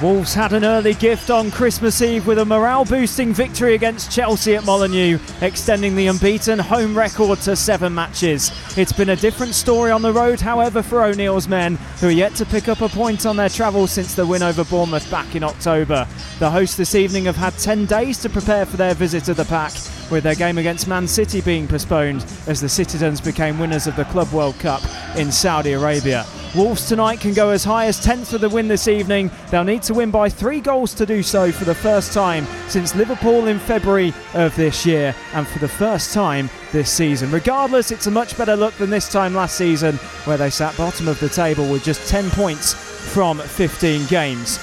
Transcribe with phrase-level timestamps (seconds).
[0.00, 4.54] Wolves had an early gift on Christmas Eve with a morale boosting victory against Chelsea
[4.54, 8.52] at Molineux, extending the unbeaten home record to seven matches.
[8.78, 12.36] It's been a different story on the road, however, for O'Neill's men, who are yet
[12.36, 15.42] to pick up a point on their travels since the win over Bournemouth back in
[15.42, 16.06] October.
[16.38, 19.46] The hosts this evening have had 10 days to prepare for their visit to the
[19.46, 19.72] pack,
[20.10, 24.04] with their game against Man City being postponed as the Citizens became winners of the
[24.06, 24.82] Club World Cup
[25.16, 26.24] in Saudi Arabia.
[26.54, 29.30] Wolves tonight can go as high as 10th for the win this evening.
[29.50, 32.94] They'll need to win by three goals to do so for the first time since
[32.94, 37.30] Liverpool in February of this year and for the first time this season.
[37.30, 41.06] Regardless, it's a much better look than this time last season where they sat bottom
[41.06, 44.58] of the table with just 10 points from 15 games.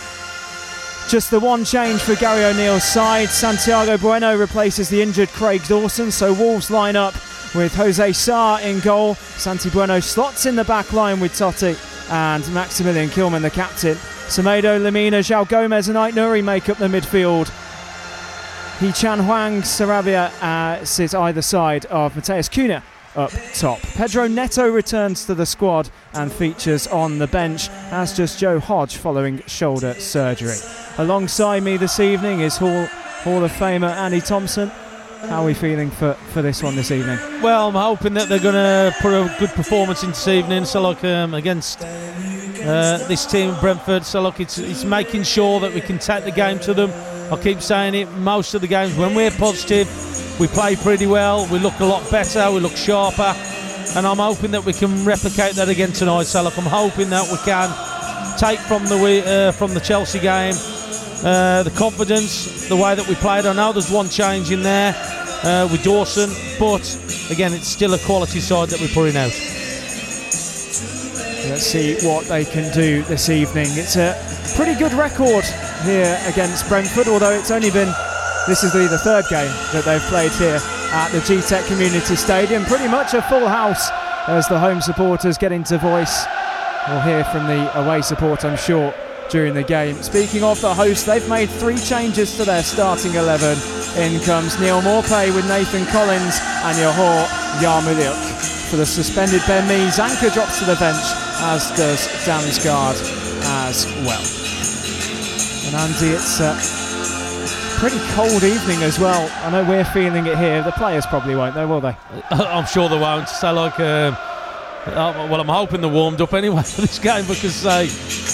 [1.07, 3.29] Just the one change for Gary O'Neill's side.
[3.29, 7.13] Santiago Bueno replaces the injured Craig Dawson, so Wolves line up
[7.53, 9.15] with Jose Sa in goal.
[9.15, 11.77] Santi Bueno slots in the back line with Toti
[12.09, 13.95] and Maximilian Kilman, the captain.
[14.27, 17.49] Semedo, Lemina, João Gomes, and Aït-Nouri make up the midfield.
[18.79, 22.81] Hee-chan Hwang, Sarabia uh, sit either side of Matheus Cunha
[23.15, 23.79] up top.
[23.79, 28.97] Pedro Neto returns to the squad and features on the bench, as does Joe Hodge
[28.97, 30.57] following shoulder surgery.
[30.97, 34.69] Alongside me this evening is Hall, Hall of Famer Andy Thompson.
[35.27, 37.19] How are we feeling for, for this one this evening?
[37.41, 40.63] Well, I'm hoping that they're going to put a good performance in this evening.
[40.63, 44.05] So, like um, against uh, this team, Brentford.
[44.05, 46.91] So, look, it's, it's making sure that we can take the game to them.
[47.29, 48.09] I keep saying it.
[48.13, 49.89] Most of the games, when we're positive,
[50.39, 51.45] we play pretty well.
[51.51, 52.49] We look a lot better.
[52.53, 53.35] We look sharper,
[53.97, 56.23] and I'm hoping that we can replicate that again tonight.
[56.23, 57.67] So, look, I'm hoping that we can
[58.39, 60.55] take from the uh, from the Chelsea game
[61.23, 63.45] uh, the confidence, the way that we played.
[63.45, 64.93] I know there's one change in there
[65.43, 66.83] uh, with Dawson, but
[67.31, 69.31] again, it's still a quality side that we're putting out.
[71.49, 73.67] Let's see what they can do this evening.
[73.69, 74.15] It's a
[74.55, 75.45] pretty good record
[75.83, 77.93] here against Brentford, although it's only been
[78.47, 80.59] this is the, the third game that they've played here
[80.91, 82.63] at the Gtech Community Stadium.
[82.65, 83.89] Pretty much a full house
[84.27, 86.25] as the home supporters get into voice.
[86.87, 88.93] We'll hear from the away support, I'm sure,
[89.29, 89.95] during the game.
[90.03, 93.57] Speaking of the host, they've made three changes to their starting 11.
[93.97, 97.25] In comes Neal Maupay with Nathan Collins and Yehor
[97.59, 98.69] Yarmoliuk.
[98.69, 101.05] For the suspended Ben Mee, Zanka drops to the bench,
[101.41, 102.97] as does Damsgaard
[103.63, 104.23] as well.
[105.67, 106.55] And Andy, it's a
[107.79, 109.29] pretty cold evening as well.
[109.43, 110.61] I know we're feeling it here.
[110.63, 111.95] The players probably won't, though, will they?
[112.31, 113.29] I'm sure they won't.
[113.29, 114.17] So, like, um,
[114.87, 117.87] uh, well, I'm hoping they're warmed up anyway for this game because uh,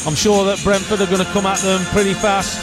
[0.07, 2.59] I'm sure that Brentford are going to come at them pretty fast.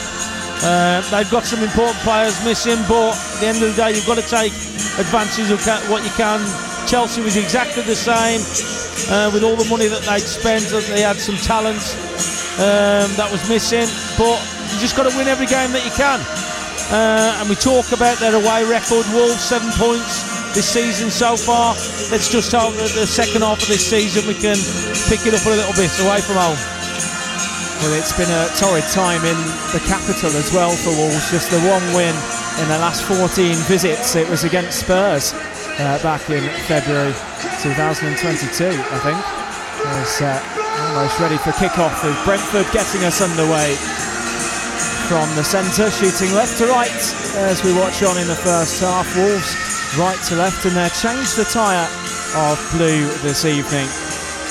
[0.60, 4.06] Uh, they've got some important players missing, but at the end of the day, you've
[4.06, 4.52] got to take
[5.00, 6.42] advantage of what you can.
[6.86, 8.40] Chelsea was exactly the same
[9.08, 10.64] uh, with all the money that they'd spent.
[10.68, 11.80] They had some talent
[12.60, 13.86] um, that was missing,
[14.18, 14.36] but
[14.74, 16.20] you just got to win every game that you can.
[16.90, 21.70] Uh, and we talk about their away record, Wolves seven points this season so far.
[22.10, 24.58] Let's just hope that the second half of this season we can
[25.06, 26.58] pick it up a little bit away from home.
[27.78, 29.38] Well, it's been a torrid time in
[29.70, 31.30] the capital as well for Wolves.
[31.30, 32.10] Just the one win
[32.58, 34.18] in the last 14 visits.
[34.18, 35.30] It was against Spurs
[35.78, 37.14] uh, back in February
[37.62, 39.20] 2022, I think.
[39.86, 40.42] Uh,
[40.90, 43.78] almost ready for kick-off with Brentford getting us underway
[45.06, 46.98] from the centre, shooting left to right
[47.46, 49.06] as we watch on in the first half.
[49.14, 51.88] Wolves right to left, and they're changed the tyre
[52.36, 53.88] of blue this evening.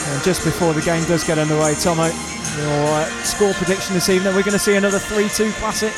[0.10, 4.34] And just before the game does get underway, Tomo, your uh, score prediction this evening,
[4.34, 5.94] we're going to see another 3-2 classic.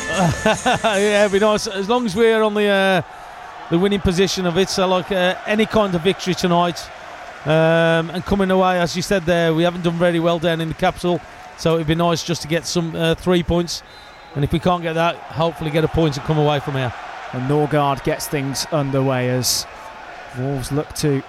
[0.83, 3.01] yeah, be nice as long as we're on the uh,
[3.69, 4.69] the winning position of it.
[4.69, 6.89] So, like uh, any kind of victory tonight,
[7.45, 10.67] um, and coming away, as you said there, we haven't done very well down in
[10.67, 11.21] the capital.
[11.57, 13.83] So it'd be nice just to get some uh, three points,
[14.35, 16.93] and if we can't get that, hopefully get a point and come away from here.
[17.33, 19.67] And Norgaard gets things underway as
[20.37, 21.21] Wolves look to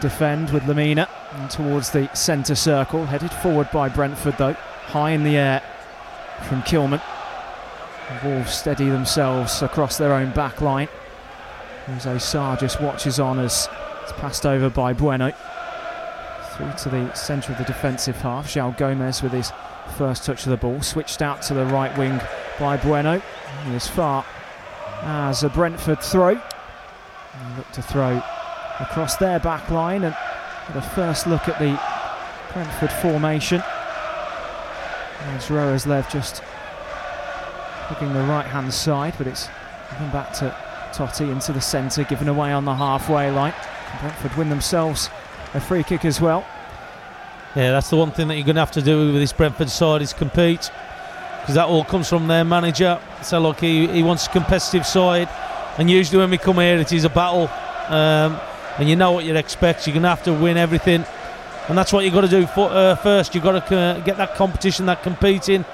[0.00, 1.08] defend with Lemina
[1.50, 3.06] towards the centre circle.
[3.06, 5.62] Headed forward by Brentford though, high in the air
[6.48, 7.02] from Kilman.
[8.24, 10.88] Wolves steady themselves across their own back line.
[11.86, 13.68] Jose Sa just watches on as
[14.02, 15.32] it's passed over by Bueno.
[16.52, 18.46] Through to the centre of the defensive half.
[18.46, 19.52] João Gomes with his
[19.96, 20.80] first touch of the ball.
[20.82, 22.20] Switched out to the right wing
[22.58, 23.20] by Bueno.
[23.64, 24.24] He is far
[25.02, 26.34] Ah, as a Brentford throw.
[26.34, 28.22] They look to throw
[28.80, 30.16] across their back line and
[30.74, 31.80] the first look at the
[32.52, 33.62] Brentford formation.
[35.20, 36.42] As Roerslev just
[37.90, 39.48] looking the right hand side, but it's
[39.92, 40.54] given back to
[40.92, 43.54] Toti into the centre, given away on the halfway line.
[44.00, 45.10] Brentford win themselves
[45.54, 46.46] a free kick as well.
[47.56, 49.70] Yeah, that's the one thing that you're going to have to do with this Brentford
[49.70, 50.70] side is compete
[51.48, 53.00] because that all comes from their manager.
[53.22, 55.30] So look, he, he wants a competitive side,
[55.78, 57.48] and usually when we come here, it is a battle,
[57.86, 58.38] um,
[58.76, 59.86] and you know what you expect.
[59.86, 61.06] You're going to have to win everything,
[61.68, 63.34] and that's what you've got to do for, uh, first.
[63.34, 65.64] You've got to uh, get that competition, that competing,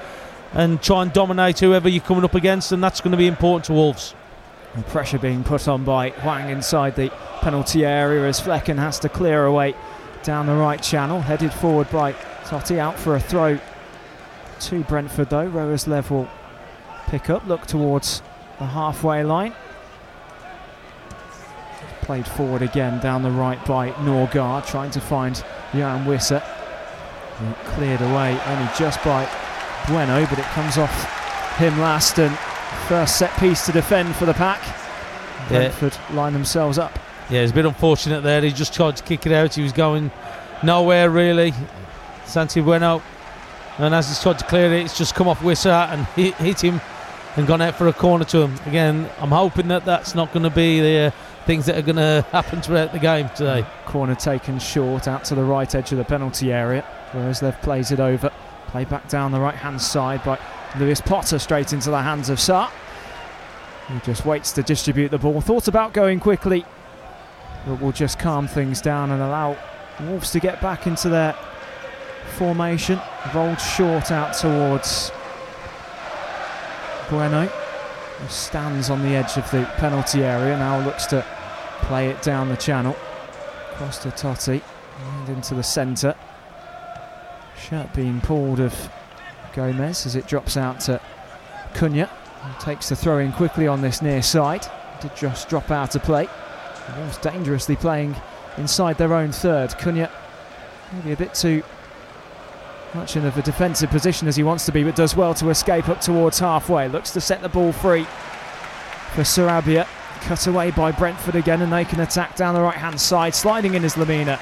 [0.53, 3.65] and try and dominate whoever you're coming up against, and that's going to be important
[3.65, 4.15] to Wolves.
[4.77, 7.09] The pressure being put on by Hwang inside the
[7.41, 9.75] penalty area as Flekken has to clear away
[10.23, 12.13] down the right channel, headed forward by
[12.45, 13.59] Toti out for a throw
[14.61, 15.49] to Brentford though.
[15.49, 16.29] Roerslev level
[17.07, 18.21] pick up, look towards
[18.59, 19.53] the halfway line.
[22.01, 26.43] Played forward again down the right by Norgaard, trying to find Yoane Wissa.
[27.75, 29.27] Cleared away only just by
[29.87, 32.37] Bueno, but it comes off him last and
[32.87, 34.61] first set piece to defend for the pack.
[35.47, 36.15] Brentford yeah.
[36.15, 36.97] line themselves up.
[37.29, 38.41] Yeah, it's a bit unfortunate there.
[38.41, 39.53] He just tried to kick it out.
[39.55, 40.11] He was going
[40.63, 41.53] nowhere really.
[42.25, 43.01] Santi Bueno.
[43.77, 46.63] And as he's tried to clear it, it's just come off Wissa and hit, hit
[46.63, 46.79] him
[47.35, 48.55] and gone out for a corner to him.
[48.65, 51.11] Again, I'm hoping that that's not going to be the uh,
[51.45, 53.65] things that are going to happen throughout the game today.
[53.85, 57.91] Corner taken short out to the right edge of the penalty area, whereas they've plays
[57.91, 58.31] it over.
[58.67, 60.39] Play back down the right hand side by
[60.79, 62.71] Lewis Potter straight into the hands of Sá.
[63.89, 65.41] He just waits to distribute the ball.
[65.41, 66.65] Thought about going quickly,
[67.67, 69.57] but will just calm things down and allow
[70.01, 71.35] Wolves to get back into their
[72.35, 72.99] formation.
[73.33, 75.11] Rolled short out towards
[77.09, 80.57] Bueno, who stands on the edge of the penalty area.
[80.57, 81.25] Now looks to
[81.81, 82.95] play it down the channel.
[83.73, 84.61] Across to Toti
[84.99, 86.15] and into the centre.
[87.57, 88.89] Shirt being pulled of
[89.53, 90.99] Gomes as it drops out to
[91.73, 92.09] Cunha.
[92.59, 94.67] Takes the throw in quickly on this near side.
[95.01, 96.27] Did just drop out of play.
[96.97, 98.15] Wolves dangerously playing
[98.57, 99.71] inside their own third.
[99.71, 100.11] Cunha
[100.93, 101.63] maybe a bit too
[102.95, 105.49] much in of a defensive position as he wants to be, but does well to
[105.49, 106.87] escape up towards halfway.
[106.87, 108.05] Looks to set the ball free
[109.13, 109.85] for Sarabia.
[110.21, 113.35] Cut away by Brentford again, and they can attack down the right hand side.
[113.35, 114.39] Sliding in is Lemina.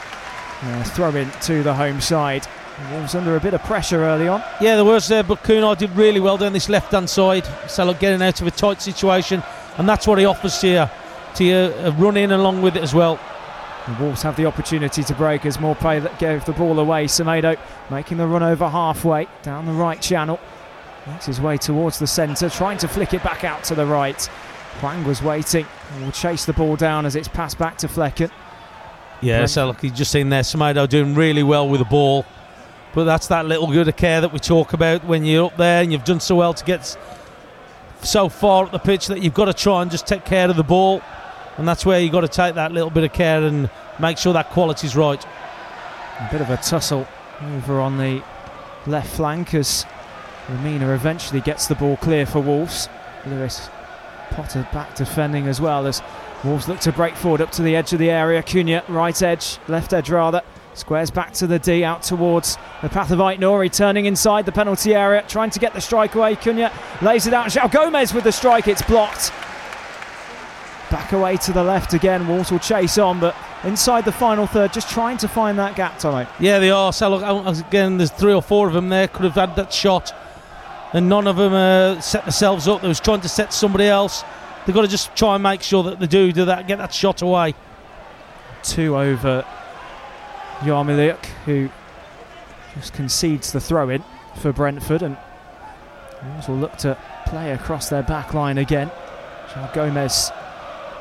[0.61, 2.47] Uh, throw in to the home side.
[2.91, 4.41] Wolves under a bit of pressure early on.
[4.61, 7.45] Yeah, there was there, but Cunha did really well down this left hand side.
[7.67, 9.43] Salah getting out of a tight situation,
[9.77, 10.85] and that's what he offers to you,
[11.35, 13.19] to you, uh, run in along with it as well.
[13.87, 17.05] The Wolves have the opportunity to break as Maupay that gave the ball away.
[17.05, 17.59] Semedo
[17.91, 20.39] making the run over halfway down the right channel.
[21.05, 24.21] Makes his way towards the centre, trying to flick it back out to the right.
[24.79, 28.31] Hwang was waiting and will chase the ball down as it's passed back to Flekken.
[29.21, 32.25] Yeah, so look, you've just seen there Semedo doing really well with the ball.
[32.93, 35.81] But that's that little bit of care that we talk about when you're up there
[35.81, 36.97] and you've done so well to get
[38.01, 40.55] so far up the pitch that you've got to try and just take care of
[40.55, 41.01] the ball
[41.57, 43.69] and that's where you've got to take that little bit of care and
[43.99, 45.23] make sure that quality's right.
[46.19, 47.07] A bit of a tussle
[47.41, 48.23] over on the
[48.87, 49.85] left flank as
[50.47, 52.89] Lemina eventually gets the ball clear for Wolves.
[53.25, 53.69] Lewis
[54.29, 56.01] Potter back defending as well as
[56.43, 58.41] Wolves look to break forward up to the edge of the area.
[58.43, 60.41] Cunha, right edge, left edge rather.
[60.75, 64.95] Squares back to the D out towards the path of Aït-Nouri, turning inside the penalty
[64.95, 66.35] area, trying to get the strike away.
[66.35, 66.71] Cunha
[67.03, 67.55] lays it out.
[67.71, 69.31] Gomes with the strike, it's blocked.
[70.93, 72.27] Back away to the left again.
[72.27, 75.97] Wolves will chase on, but inside the final third, just trying to find that gap,
[75.97, 76.27] Tommy.
[76.39, 76.93] Yeah, they are.
[76.93, 79.07] So look, again, there's three or four of them there.
[79.07, 80.13] Could have had that shot,
[80.93, 82.83] and none of them uh, set themselves up.
[82.83, 84.23] They was trying to set somebody else.
[84.67, 86.93] They've got to just try and make sure that they do do that, get that
[86.93, 87.55] shot away.
[88.61, 89.43] Two over
[90.59, 91.69] Yarmoliuk, who
[92.75, 94.03] just concedes the throw in
[94.41, 95.17] for Brentford, and
[96.23, 96.95] Wolves will look to
[97.25, 98.91] play across their back line again.
[99.73, 100.31] Gomes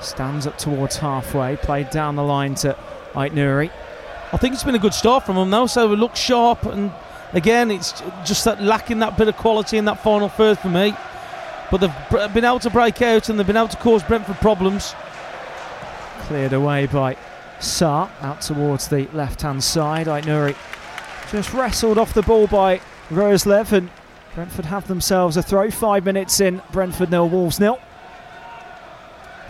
[0.03, 2.77] Stands up towards halfway, played down the line to
[3.13, 3.71] Aït-Nouri.
[4.33, 6.93] I think it's been a good start from them now, so it looks sharp and
[7.33, 10.95] again it's just that lacking that bit of quality in that final third for me.
[11.71, 14.95] But they've been able to break out and they've been able to cause Brentford problems.
[16.23, 17.17] Cleared away by
[17.61, 20.07] Sá out towards the left hand side.
[20.07, 20.57] Aït-Nouri
[21.31, 23.89] just wrestled off the ball by Roerslev and
[24.35, 25.71] Brentford have themselves a throw.
[25.71, 27.79] Five minutes in, Brentford nil, Wolves nil.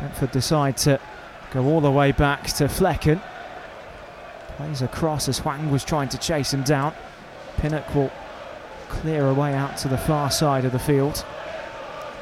[0.02, 0.98] Brentford decide to
[1.52, 3.22] go all the way back to Flekken.
[4.56, 6.92] Plays across as Hwang was trying to chase him down.
[7.58, 8.10] Pinnock will
[8.88, 11.24] clear away out to the far side of the field.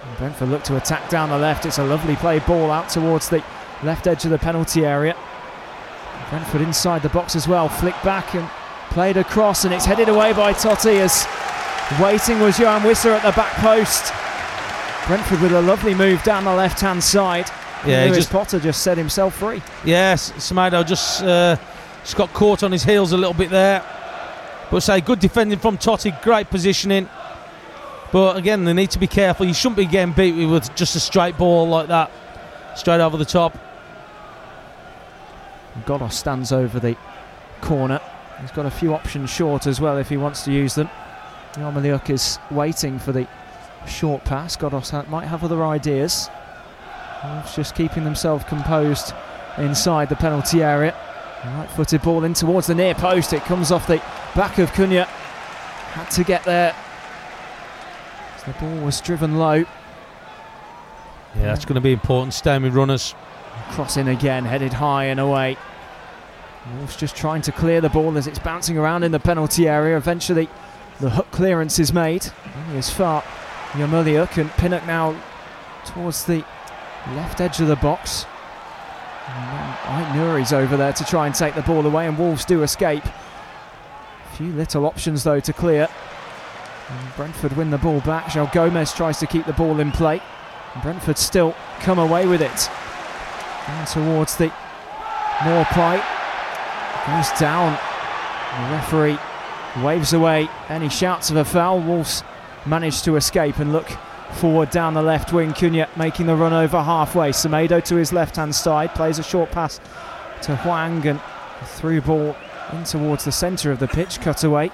[0.05, 1.65] And Brentford look to attack down the left.
[1.65, 3.43] It's a lovely play ball out towards the
[3.83, 5.17] left edge of the penalty area.
[6.29, 7.71] Brentford inside the box as well.
[7.71, 8.47] Flick back and
[8.91, 11.27] played across, and it's headed away by Toti as
[11.99, 14.13] waiting was Yoane Wissa at the back post.
[15.07, 17.51] Brentford with a lovely move down the left hand side.
[17.87, 19.63] Yeah, Lewis just, Potter just set himself free.
[19.85, 21.57] Yes, Semedo just uh,
[22.03, 23.85] just got caught on his heels a little bit there.
[24.71, 27.09] But say good defending from Toti, great positioning.
[28.13, 29.47] But again, they need to be careful.
[29.47, 32.11] You shouldn't be getting beat with just a straight ball like that,
[32.77, 33.57] straight over the top.
[35.87, 36.97] Ghoddos stands over the
[37.61, 38.01] corner.
[38.41, 40.91] He's got a few options short as well if he wants to use them.
[41.55, 43.27] Yarmoliuk is waiting for the
[43.87, 44.57] short pass.
[44.57, 46.29] Ghoddos might have other ideas.
[47.25, 49.13] Wolves just keeping themselves composed
[49.59, 50.95] inside the penalty area.
[51.45, 53.33] Right footed ball in towards the near post.
[53.33, 53.97] It comes off the
[54.35, 55.05] back of Cunha.
[55.05, 56.75] Had to get there.
[58.37, 59.65] As the ball was driven low.
[61.37, 62.35] Yeah, that's going to be important.
[62.35, 63.15] Staying with runners.
[63.71, 65.57] Crossing again, headed high and away.
[66.77, 69.97] Wolves just trying to clear the ball as it's bouncing around in the penalty area.
[69.97, 70.49] Eventually,
[71.01, 72.27] the hook clearance is made.
[72.57, 73.23] Only as far
[73.73, 75.17] Yarmoliuk and Pinnock now
[75.87, 76.45] towards the
[77.15, 78.27] left edge of the box.
[79.29, 83.05] Ait Nouri's over there to try and take the ball away, and Wolves do escape.
[84.35, 85.89] Few little options though to clear.
[86.89, 88.27] And Brentford win the ball back.
[88.27, 90.21] João Gomes tries to keep the ball in play.
[90.83, 92.71] Brentford still come away with it.
[93.67, 94.53] Down towards the
[95.39, 96.03] Maupay.
[97.07, 97.79] Goes down.
[98.57, 99.19] The referee
[99.85, 101.81] waves away any shouts of a foul.
[101.81, 102.25] Wolves
[102.67, 103.89] manage to escape and look
[104.35, 105.53] forward down the left wing.
[105.53, 107.31] Cunha making the run over halfway.
[107.31, 109.81] Semedo to his left hand side plays a short pass
[110.43, 111.21] to Hwang and
[111.65, 112.37] through ball
[112.73, 114.21] in towards the centre of the pitch.
[114.21, 114.71] Cut away.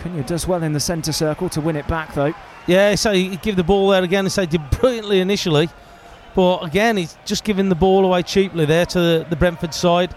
[0.00, 2.34] Cunha does well in the centre circle to win it back though.
[2.66, 4.28] Yeah, so you give the ball there again.
[4.34, 5.68] They did brilliantly initially,
[6.34, 10.14] but again, he's just giving the ball away cheaply there to the, the Brentford side.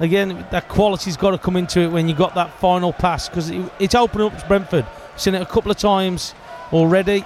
[0.00, 3.50] Again, that quality's got to come into it when you got that final pass because
[3.50, 4.84] it, it's opening up Brentford.
[5.16, 6.34] Seen it a couple of times
[6.72, 7.24] already.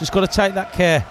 [0.00, 1.06] Just got to take that care.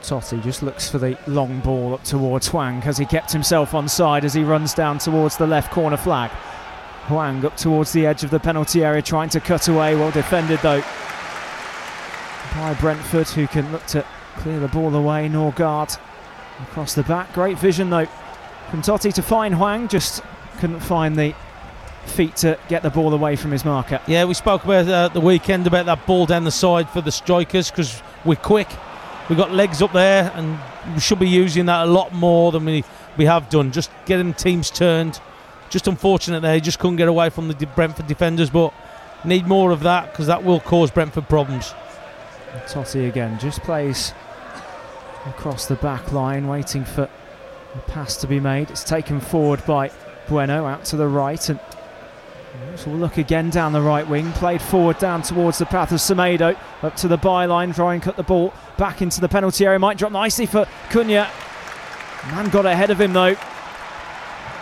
[0.00, 3.88] Toti just looks for the long ball up towards Hwang as he kept himself on
[3.88, 6.30] side as he runs down towards the left corner flag.
[7.08, 9.96] Hwang up towards the edge of the penalty area trying to cut away.
[9.96, 10.82] Well defended though
[12.54, 14.04] by Brentford who can look to
[14.36, 15.28] clear the ball away.
[15.28, 15.98] Norgard
[16.62, 17.32] across the back.
[17.32, 18.06] Great vision though
[18.70, 19.88] from Toti to find Hwang.
[19.88, 20.22] Just
[20.58, 21.34] couldn't find the
[22.06, 24.00] feet to get the ball away from his marker.
[24.06, 27.12] Yeah, we spoke about uh, the weekend about that ball down the side for the
[27.12, 28.68] strikers because we're quick.
[29.28, 30.58] We've got legs up there and
[30.94, 32.84] we should be using that a lot more than we,
[33.16, 33.72] we have done.
[33.72, 35.20] Just getting teams turned.
[35.70, 38.72] Just unfortunate they just couldn't get away from the Brentford defenders, but
[39.24, 41.74] need more of that because that will cause Brentford problems.
[42.66, 44.12] Toti again just plays
[45.26, 47.08] across the back line, waiting for
[47.74, 48.70] a pass to be made.
[48.70, 49.90] It's taken forward by
[50.28, 51.58] Bueno out to the right, and
[52.76, 54.32] so we'll look again down the right wing.
[54.32, 58.16] Played forward down towards the path of Semedo, up to the byline, try and cut
[58.16, 59.78] the ball back into the penalty area.
[59.78, 61.28] Might drop nicely for Cunha.
[62.32, 63.36] Man got ahead of him though.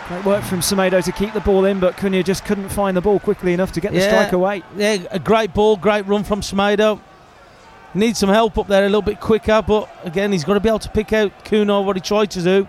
[0.09, 3.01] Great work from Semedo to keep the ball in, but Cunha just couldn't find the
[3.01, 4.09] ball quickly enough to get the Yeah.
[4.09, 4.63] strike away.
[4.75, 6.99] Yeah, a great ball, great run from Semedo.
[7.93, 10.67] Needs some help up there a little bit quicker, but again, he's got to be
[10.67, 12.67] able to pick out Cunha what he tried to do.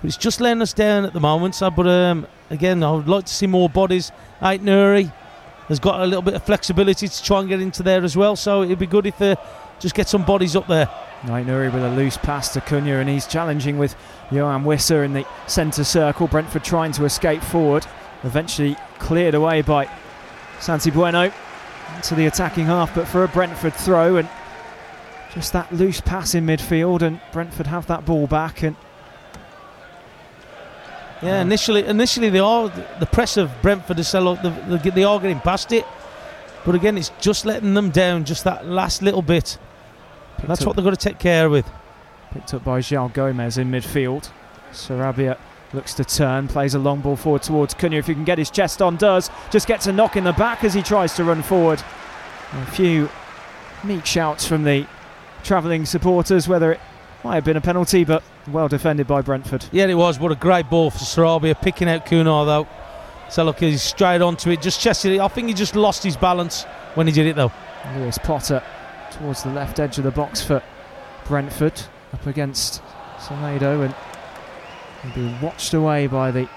[0.00, 1.54] But he's just letting us down at the moment.
[1.54, 4.12] So, but um, again, I would like to see more bodies.
[4.40, 5.12] Aït-Nouri
[5.68, 8.34] has got a little bit of flexibility to try and get into there as well.
[8.34, 9.36] So it'd be good if they
[9.78, 10.86] just get some bodies up there.
[11.22, 13.94] Aït-Nouri with a loose pass to Cunha, and he's challenging with
[14.30, 16.26] Yoane Wissa in the centre circle.
[16.26, 17.86] Brentford trying to escape forward.
[18.22, 19.88] Eventually cleared away by
[20.60, 21.30] Santi Bueno
[22.04, 24.28] to the attacking half, but for a Brentford throw and
[25.34, 28.62] just that loose pass in midfield, and Brentford have that ball back.
[28.62, 28.76] And
[31.22, 31.40] Yeah, Yeah.
[31.42, 35.72] initially, initially they are the press of Brentford is so they, they, are getting past
[35.72, 35.86] it,
[36.64, 39.58] but again, it's just letting them down just that last little bit.
[40.46, 41.70] That's what they've got to take care with.
[42.32, 44.30] picked up by João Gomes in midfield.
[44.72, 45.36] Sarabia
[45.72, 47.98] looks to turn, plays a long ball forward towards Cunha.
[47.98, 49.30] If he can get his chest on, does.
[49.50, 51.82] Just gets a knock in the back as he tries to run forward.
[52.52, 53.08] A few
[53.84, 54.86] meek shouts from the
[55.42, 56.80] travelling supporters, whether it
[57.24, 59.66] might have been a penalty, but well defended by Brentford.
[59.72, 60.18] Yeah, it was.
[60.18, 62.68] What a great ball for Sarabia, picking out Cunha though.
[63.28, 65.20] So look, he's straight onto it, just chested it.
[65.20, 67.52] I think he just lost his balance when he did it though.
[67.96, 68.62] Lewis Potter
[69.12, 70.62] towards the left edge of the box for
[71.26, 71.80] Brentford,
[72.12, 72.82] up against
[73.18, 73.94] Semedo, and
[75.02, 76.48] he'll be watched away by the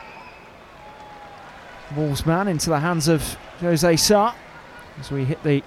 [1.96, 4.34] Wolves man into the hands of Jose Sa
[5.00, 5.62] as we hit the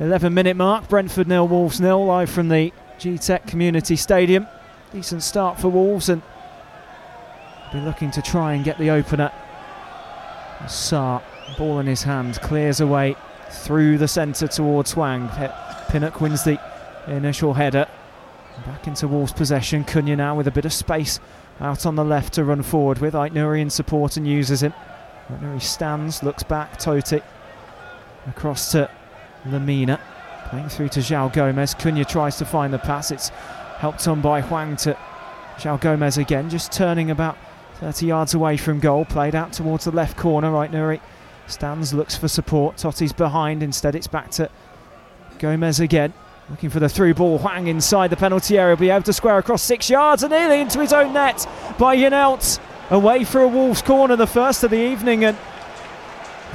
[0.00, 0.88] 11 minute mark.
[0.88, 4.46] Brentford nil, Wolves nil, live from the Gtech Community Stadium.
[4.92, 6.20] Decent start for Wolves and
[7.72, 9.32] be looking to try and get the opener.
[10.68, 11.22] Sa,
[11.56, 13.16] ball in his hand, clears away
[13.50, 15.30] through the centre towards Hwang.
[15.88, 16.60] Pinnock wins the
[17.06, 17.88] initial header.
[18.66, 19.84] Back into Wolves' possession.
[19.84, 21.20] Cunha now with a bit of space
[21.58, 23.14] out on the left to run forward with.
[23.14, 24.74] Aït-Nouri in support and uses him.
[25.54, 27.22] He stands, looks back, Toti.
[28.26, 28.90] Across to
[29.46, 29.98] Lemina.
[30.50, 31.74] Playing through to João Gomes.
[31.76, 33.12] Cunha tries to find the pass.
[33.12, 33.28] It's
[33.78, 34.98] helped on by Hwang to
[35.58, 37.38] João Gomes again, just turning about
[37.74, 39.04] 30 yards away from goal.
[39.04, 40.50] Played out towards the left corner.
[40.50, 41.00] Aït-Nouri
[41.46, 42.76] stands, looks for support.
[42.78, 43.62] Toti's behind.
[43.62, 44.50] Instead, it's back to
[45.38, 46.12] Gomes again.
[46.50, 47.38] Looking for the through ball.
[47.38, 48.74] Hwang inside the penalty area.
[48.74, 51.96] Will Be able to square across six yards and nearly into his own net by
[51.96, 52.58] Janelt.
[52.90, 55.24] Away for a Wolves corner, the first of the evening.
[55.24, 55.38] And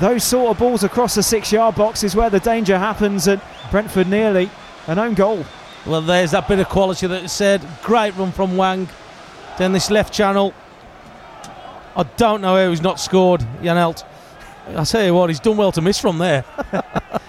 [0.01, 3.29] those sort of balls across the six yard box is where the danger happens.
[3.29, 3.41] And
[3.72, 4.50] Brentford nearly
[4.88, 5.45] an own goal.
[5.86, 7.65] Well, there's that bit of quality that it said.
[7.84, 8.88] Great run from Hwang.
[9.57, 10.53] down this left channel.
[11.95, 14.03] I don't know how he's not scored, Janelt.
[14.75, 16.43] I tell you what, he's done well to miss from there.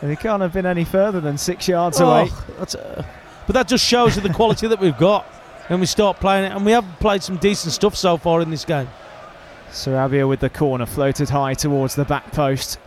[0.00, 2.30] And he can't have been any further than six yards away.
[2.30, 3.02] Oh, uh,
[3.46, 5.24] but that just shows you the quality that we've got
[5.68, 6.54] when we start playing it.
[6.54, 8.88] And we have played some decent stuff so far in this game.
[9.70, 12.78] Sarabia with the corner, floated high towards the back post.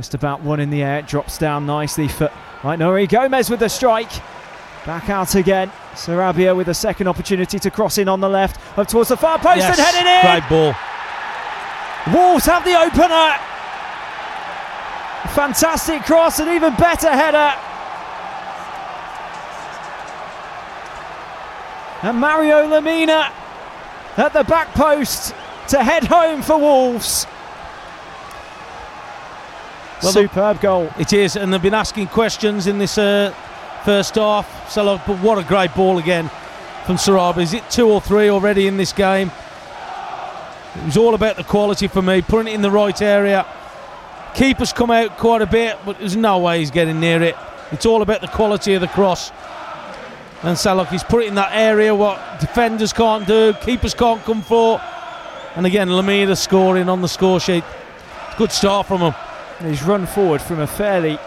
[0.00, 2.30] Just about one in the air, drops down nicely for
[2.64, 4.10] right Gomes with the strike.
[4.86, 5.70] Back out again.
[5.92, 9.38] Sarabia with a second opportunity to cross in on the left, up towards the far
[9.38, 10.40] post yes, and heading in.
[10.40, 10.74] Great ball.
[12.14, 13.34] Wolves have the opener.
[15.34, 17.54] Fantastic cross, and even better header.
[22.08, 23.30] And Mario Lemina
[24.16, 25.34] at the back post
[25.68, 27.26] to head home for Wolves.
[30.02, 30.90] Well, Superb goal.
[30.98, 33.34] It is, and they've been asking questions in this uh,
[33.84, 34.70] first half.
[34.70, 36.30] So, but what a great ball again
[36.86, 37.42] from Sarabia.
[37.42, 39.30] Is it two or three already in this game?
[40.76, 43.44] It was all about the quality for me, putting it in the right area.
[44.34, 47.36] Keeper's come out quite a bit, but there's no way he's getting near it.
[47.70, 49.30] It's all about the quality of the cross.
[50.42, 54.40] And Salok, he's put it in that area what defenders can't do, keepers can't come
[54.40, 54.80] for.
[55.56, 57.64] And again, Lemina scoring on the score sheet.
[58.38, 59.14] Good start from him.
[59.62, 61.18] He's run forward from a fairly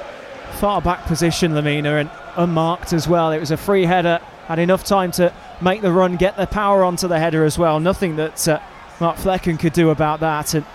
[0.53, 3.31] far back position, Lemina, and unmarked as well.
[3.31, 6.83] It was a free header, had enough time to make the run, get the power
[6.83, 7.79] onto the header as well.
[7.79, 8.59] Nothing that uh,
[8.99, 10.55] Mark Flekken could do about that.
[10.55, 10.65] And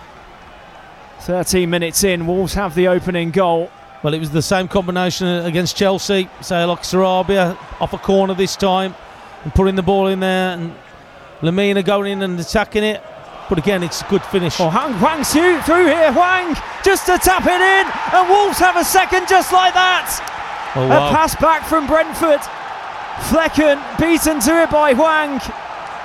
[1.21, 3.69] 13 minutes in, Wolves have the opening goal.
[4.03, 6.29] Well, it was the same combination against Chelsea.
[6.41, 8.95] Say like Sarabia off a corner this time
[9.43, 10.73] and putting the ball in there, and
[11.41, 13.03] Lemina going in and attacking it.
[13.49, 14.59] But again, it's a good finish.
[14.59, 16.13] Oh, Hwang, Hwang through here.
[16.13, 20.71] Hwang just to tap it in, and Wolves have a second just like that.
[20.75, 21.09] Oh, wow.
[21.09, 22.39] A pass back from Brentford.
[23.27, 25.39] Flekken beaten to it by Hwang,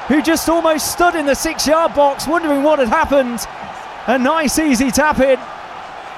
[0.09, 3.41] who just almost stood in the six yard box wondering what had happened.
[4.07, 5.39] A nice, easy tap in.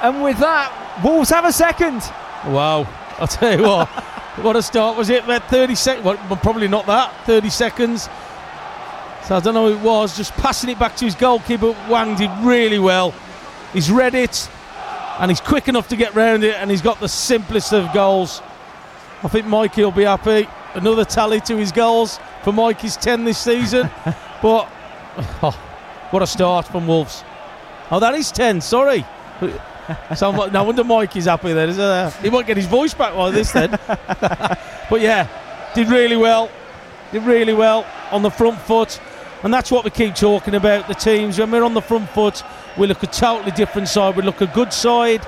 [0.02, 1.98] And with that, Wolves have a second.
[2.46, 2.86] Wow.
[3.18, 3.88] I'll tell you what,
[4.42, 5.24] what a start was it?
[5.24, 8.08] About 30 seconds, well, probably not that, 30 seconds.
[9.26, 11.72] So I don't know who it was, just passing it back to his goalkeeper.
[11.72, 13.12] Hwang did really well.
[13.72, 14.48] He's read it,
[15.18, 18.40] and he's quick enough to get round it, and he's got the simplest of goals.
[19.24, 20.46] I think Mikey will be happy.
[20.74, 23.90] Another tally to his goals for Mikey's 10 this season.
[24.42, 24.68] but
[25.42, 25.58] oh,
[26.12, 27.24] what a start from Wolves.
[27.90, 29.04] Oh, that is 10, sorry.
[30.14, 31.68] so no wonder Mikey's happy there.
[31.68, 33.70] Uh, he won't get his voice back like this then.
[33.88, 35.26] but yeah,
[35.74, 36.48] did really well.
[37.10, 39.00] Did really well on the front foot.
[39.42, 41.38] And that's what we keep talking about the teams.
[41.38, 42.42] When we're on the front foot,
[42.76, 44.16] we look a totally different side.
[44.16, 45.26] We look a good side.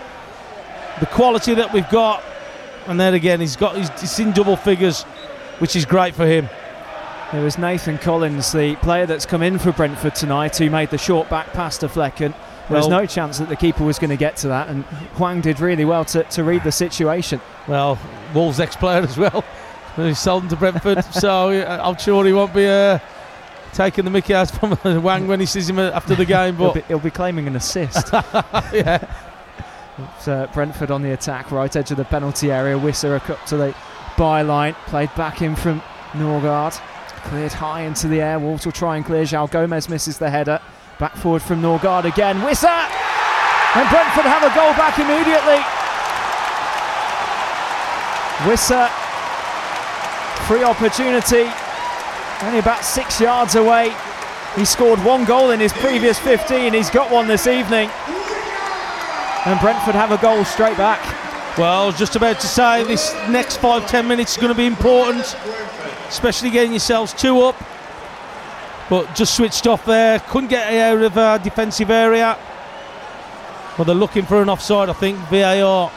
[1.00, 2.22] The quality that we've got.
[2.86, 5.02] And then again, he's got he's in double figures,
[5.58, 6.48] which is great for him.
[7.32, 10.96] It was Nathan Collins, the player that's come in for Brentford tonight, who made the
[10.96, 12.34] short back pass to Flekken.
[12.68, 14.84] There was well, no chance that the keeper was going to get to that, and
[15.16, 17.40] Hwang did really well to, to read the situation.
[17.66, 17.98] Well,
[18.34, 19.44] Wolves ex player as well.
[19.96, 22.98] He's sold him to Brentford, so I'm sure he won't be uh,
[23.78, 26.56] taking the mickey out from Hwang when he sees him after the game.
[26.56, 28.12] But he'll be, he'll be claiming an assist.
[28.72, 29.06] yeah.
[30.26, 32.76] Uh, Brentford on the attack, right edge of the penalty area.
[32.76, 33.74] Wissa up to the
[34.16, 35.80] byline, played back in from
[36.12, 36.80] Norgaard,
[37.28, 38.38] Cleared high into the air.
[38.38, 39.22] Wolves will try and clear.
[39.24, 40.60] João Gomes misses the header.
[40.98, 42.36] Back forward from Norgaard again.
[42.40, 42.88] Wissa!
[43.74, 45.60] And Brentford have a goal back immediately.
[48.46, 48.88] Wissa,
[50.46, 51.50] free opportunity,
[52.42, 53.94] only about six yards away.
[54.56, 56.72] He scored one goal in his previous 15.
[56.72, 57.90] He's got one this evening.
[59.46, 61.00] And Brentford have a goal straight back.
[61.58, 64.56] Well, I was just about to say this next five, ten minutes is going to
[64.56, 65.36] be important
[66.08, 67.56] especially getting yourselves two up.
[68.90, 72.38] But just switched off there, couldn't get out of a defensive area.
[73.76, 75.92] Well, they're looking for an offside, I think, VAR.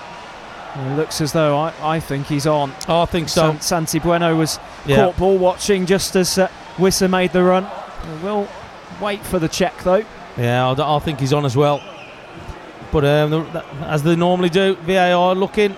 [0.73, 2.73] It looks as though I, I think he's on.
[2.87, 3.51] Oh, I think so.
[3.51, 4.97] San, Santi Bueno was yeah.
[4.97, 7.67] caught ball watching just as uh, Wissa made the run.
[8.23, 8.47] We'll
[9.01, 10.05] wait for the check though.
[10.37, 11.83] Yeah, I, I think he's on as well.
[12.91, 15.75] But um, the, as they normally do, VAR looking,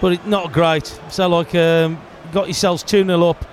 [0.00, 0.86] but it, not great.
[1.08, 2.00] So like, um,
[2.32, 3.44] got yourselves two 0 up,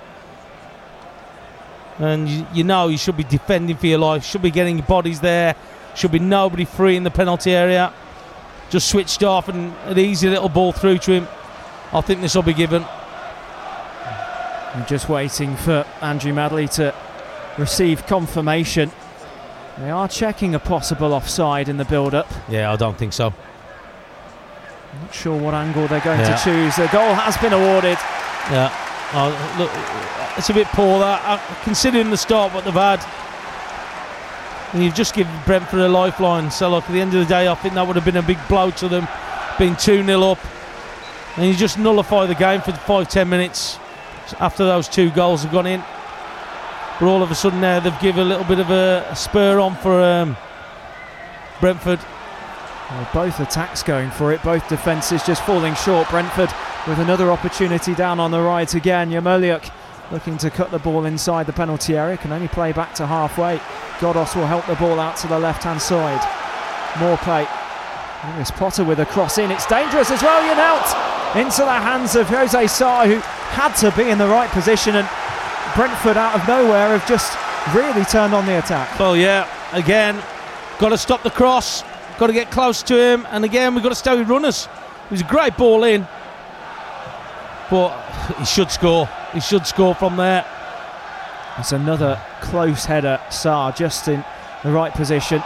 [1.98, 4.24] and you, you know you should be defending for your life.
[4.24, 5.54] Should be getting your bodies there.
[5.94, 7.92] Should be nobody free in the penalty area.
[8.70, 11.28] Just switched off and an easy little ball through to him.
[11.92, 12.84] I think this will be given.
[14.74, 16.94] I'm just waiting for Andrew Madley to
[17.58, 18.90] receive confirmation.
[19.78, 22.26] They are checking a possible offside in the build up.
[22.48, 23.32] Yeah, I don't think so.
[25.02, 26.36] Not sure what angle they're going yeah.
[26.36, 26.76] to choose.
[26.76, 27.98] The goal has been awarded.
[28.50, 28.72] Yeah.
[29.12, 29.70] Oh, look,
[30.38, 33.04] it's a bit poor that, uh, considering the start what they've had.
[34.72, 36.50] And you've just given Brentford a lifeline.
[36.50, 38.22] So, look, at the end of the day, I think that would have been a
[38.22, 39.06] big blow to them,
[39.58, 40.38] being 2 0 up.
[41.36, 43.78] And you just nullify the game for five, ten minutes
[44.40, 45.82] after those two goals have gone in.
[46.98, 49.76] But all of a sudden now they've given a little bit of a, spur on
[49.76, 50.36] for um,
[51.60, 52.00] Brentford.
[52.90, 56.08] Well, both attacks going for it, both defences just falling short.
[56.08, 56.50] Brentford
[56.86, 59.10] with another opportunity down on the right again.
[59.10, 59.70] Yarmoliuk
[60.10, 63.60] looking to cut the ball inside the penalty area, can only play back to halfway.
[63.98, 66.20] Ghoddos will help the ball out to the left hand side.
[66.94, 67.46] Maupay.
[68.34, 69.50] Lewis Potter with a cross in.
[69.50, 73.18] It's dangerous as well, Janelt into the hands of Jose Sá, who
[73.52, 75.06] had to be in the right position and
[75.74, 77.36] Brentford out of nowhere have just
[77.74, 78.98] really turned on the attack.
[78.98, 80.22] Well, yeah, again,
[80.78, 81.82] got to stop the cross,
[82.18, 84.68] got to get close to him, and again, we've got to stay with runners.
[85.04, 86.08] It was a great ball in,
[87.70, 87.90] but
[88.38, 89.06] he should score.
[89.34, 90.46] He should score from there.
[91.58, 94.24] It's another close header, Sá just in
[94.62, 95.42] the right position.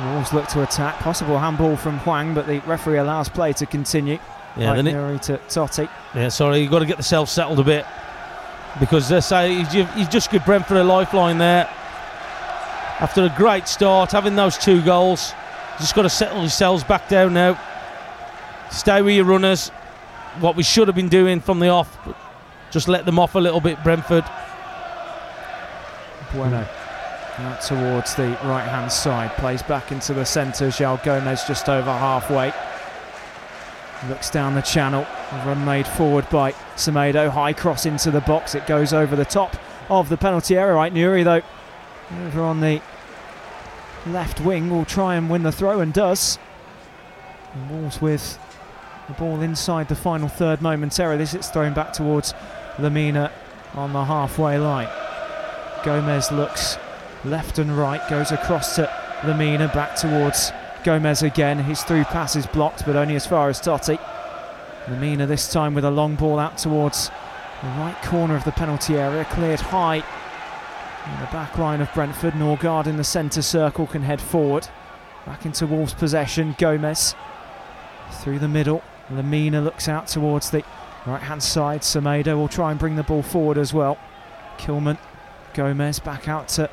[0.00, 0.98] Wolves look to attack.
[0.98, 4.18] Possible handball from Hwang, but the referee allows play to continue.
[4.56, 5.88] Yeah, like Nuri to Toti.
[6.14, 7.86] Yeah, sorry, you've got to get the self settled a bit
[8.80, 11.68] because they say he's just give Brentford a lifeline there.
[12.98, 15.32] After a great start, having those two goals,
[15.78, 17.58] just got to settle yourselves back down now.
[18.70, 19.68] Stay with your runners.
[20.40, 21.96] What we should have been doing from the off,
[22.70, 24.24] just let them off a little bit, Brentford.
[26.32, 26.66] Bueno.
[27.38, 30.68] Out towards the right hand side, plays back into the centre.
[30.68, 32.52] João Gomes just over halfway.
[34.08, 35.06] Looks down the channel.
[35.44, 37.28] run made forward by Semedo.
[37.28, 38.54] High cross into the box.
[38.54, 39.56] It goes over the top
[39.90, 40.76] of the penalty area.
[40.76, 41.42] Aït-Nouri, though,
[42.26, 42.80] over on the
[44.06, 46.38] left wing, will try and win the throw and does.
[47.52, 48.38] And Wolves with
[49.08, 51.18] the ball inside the final third momentarily.
[51.18, 52.32] This it's thrown back towards
[52.76, 53.30] Lemina
[53.74, 54.88] on the halfway line.
[55.86, 56.78] Gomes looks
[57.24, 60.50] left and right, goes across to Lemina, back towards
[60.82, 61.60] Gomes again.
[61.60, 63.96] His through pass is blocked, but only as far as Toti.
[64.86, 67.08] Lemina this time with a long ball out towards
[67.62, 69.98] the right corner of the penalty area, cleared high.
[69.98, 74.66] In the back line of Brentford, Norgaard in the centre circle can head forward.
[75.24, 77.14] Back into Wolves' possession, Gomes
[78.10, 78.82] through the middle.
[79.08, 80.64] Lemina looks out towards the
[81.06, 81.82] right hand side.
[81.82, 83.98] Semedo will try and bring the ball forward as well.
[84.58, 84.98] Kilman,
[85.56, 86.68] Gomes back out to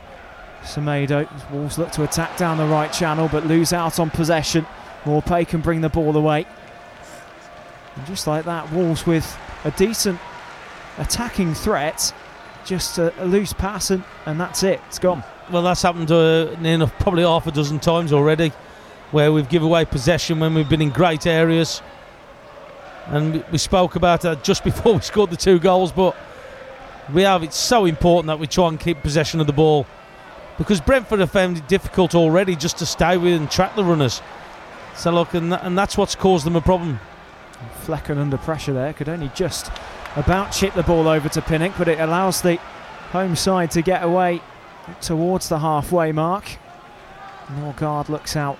[0.61, 1.29] Semedo.
[1.51, 4.65] Wolves look to attack down the right channel but lose out on possession.
[5.05, 6.45] Maupay can bring the ball away.
[7.95, 10.19] And just like that, Wolves with a decent
[10.97, 12.13] attacking threat.
[12.65, 14.81] Just a, a loose pass and, and that's it.
[14.89, 15.23] It's gone.
[15.49, 18.51] Well, that's happened uh, enough, probably half a dozen times already,
[19.11, 21.81] where we've given away possession when we've been in great areas.
[23.05, 26.17] And we spoke about that just before we scored the two goals, but
[27.11, 29.85] we have it's so important that we try and keep possession of the ball
[30.57, 34.21] because Brentford have found it difficult already just to stay with and track the runners.
[34.95, 36.99] So look, and, and that's what's caused them a problem.
[37.85, 39.71] Flekken under pressure there could only just
[40.15, 42.57] about chip the ball over to Pinnock, but it allows the
[43.11, 44.41] home side to get away
[45.01, 46.45] towards the halfway mark.
[47.47, 48.59] Norgaard looks out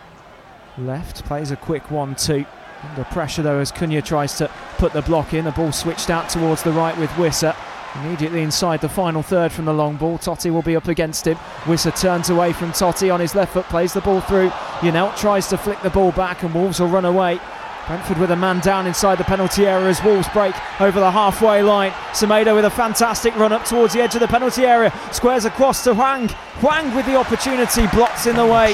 [0.78, 2.46] left, plays a quick one-two.
[2.90, 5.46] Under pressure though as Cunha tries to put the block in.
[5.46, 7.56] The ball switched out towards the right with Wissa.
[7.96, 10.18] Immediately inside the final third from the long ball.
[10.18, 11.36] Toti will be up against him.
[11.66, 14.50] Wissa turns away from Toti on his left foot, plays the ball through.
[14.80, 17.40] Janelt tries to flick the ball back, and Wolves will run away.
[17.88, 21.62] Brentford with a man down inside the penalty area as Wolves break over the halfway
[21.62, 21.92] line.
[22.14, 24.92] Semedo with a fantastic run up towards the edge of the penalty area.
[25.12, 26.30] Squares across to Hwang.
[26.62, 28.74] Hwang with the opportunity, blocks in the way.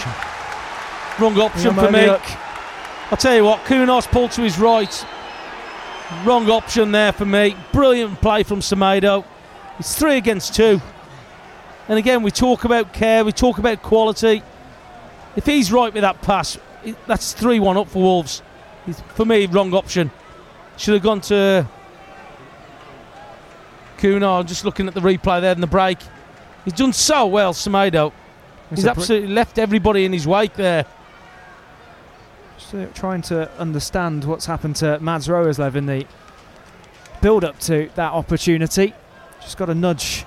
[1.19, 2.07] Wrong option for me.
[3.11, 5.05] I'll tell you what, Cunha's pulled to his right.
[6.25, 7.55] Wrong option there for me.
[7.71, 9.23] Brilliant play from Semedo.
[9.77, 10.81] It's three against two.
[11.87, 14.41] And again, we talk about care, we talk about quality.
[15.35, 16.57] If he's right with that pass,
[17.05, 18.41] that's 3 1 up for Wolves.
[19.15, 20.11] for me, wrong option.
[20.77, 21.67] Should have gone to
[23.97, 24.45] Cunha.
[24.45, 25.99] just looking at the replay there in the break.
[26.65, 28.11] He's done so well, Semedo.
[28.69, 30.85] He's absolutely left everybody in his wake there.
[32.93, 36.05] Trying to understand what's happened to Mads Roerslev in the
[37.21, 38.93] build up to that opportunity.
[39.41, 40.25] Just got a nudge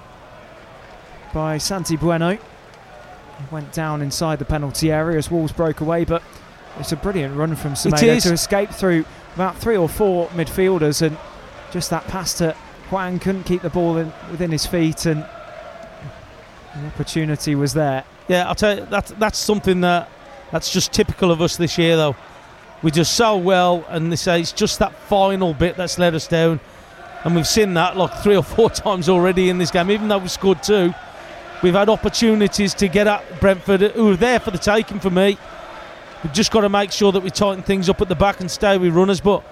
[1.32, 2.32] by Santi Bueno.
[2.32, 6.22] He went down inside the penalty area as Wolves broke away, but
[6.78, 11.16] it's a brilliant run from Semedo to escape through about three or four midfielders and
[11.70, 12.52] just that pass to
[12.88, 15.22] Hwang couldn't keep the ball in, within his feet and
[16.74, 18.04] the opportunity was there.
[18.28, 20.08] Yeah, I'll tell you that's that's something that
[20.52, 22.14] that's just typical of us this year though.
[22.82, 26.28] We just so well and they say it's just that final bit that's let us
[26.28, 26.60] down.
[27.24, 30.18] And we've seen that like three or four times already in this game, even though
[30.18, 30.92] we scored two.
[31.62, 35.38] We've had opportunities to get at Brentford, who are there for the taking for me.
[36.24, 38.50] We've just got to make sure that we tighten things up at the back and
[38.50, 39.20] stay with runners.
[39.20, 39.44] But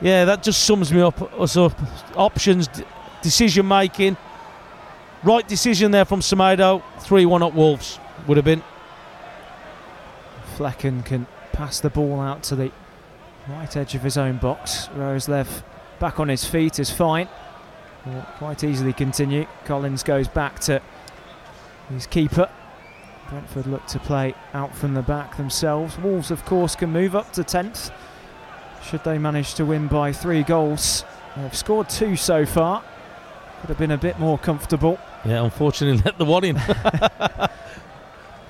[0.00, 1.20] yeah, that just sums me up.
[1.40, 1.72] Us up.
[2.16, 2.84] Options, d-
[3.22, 4.16] decision making.
[5.22, 6.82] Right decision there from Semedo.
[7.00, 8.62] 3 1 at Wolves would have been.
[10.58, 12.72] Flekken can pass the ball out to the
[13.48, 14.88] right edge of his own box.
[14.88, 15.62] Roerslev
[16.00, 17.28] back on his feet is fine.
[18.04, 19.46] Will quite easily continue.
[19.64, 20.82] Collins goes back to
[21.90, 22.50] his keeper.
[23.30, 25.98] Brentford look to play out from the back themselves.
[25.98, 27.92] Wolves, of course, can move up to 10th
[28.88, 31.04] should they manage to win by three goals.
[31.36, 32.82] They've scored two so far.
[33.60, 34.98] Could have been a bit more comfortable.
[35.24, 36.56] Yeah, unfortunately, let the one in.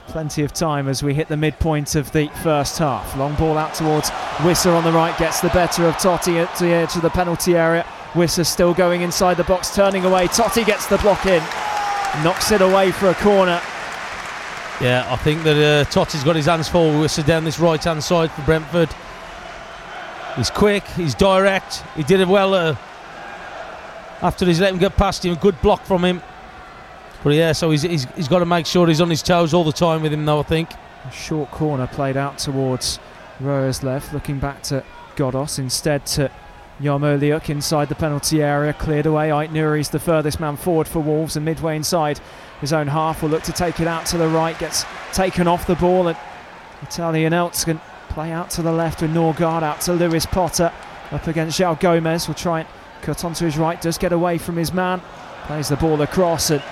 [0.09, 3.15] Plenty of time as we hit the midpoint of the first half.
[3.19, 7.11] Long ball out towards Wissa on the right, gets the better of Toti at the
[7.11, 7.85] penalty area.
[8.15, 10.27] Wissa still going inside the box, turning away.
[10.29, 11.43] Toti gets the block in,
[12.25, 13.61] knocks it away for a corner.
[14.81, 16.91] Yeah, I think that uh, Toti's got his hands full.
[16.93, 18.89] Wissa down this right hand side for Brentford.
[20.37, 21.83] He's quick, he's direct.
[21.97, 22.77] He did it well uh,
[24.23, 25.35] after he's let him get past him.
[25.35, 26.23] Good block from him.
[27.23, 29.65] But yeah, so he's, he's, he's got to make sure he's on his toes all
[29.65, 30.71] the time with him, though, I think.
[31.13, 32.99] Short corner played out towards
[33.41, 34.85] Roerslev, looking back to
[35.17, 36.31] Ghoddos, instead to
[36.81, 39.33] Yarmoliuk inside the penalty area, cleared away.
[39.33, 42.21] Ait Nouri's the furthest man forward for Wolves, and midway inside
[42.61, 45.67] his own half will look to take it out to the right, gets taken off
[45.67, 46.17] the ball, and
[46.83, 50.73] Italian Elts can play out to the left with Norgaard out to Lewis Potter
[51.11, 52.29] up against João Gomes.
[52.29, 52.69] Will try and
[53.03, 55.01] cut onto his right, does get away from his man,
[55.47, 56.63] plays the ball across and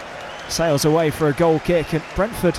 [0.48, 1.92] sails away for a goal kick.
[1.92, 2.59] And Brentford,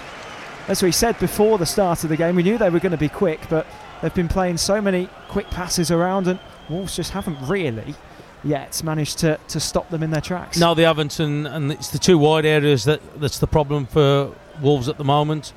[0.68, 2.98] as we said before the start of the game, we knew they were going to
[2.98, 3.66] be quick, but
[4.02, 7.96] they've been playing so many quick passes around, and Wolves just haven't really
[8.44, 10.58] yet managed to, to stop them in their tracks.
[10.60, 14.34] No, they haven't, and, and it's the two wide areas that that's the problem for
[14.62, 15.54] Wolves at the moment.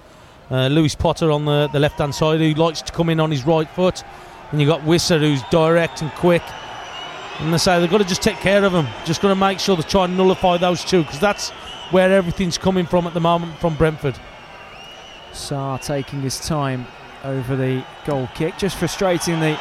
[0.51, 3.31] Uh, Lewis Potter on the, the left hand side, who likes to come in on
[3.31, 4.03] his right foot,
[4.51, 6.43] and you've got Wissa, who's direct and quick.
[7.39, 8.87] And they say they've got to just take care of them.
[9.05, 11.53] Just got to make sure they try and nullify those two, because that's
[11.91, 14.19] where everything's coming from at the moment from Brentford.
[15.33, 16.87] Sá taking his time
[17.25, 19.55] over the goal kick, just frustrating the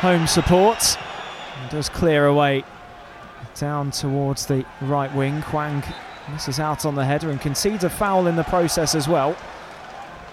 [0.00, 0.98] home support.
[1.60, 2.64] And does clear away
[3.54, 5.40] down towards the right wing.
[5.42, 5.82] Hwang
[6.30, 9.36] misses out on the header and concedes a foul in the process as well.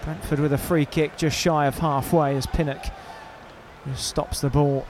[0.04, 2.84] Brentford with a free kick just shy of halfway as Pinnock
[3.94, 4.86] stops the ball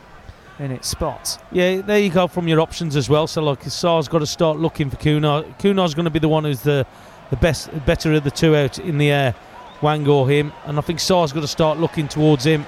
[0.58, 1.42] in its spot.
[1.52, 3.26] Yeah, there you go from your options as well.
[3.26, 5.44] So look, Sá's got to start looking for Cunha.
[5.58, 6.86] Cunha's going to be the one who's the
[7.30, 9.32] the best, better of the two out in the air,
[9.80, 12.66] Hwang or him, and I think Sá's got to start looking towards him.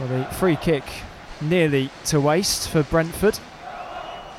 [0.00, 0.84] Well, the free kick
[1.40, 3.38] nearly to waste for Brentford.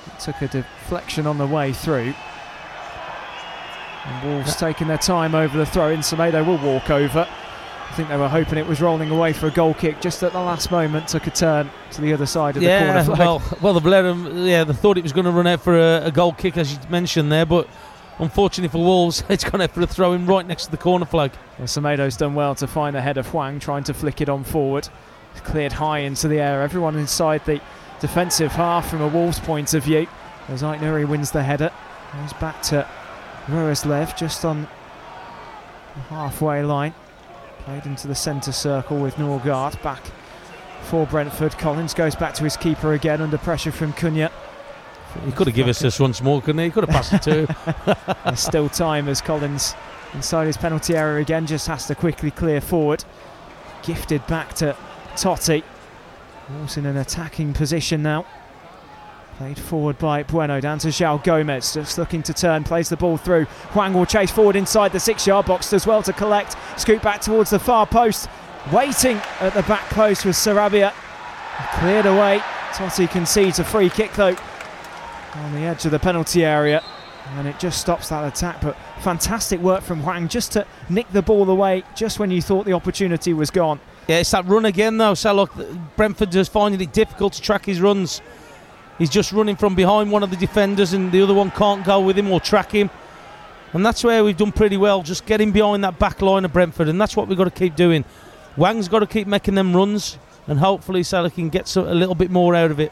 [0.07, 2.13] It took a deflection on the way through.
[4.05, 5.99] And Wolves taking their time over the throw in.
[5.99, 7.27] Semedo will walk over.
[7.97, 10.01] I think they were hoping it was rolling away for a goal kick.
[10.01, 12.93] Just at the last moment, took a turn to the other side of the corner
[12.93, 13.17] Yeah, flag.
[13.17, 14.35] well, well, they've let.
[14.35, 16.71] Yeah, they thought it was going to run out for a, a goal kick, as
[16.73, 17.67] you mentioned there, but
[18.19, 21.07] unfortunately for Wolves, it's gone out for a throw in right next to the corner
[21.07, 21.31] flag.
[21.57, 24.43] Well, Semedo's done well to find the head of Hwang, trying to flick it on
[24.43, 24.87] forward.
[25.31, 26.61] It's cleared high into the air.
[26.61, 27.59] Everyone inside the
[27.99, 30.05] defensive half from a Wolves point of view.
[30.49, 31.71] As Ait Nouri wins the header.
[32.13, 32.87] Goes back to
[33.47, 34.67] Roerslev just on
[35.95, 36.93] the halfway line.
[37.67, 40.01] Played into the centre circle with Norgaard back
[40.83, 41.51] for Brentford.
[41.57, 44.31] Collins goes back to his keeper again under pressure from Cunha.
[45.25, 46.65] He could have given us this once more, couldn't he?
[46.67, 48.15] He could have passed it to.
[48.23, 49.75] There's still time as Collins
[50.13, 53.03] inside his penalty area again just has to quickly clear forward.
[53.83, 54.73] Gifted back to
[55.15, 55.61] Totti.
[56.49, 58.25] Wolves in an attacking position now.
[59.37, 63.17] Played forward by Bueno down to João Gomes, just looking to turn, plays the ball
[63.17, 63.45] through.
[63.71, 66.55] Hwang will chase forward inside the six yard box as well to collect.
[66.75, 68.29] Scoot back towards the far post.
[68.73, 70.91] Waiting at the back post was Sarabia.
[71.75, 72.39] Cleared away.
[72.71, 74.35] Toti concedes a free kick though
[75.35, 76.83] on the edge of the penalty area.
[77.35, 78.59] And it just stops that attack.
[78.59, 82.65] But fantastic work from Hwang just to nick the ball away just when you thought
[82.65, 83.79] the opportunity was gone.
[84.07, 85.13] Yeah, it's that run again though.
[85.13, 85.53] So look,
[85.95, 88.23] Brentford just finding it difficult to track his runs.
[88.97, 91.99] He's just running from behind one of the defenders, and the other one can't go
[91.99, 92.89] with him or track him.
[93.73, 96.87] And that's where we've done pretty well, just getting behind that back line of Brentford,
[96.87, 98.05] and that's what we've got to keep doing.
[98.55, 102.31] Hwang's got to keep making them runs, and hopefully Salah can get a little bit
[102.31, 102.91] more out of it.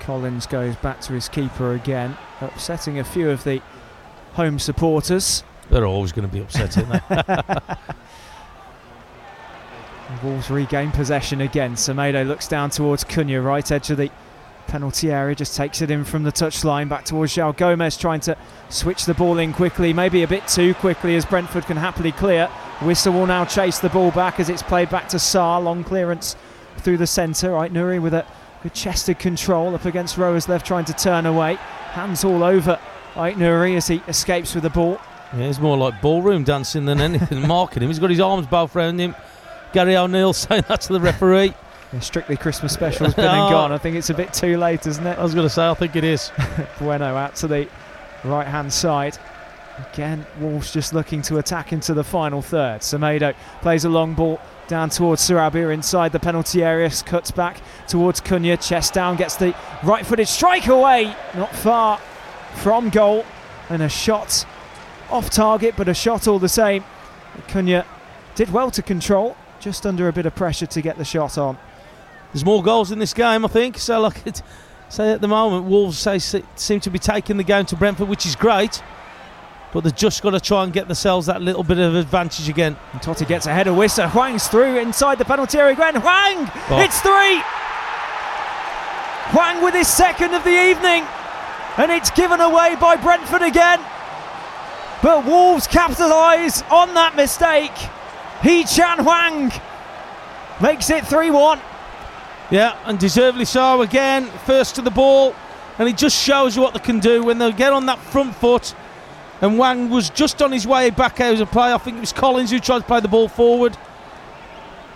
[0.00, 3.60] Collins goes back to his keeper again, upsetting a few of the
[4.34, 5.42] home supporters.
[5.68, 6.88] They're always going to be upsetting.
[6.88, 7.78] That.
[10.22, 11.74] Wolves regain possession again.
[11.74, 14.10] Semedo looks down towards Cunha, right edge of the
[14.66, 18.36] penalty area, just takes it in from the touchline back towards João Gomes, trying to
[18.68, 22.48] switch the ball in quickly, maybe a bit too quickly as Brentford can happily clear.
[22.80, 25.58] Wissa will now chase the ball back as it's played back to Sá.
[25.58, 26.36] long clearance
[26.78, 27.50] through the centre.
[27.50, 28.26] Aït-Nouri with a
[28.62, 31.54] good chested control up against Roerslev, trying to turn away.
[31.54, 32.78] Hands all over
[33.14, 35.00] Aït-Nouri as he escapes with the ball.
[35.36, 37.88] Yeah, it's more like ballroom dancing than anything, marking him.
[37.88, 39.14] He's got his arms both round him.
[39.72, 41.54] Gary O'Neil saying that to the referee.
[42.00, 43.72] Strictly Christmas special has been and gone.
[43.72, 45.18] I think it's a bit too late, isn't it?
[45.18, 46.30] I was going to say, I think it is.
[46.78, 47.68] bueno out to the
[48.24, 49.18] right hand side.
[49.92, 52.80] Again, Wolves just looking to attack into the final third.
[52.80, 58.20] Semedo plays a long ball down towards Sarabia inside the penalty area, cuts back towards
[58.20, 59.54] Cunha, chest down, gets the
[59.84, 61.98] right footed strike away, not far
[62.54, 63.24] from goal,
[63.68, 64.46] and a shot
[65.10, 66.84] off target, but a shot all the same.
[67.48, 67.84] Cunha
[68.34, 71.58] did well to control, just under a bit of pressure to get the shot on.
[72.36, 73.78] There's more goals in this game, I think.
[73.78, 74.22] So, like,
[74.90, 78.26] say at the moment, Wolves say, seem to be taking the game to Brentford, which
[78.26, 78.82] is great.
[79.72, 82.76] But they've just got to try and get themselves that little bit of advantage again.
[82.92, 84.10] And Toti gets ahead of Wissa.
[84.10, 85.94] Hwang's through inside the penalty area again.
[85.94, 86.50] Hwang!
[86.68, 86.78] Oh.
[86.78, 87.40] It's three!
[89.32, 91.06] Hwang with his second of the evening.
[91.78, 93.80] And it's given away by Brentford again.
[95.02, 97.72] But Wolves capitalise on that mistake.
[98.42, 99.50] Hee-chan Hwang
[100.60, 101.60] makes it 3 1.
[102.50, 104.26] Yeah, and deservedly so again.
[104.44, 105.34] First to the ball,
[105.78, 108.34] and it just shows you what they can do when they get on that front
[108.36, 108.74] foot.
[109.40, 111.72] And Hwang was just on his way back out of play.
[111.72, 113.76] I think it was Collins who tried to play the ball forward.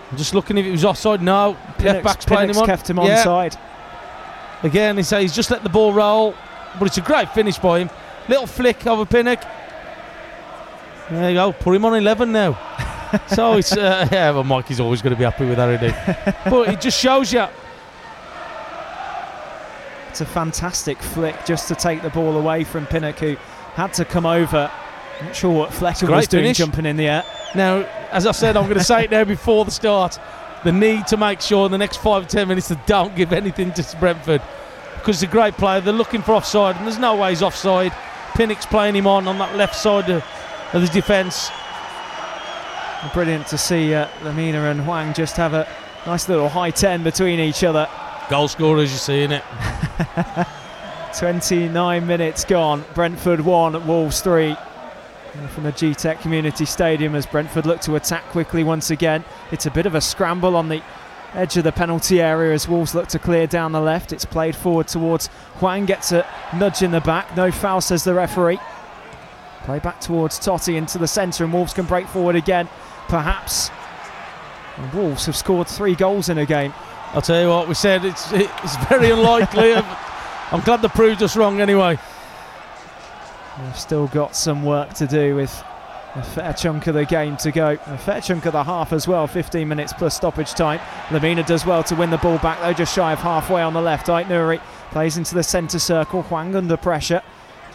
[0.09, 1.21] I'm just looking if it was offside.
[1.21, 2.65] No, left back's playing him on.
[2.65, 3.23] kept him yeah.
[3.23, 3.57] onside.
[4.63, 6.35] Again, he says he's just let the ball roll,
[6.79, 7.89] but it's a great finish by him.
[8.27, 9.41] Little flick over Pinnock.
[11.09, 11.51] There you go.
[11.51, 12.97] Put him on 11 now.
[13.27, 16.69] so it's uh, yeah, well, Mikey's always going to be happy with that, isn't but
[16.69, 17.45] it just shows you.
[20.09, 23.37] It's a fantastic flick just to take the ball away from Pinnock, who
[23.73, 24.69] had to come over.
[25.23, 26.57] Not sure what Flekken was doing finish.
[26.57, 27.23] jumping in the air.
[27.55, 30.19] Now, as I said, I'm going to say it now before the start.
[30.63, 33.31] The need to make sure in the next five or ten minutes they don't give
[33.33, 34.41] anything to Brentford
[34.95, 35.81] because he's a great player.
[35.81, 37.93] They're looking for offside, and there's no way he's offside.
[38.35, 40.23] Pinnock's playing him on on that left side of,
[40.73, 41.49] of the defence.
[43.13, 45.67] Brilliant to see uh, Lemina and Hwang just have a
[46.05, 47.89] nice little high 10 between each other.
[48.29, 49.43] Goal scorers, you see in it.
[51.17, 52.85] 29 minutes gone.
[52.93, 54.55] Brentford 1, Wolves 3.
[55.49, 59.25] From the Gtech Community Stadium as Brentford look to attack quickly once again.
[59.51, 60.81] It's a bit of a scramble on the
[61.33, 64.13] edge of the penalty area as Wolves look to clear down the left.
[64.13, 65.27] It's played forward towards
[65.59, 67.35] Hwang, gets a nudge in the back.
[67.35, 68.59] No foul, says the referee.
[69.63, 72.67] Play back towards Toti into the centre, and Wolves can break forward again
[73.11, 73.69] perhaps.
[74.77, 76.73] And Wolves have scored three goals in a game.
[77.13, 79.73] I'll tell you what, we said it's it's very unlikely.
[80.51, 81.99] I'm glad they proved us wrong anyway.
[83.61, 85.51] We've still got some work to do with
[86.15, 87.77] a fair chunk of the game to go.
[87.85, 90.79] A fair chunk of the half as well, 15 minutes plus stoppage time.
[91.09, 93.81] Lemina does well to win the ball back though, just shy of halfway on the
[93.81, 94.07] left.
[94.07, 96.23] Aït-Nouri plays into the centre circle.
[96.23, 97.21] Hwang under pressure.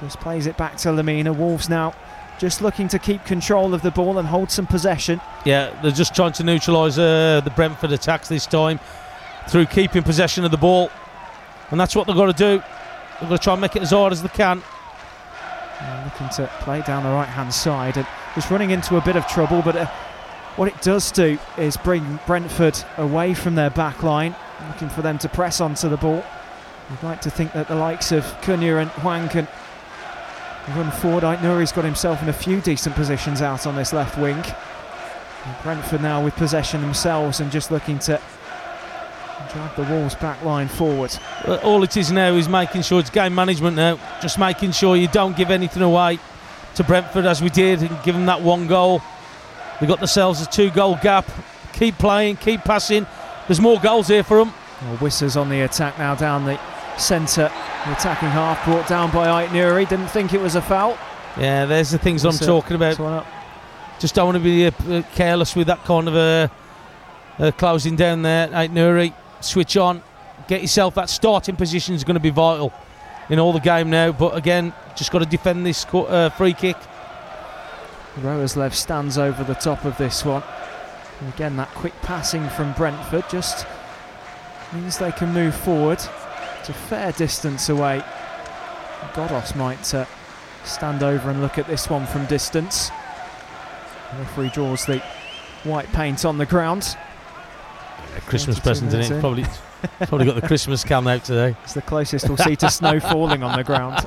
[0.01, 1.37] Just plays it back to Lemina.
[1.37, 1.95] Wolves now
[2.39, 5.21] just looking to keep control of the ball and hold some possession.
[5.45, 8.79] Yeah, they're just trying to neutralise uh, the Brentford attacks this time
[9.49, 10.91] through keeping possession of the ball,
[11.71, 12.63] and that's what they've got to do.
[13.21, 14.63] They've got to try and make it as hard as they can.
[16.05, 19.27] looking to play down the right hand side and just running into a bit of
[19.27, 19.87] trouble, but uh,
[20.57, 24.35] what it does do is bring Brentford away from their back line,
[24.69, 26.25] looking for them to press onto the ball.
[26.91, 29.49] You'd like to think that the likes of Cunha and Hwang can
[30.75, 31.23] run forward.
[31.43, 34.37] Nouri's got himself in a few decent positions out on this left wing.
[35.45, 38.21] And Brentford now with possession themselves and just looking to
[39.53, 41.17] drag the Wolves back line forward.
[41.45, 43.99] Uh, all it is now is making sure it's game management now.
[44.21, 46.19] Just making sure you don't give anything away
[46.75, 49.03] to Brentford as we did and give them that one goal.
[49.81, 51.31] They've got themselves a two goal gap.
[51.75, 53.07] Keep playing, keep passing.
[53.47, 54.53] There's more goals here for them.
[55.01, 56.59] Well, on the attack now down the
[56.99, 57.51] centre.
[57.85, 59.89] The attacking half brought down by Aït-Nouri.
[59.89, 60.99] Didn't think it was a foul.
[61.39, 62.41] Yeah, there's the things I'm it.
[62.41, 63.27] talking about.
[63.99, 66.51] Just don't want to be uh, uh, careless with that kind of a
[67.39, 68.49] uh, closing down there.
[68.49, 70.03] Aït-Nouri, switch on,
[70.49, 72.73] get yourself that starting position is going to be vital
[73.29, 74.13] in all the game now.
[74.13, 76.77] But again, just got to defend this uh, free kick.
[78.17, 80.43] Roerslev stands over the top of this one.
[81.21, 83.67] And again, that quick passing from Brentford just
[84.73, 86.01] means they can move forward.
[86.69, 88.03] It's a fair distance away.
[89.13, 90.05] Ghoddos might uh,
[90.65, 92.91] stand over and look at this one from distance.
[94.11, 94.99] The referee draws the
[95.63, 96.97] white paint on the ground.
[98.23, 99.11] Christmas present in it.
[99.21, 99.45] Probably,
[100.09, 101.55] probably got the Christmas cam out today.
[101.63, 104.05] It's the closest we'll see to snow falling on the ground.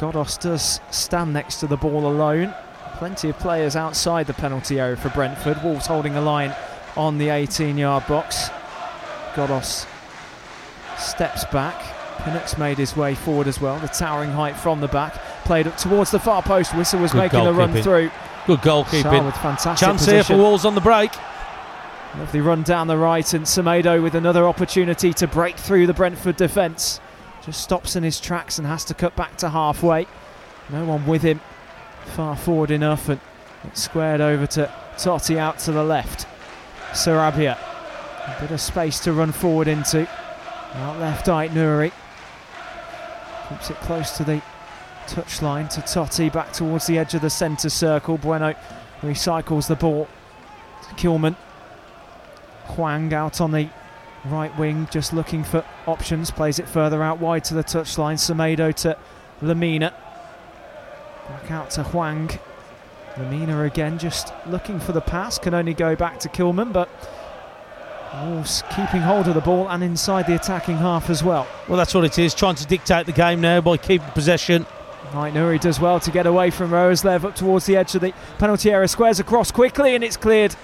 [0.00, 2.52] Ghoddos does stand next to the ball alone.
[2.94, 5.62] Plenty of players outside the penalty area for Brentford.
[5.62, 6.56] Wolves holding a line
[6.96, 8.48] on the 18 yard box.
[9.34, 9.86] Ghoddos
[10.98, 11.82] steps back.
[12.22, 13.78] Pinnock's made his way forward as well.
[13.78, 15.14] The towering height from the back.
[15.44, 16.74] Played up towards the far post.
[16.74, 18.10] Whistle was Good making a run through.
[18.46, 19.24] Good goalkeeping.
[19.24, 20.38] with fantastic Chance here for position.
[20.38, 21.12] Wolves on the break.
[22.16, 26.36] Lovely run down the right, and Semedo with another opportunity to break through the Brentford
[26.36, 27.00] defence.
[27.44, 30.06] Just stops in his tracks and has to cut back to halfway.
[30.70, 31.40] No one with him
[32.06, 33.20] far forward enough, and
[33.64, 36.26] it's squared over to Toti out to the left.
[36.92, 40.08] Sarabia, a bit of space to run forward into.
[40.74, 41.92] Out left, Aït-Nouri
[43.48, 44.42] keeps it close to the
[45.06, 48.18] touchline to Toti, back towards the edge of the centre circle.
[48.18, 48.54] Bueno
[49.00, 50.06] recycles the ball
[50.82, 51.34] to Kilman.
[52.66, 53.70] Hwang out on the
[54.26, 56.30] right wing, just looking for options.
[56.30, 58.18] Plays it further out wide to the touchline.
[58.18, 58.96] Semedo to
[59.40, 59.94] Lemina.
[61.28, 62.38] Back out to Hwang.
[63.14, 65.38] Lemina again, just looking for the pass.
[65.38, 66.88] Can only go back to Kilman, but
[68.24, 71.46] Wolves keeping hold of the ball and inside the attacking half as well.
[71.68, 72.34] Well, that's what it is.
[72.34, 74.66] Trying to dictate the game now by keeping possession.
[75.12, 78.70] Aït-Nouri does well to get away from Roerslev up towards the edge of the penalty
[78.70, 78.88] area.
[78.88, 80.54] Squares across quickly and it's cleared.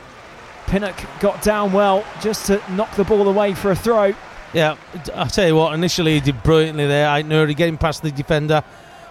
[0.67, 4.15] Pinnock got down well just to knock the ball away for a throw.
[4.53, 4.77] Yeah,
[5.15, 5.75] I tell you what.
[5.75, 7.09] Initially, he did brilliantly there.
[7.09, 8.63] Aït-Nouri getting past the defender,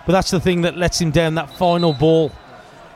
[0.05, 1.35] but that's the thing that lets him down.
[1.35, 2.31] That final ball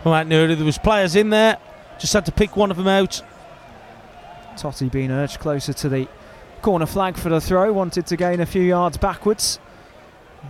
[0.01, 0.55] from Aït-Nouri.
[0.55, 1.57] There was players in there.
[1.99, 3.21] Just had to pick one of them out.
[4.57, 6.07] Toti being urged closer to the
[6.61, 7.71] corner flag for the throw.
[7.71, 9.59] Wanted to gain a few yards backwards.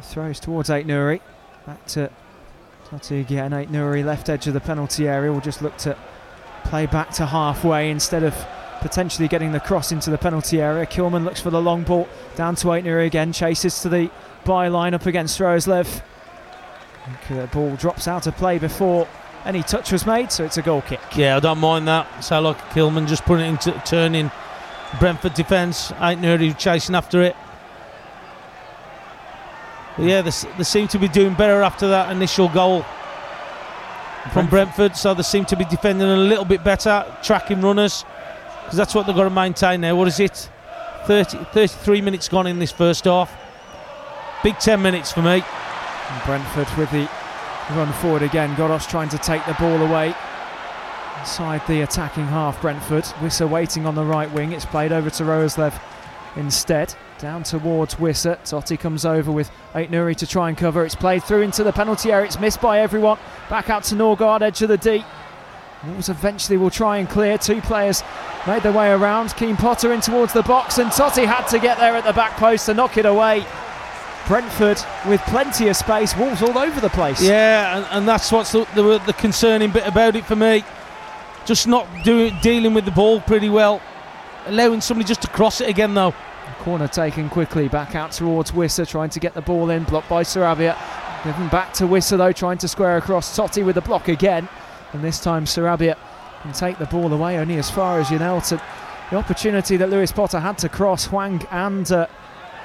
[0.01, 1.22] Throws towards Aït-Nouri.
[1.66, 2.10] Back to
[2.89, 3.51] Toti again.
[3.51, 5.32] Aït-Nouri left edge of the penalty area.
[5.32, 5.97] We'll just look to
[6.64, 8.34] play back to halfway instead of
[8.80, 10.86] potentially getting the cross into the penalty area.
[10.86, 13.34] Kilman looks for the long ball down to Aït-Nouri again.
[13.34, 14.10] Chases to the
[14.45, 16.01] byline up against Roerslev.
[17.30, 19.08] The ball drops out of play before
[19.48, 21.00] any touch was made, so it's a goal kick.
[21.16, 22.24] Yeah, I don't mind that.
[22.24, 24.30] So like Kilman just putting it into turning
[25.00, 25.91] Brentford defence.
[25.93, 27.36] Aït-Nouri chasing after it.
[29.95, 32.86] But yeah, they, they seem to be doing better after that initial goal
[34.34, 34.98] from Brentford.
[34.98, 38.04] So they seem to be defending a little bit better, tracking runners,
[38.64, 39.95] because that's what they've got to maintain now.
[39.95, 40.50] What is it?
[41.06, 43.34] 30, 33 minutes gone in this first half.
[44.43, 45.41] Big 10 minutes for me.
[45.41, 47.10] And Brentford with the
[47.72, 48.55] run forward again.
[48.55, 50.13] Ghoddos trying to take the ball away.
[51.20, 53.03] Inside the attacking half, Brentford.
[53.20, 54.51] Wissa waiting on the right wing.
[54.51, 55.80] It's played over to Roerslev
[56.36, 56.93] instead.
[57.20, 58.38] Down towards Wissa.
[58.43, 60.86] Toti comes over with Aït-Nouri to try and cover.
[60.86, 62.28] It's played through into the penalty area.
[62.28, 63.18] It's missed by everyone.
[63.49, 65.03] Back out to Norgaard, edge of the deep.
[65.86, 67.38] Wolves eventually will try and clear.
[67.38, 68.03] Two players
[68.45, 69.36] made their way around.
[69.36, 72.34] Keen Potter in towards the box, and Toti had to get there at the back
[72.38, 73.45] post to knock it away.
[74.28, 76.15] Brentford with plenty of space.
[76.15, 77.21] Wolves all over the place.
[77.21, 80.63] Yeah, and, and that's what's the, the, the concerning bit about it for me.
[81.45, 83.82] Just not doing dealing with the ball pretty well.
[84.47, 86.13] Allowing somebody just to cross it again, though.
[86.59, 87.69] Corner taken quickly.
[87.69, 89.84] Back out towards Wissa, trying to get the ball in.
[89.84, 90.78] Blocked by Sarabia.
[91.23, 93.38] Given back to Wissa, though, trying to square across.
[93.38, 94.47] Toti with the block again.
[94.93, 95.97] And this time Sarabia
[96.41, 98.61] can take the ball away only as far as Yanelton.
[99.09, 102.07] The opportunity that Lewis Potter had to cross, Hwang and uh,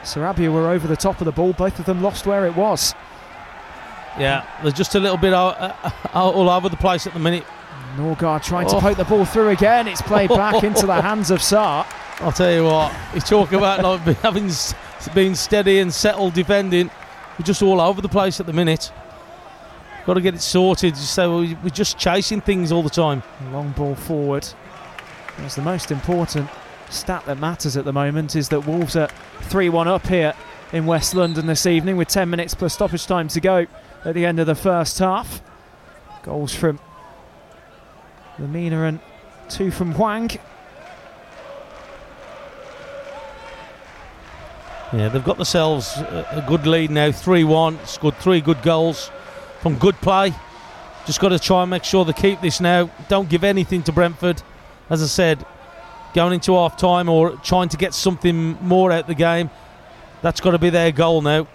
[0.02, 1.52] Sarabia were over the top of the ball.
[1.52, 2.94] Both of them lost where it was.
[4.18, 7.18] Yeah, they're just a little bit out, uh, out all over the place at the
[7.18, 7.44] minute.
[7.96, 8.80] Norgaard trying to Oh.
[8.80, 9.86] poke the ball through again.
[9.88, 11.86] It's played back into the hands of Sá.
[12.20, 14.50] I'll tell you what, you talk about be- having
[15.14, 16.90] been steady and settled defending.
[17.38, 18.92] We're just all over the place at the minute.
[20.06, 20.96] Got to get it sorted.
[20.96, 23.22] So we- we're just chasing things all the time.
[23.52, 24.46] Long ball forward.
[25.38, 26.48] That's the most important
[26.92, 29.08] stat that matters at the moment is that Wolves are
[29.42, 30.34] 3 1 up here
[30.72, 33.66] in West London this evening with 10 minutes plus stoppage time to go
[34.04, 35.42] at the end of the first half.
[36.22, 36.78] Goals from
[38.38, 39.00] Lemina and
[39.48, 40.30] two from Hwang.
[44.92, 47.86] Yeah, they've got themselves a, good lead now, 3 1.
[47.86, 49.10] Scored three good goals
[49.60, 50.34] from good play.
[51.06, 52.90] Just got to try and make sure they keep this now.
[53.08, 54.42] Don't give anything to Brentford.
[54.90, 55.44] As I said,
[56.14, 59.50] going into half time or trying to get something more out the game,
[60.20, 61.46] that's got to be their goal now.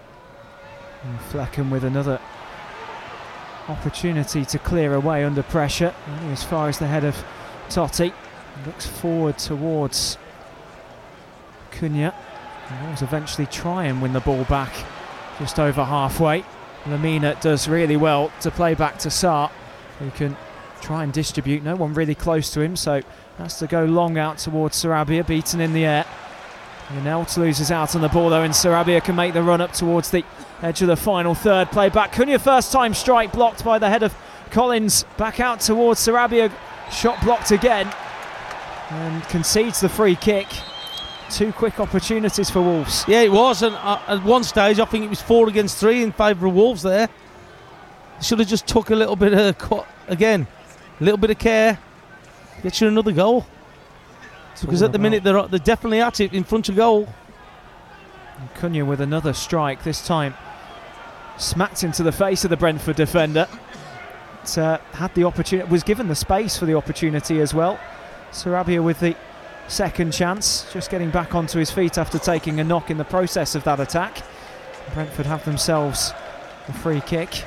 [1.03, 2.19] And Flekken with another
[3.67, 5.93] opportunity to clear away under pressure.
[6.07, 7.15] Only as far as the head of
[7.69, 8.13] Toti.
[8.65, 10.17] Looks forward towards
[11.71, 12.13] Cunha.
[12.69, 14.73] Will eventually try and win the ball back
[15.39, 16.43] just over halfway.
[16.85, 19.49] Lemina does really well to play back to Sá,
[19.99, 20.35] who can
[20.81, 21.63] try and distribute.
[21.63, 23.01] No one really close to him, so
[23.37, 26.05] has to go long out towards Sarabia, beaten in the air.
[26.87, 30.09] Janelt loses out on the ball though, and Sarabia can make the run up towards
[30.09, 30.23] the
[30.61, 31.69] edge of the final third.
[31.69, 32.13] Play back.
[32.13, 34.15] Cunha first time strike blocked by the head of
[34.51, 35.03] Collins.
[35.17, 36.51] Back out towards Sarabia.
[36.91, 37.93] Shot blocked again.
[38.89, 40.47] And concedes the free kick.
[41.29, 43.03] Two quick opportunities for Wolves.
[43.05, 43.61] Yeah, it was.
[43.61, 46.53] And uh, at one stage, I think it was four against three in favour of
[46.53, 47.09] Wolves there.
[48.21, 50.47] Should have just took a little bit of, again,
[51.01, 51.77] a little bit of care.
[52.63, 53.45] Get you another goal.
[54.61, 57.07] Because at the minute they're, they're definitely at it in front of goal.
[58.55, 60.33] Cunha with another strike, this time
[61.37, 63.47] smacked into the face of the Brentford defender.
[64.55, 67.77] Uh, had the opportunity, was given the space for the opportunity as well.
[68.31, 69.15] Sarabia with the
[69.67, 73.55] second chance, just getting back onto his feet after taking a knock in the process
[73.55, 74.23] of that attack.
[74.93, 76.13] Brentford have themselves
[76.67, 77.43] a free kick.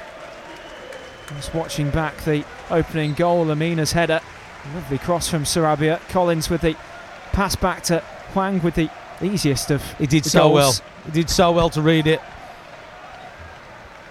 [1.28, 4.20] Just watching back the opening goal, Lemina's header.
[4.74, 6.00] Lovely cross from Sarabia.
[6.10, 6.76] Collins with the
[7.32, 8.00] pass back to
[8.32, 8.90] Hwang with the
[9.22, 10.54] easiest of He did so goals.
[10.54, 10.74] well.
[11.06, 12.20] He did so well to read it.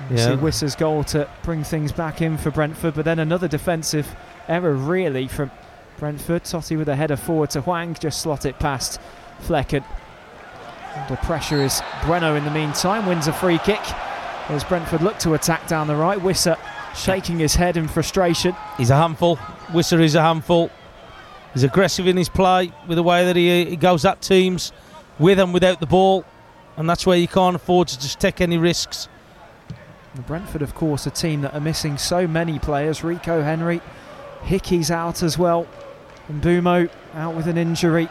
[0.09, 0.25] Yeah.
[0.25, 4.15] See Wissa's goal to bring things back in for Brentford, but then another defensive
[4.47, 5.51] error really from
[5.97, 6.43] Brentford.
[6.45, 8.99] Toti with a header forward to Hwang, just slot it past
[9.41, 9.83] Flekken.
[10.95, 13.81] Under pressure is Breno in the meantime, wins a free kick
[14.49, 16.17] as Brentford look to attack down the right.
[16.17, 16.57] Wissa
[16.95, 18.55] shaking his head in frustration.
[18.77, 19.37] He's a handful.
[19.69, 20.71] Wissa is a handful.
[21.53, 24.71] He's aggressive in his play with the way that he, he goes at teams
[25.17, 26.25] with and without the ball.
[26.77, 29.09] And that's where you can't afford to just take any risks.
[30.27, 33.03] Brentford, of course, a team that are missing so many players.
[33.03, 33.81] Rico Henry,
[34.43, 35.67] Hickey's out as well,
[36.27, 38.09] and Mbeumo out with an injury.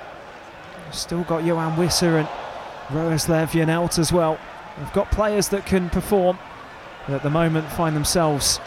[0.93, 2.29] Still got Yoane Wissa and
[2.89, 4.39] Roerslev out as well.
[4.79, 6.39] They've got players that can perform,
[7.07, 8.61] but at the moment find themselves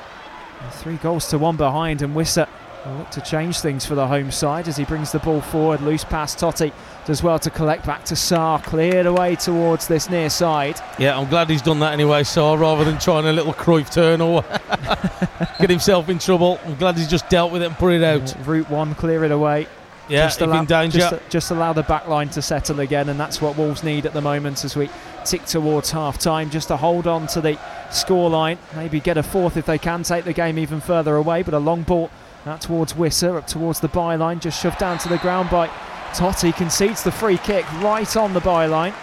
[0.74, 2.48] three goals to one behind, and Wissa
[2.86, 5.82] will look to change things for the home side as he brings the ball forward.
[5.82, 6.72] Loose pass, Toti
[7.06, 10.80] does well to collect back to Sá, cleared away towards this near side.
[10.98, 14.22] Yeah, I'm glad he's done that anyway, so rather than trying a little Cruyff turn
[14.22, 14.44] or
[15.60, 18.36] get himself in trouble, I'm glad he's just dealt with it and put it out.
[18.46, 19.68] Route one, clear it away.
[20.10, 21.00] Yeah, just allow, in danger.
[21.00, 24.14] Just, just allow the back line to settle again, and that's what Wolves need at
[24.14, 24.90] the moment as we
[25.24, 26.50] tick towards half time.
[26.50, 27.58] Just to hold on to the
[27.92, 31.44] score line, maybe get a fourth if they can, take the game even further away.
[31.44, 32.10] But a long ball
[32.46, 35.68] out towards Wissa, up towards the byline, just shoved down to the ground by
[36.14, 36.56] Toti.
[36.56, 38.94] Concedes the free kick right on the byline.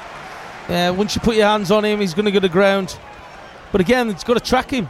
[0.69, 2.99] Yeah, once you put your hands on him, he's going to go to ground.
[3.73, 4.89] But again, it's got to track him.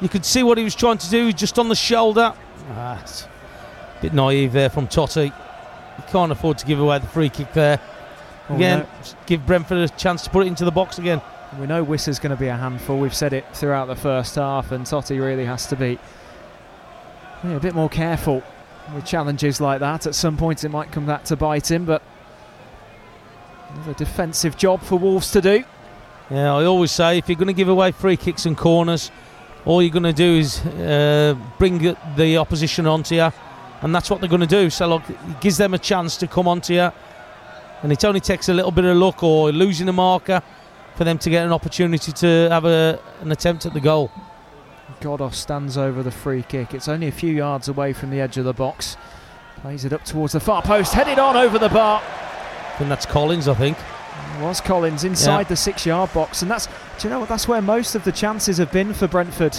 [0.00, 2.34] You could see what he was trying to do, just on the shoulder.
[2.72, 3.02] Ah,
[3.98, 5.26] a bit naive there from Toti.
[5.26, 7.80] You can't afford to give away the free kick there.
[8.50, 8.86] Oh, Again, no.
[9.26, 11.22] give Brentford a chance to put it into the box again.
[11.58, 12.98] We know Wissa's going to be a handful.
[12.98, 15.98] We've said it throughout the first half, and Toti really has to be
[17.44, 18.42] yeah, a bit more careful
[18.94, 20.06] with challenges like that.
[20.06, 22.02] At some point, it might come back to bite him, but
[23.74, 25.64] another defensive job for Wolves to do.
[26.30, 29.10] Yeah, I always say if you're going to give away free kicks and corners,
[29.66, 31.78] all you're going to do is uh, bring
[32.16, 33.30] the- opposition onto you,
[33.82, 34.70] and that's what they're going to do.
[34.70, 36.90] So look, it gives them a chance to come onto you,
[37.82, 40.42] and it only takes a little bit of luck or losing a marker
[40.96, 44.10] for them to get an opportunity to have a, an attempt at the goal.
[45.00, 46.74] Ghoddos stands over the free kick.
[46.74, 48.96] It's only a few yards away from the edge of the box.
[49.60, 52.02] Plays it up towards the far post, headed on over the bar.
[52.78, 53.78] And that's Collins, I think.
[53.78, 55.44] It was Collins inside Yeah.
[55.44, 56.72] the six-yard box, and that's do
[57.08, 57.28] you know what?
[57.28, 59.56] That's where most of the chances have been for Brentford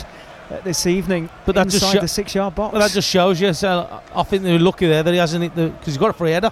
[0.51, 1.29] uh, this evening.
[1.45, 2.73] But that just inside sho- the six-yard box.
[2.73, 3.53] Well, that just shows you.
[3.53, 6.51] So I think they're lucky there that he hasn't because he's got a free header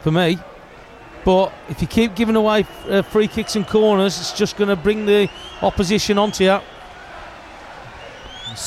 [0.00, 0.38] for me.
[1.24, 4.76] But if you keep giving away uh, free kicks and corners, it's just going to
[4.76, 5.28] bring the
[5.60, 6.60] opposition onto you.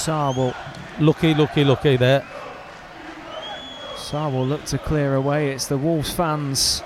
[0.07, 0.53] Will
[0.99, 2.25] Lucky, lucky, lucky there.
[4.11, 5.51] Will look to clear away.
[5.51, 6.83] It's the Wolves fans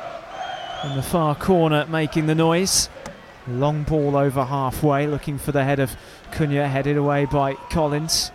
[0.84, 2.90] in the far corner making the noise.
[3.48, 5.96] Long ball over halfway, looking for the head of
[6.32, 8.32] Cunha, headed away by Collins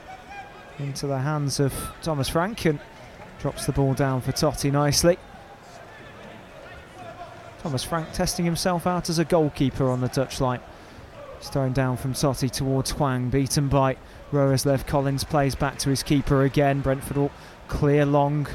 [0.78, 2.78] into the hands of Thomas Frank and
[3.40, 5.18] drops the ball down for Toti nicely.
[7.62, 10.60] Thomas Frank testing himself out as a goalkeeper on the touchline.
[11.38, 13.96] He's thrown down from Toti towards Hwang, beaten by
[14.32, 14.86] Roerslev.
[14.86, 16.80] Collins plays back to his keeper again.
[16.80, 17.30] Brentford will
[17.68, 18.46] clear long.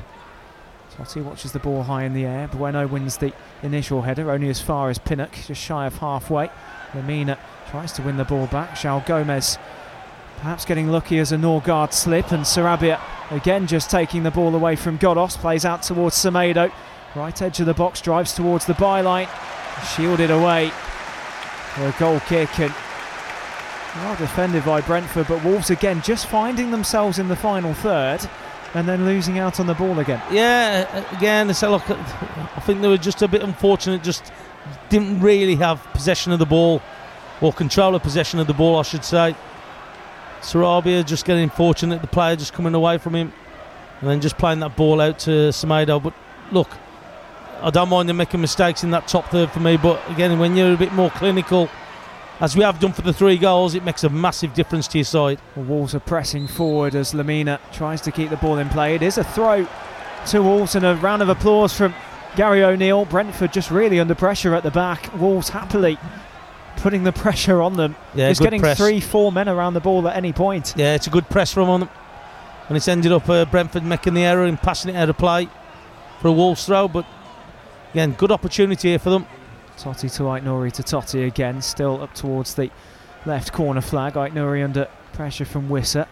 [0.96, 2.48] Toti watches the ball high in the air.
[2.48, 6.52] Bueno wins the initial header, only as far as Pinnock, just shy of halfway.
[6.92, 7.38] Lemina
[7.72, 8.72] tries to win the ball back.
[8.72, 9.58] João Gomes
[10.38, 13.00] perhaps getting lucky as a Norgaard slip, and Sarabia
[13.32, 16.72] again just taking the ball away from Ghoddos, Plays out towards Semedo.
[17.16, 19.30] Right edge of the box, drives towards the byline.
[19.96, 20.72] Shielded away
[21.74, 22.74] for a goal kick and
[23.96, 28.20] well defended by Brentford, but Wolves again just finding themselves in the final third
[28.74, 30.22] and then losing out on the ball again.
[30.32, 34.32] Yeah, again, it's look, I think they were just a bit unfortunate, just
[34.90, 36.82] didn't really have possession of the ball
[37.42, 39.36] or control of possession of the ball, I should say.
[40.42, 43.32] Sarabia just getting fortunate, the player just coming away from him
[44.02, 46.02] and then just playing that ball out to Semedo.
[46.02, 46.14] But
[46.52, 46.70] look,
[47.62, 50.58] I don't mind them making mistakes in that top third for me, but again, when
[50.58, 51.70] you're a bit more clinical,
[52.40, 55.06] as we have done for the three goals, it makes a massive difference to your
[55.06, 55.40] side.
[55.56, 58.96] Well, Wolves are pressing forward as Lemina tries to keep the ball in play.
[58.96, 59.68] It is a throw
[60.28, 61.94] to Wolves and a round of applause from
[62.36, 63.06] Gary O'Neil.
[63.06, 65.14] Brentford just really under pressure at the back.
[65.16, 65.98] Wolves happily
[66.78, 67.96] putting the pressure on them.
[68.16, 68.78] Yeah, good getting press.
[68.78, 70.74] three, four men around the ball at any point.
[70.76, 71.90] Yeah, it's a good press from them.
[72.68, 75.50] And it's ended up uh, Brentford making the error and passing it out of play
[76.20, 76.88] for a Wolves throw.
[76.88, 77.06] But
[77.92, 79.28] again, good opportunity here for them.
[79.78, 82.72] Toti to Aït-Nouri to Toti again, still up towards the
[83.26, 84.14] left corner flag.
[84.14, 86.08] Aït-Nouri under pressure from Wissa.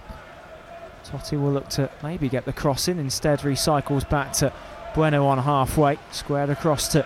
[1.06, 4.54] Toti will look to maybe get the cross in, instead recycles back to
[4.94, 7.06] Bueno on halfway, squared across to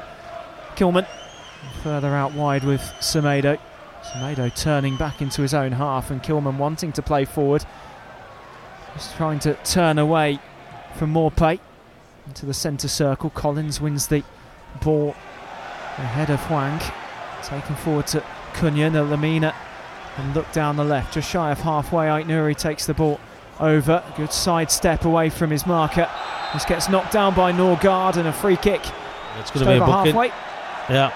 [0.76, 1.08] Kilman.
[1.84, 3.60] Further out wide with Semedo.
[4.04, 7.66] Semedo turning back into his own half and Kilman wanting to play forward.
[8.94, 10.40] Just trying to turn away
[10.96, 11.60] from Maupay
[12.28, 13.30] into the centre circle.
[13.30, 14.24] Collins wins the
[14.82, 15.16] ball
[15.98, 16.80] ahead of Hwang.
[17.44, 18.24] Taken forward to
[18.60, 19.54] the Lemina,
[20.18, 21.14] and look down the left.
[21.14, 23.20] Just shy of halfway, Aït-Nouri takes the ball
[23.60, 24.04] over.
[24.16, 26.10] Good side step away from his marker.
[26.54, 28.82] This gets knocked down by Norgaard and a free kick.
[29.40, 30.28] It's going to be a halfway.
[30.90, 31.12] Yeah.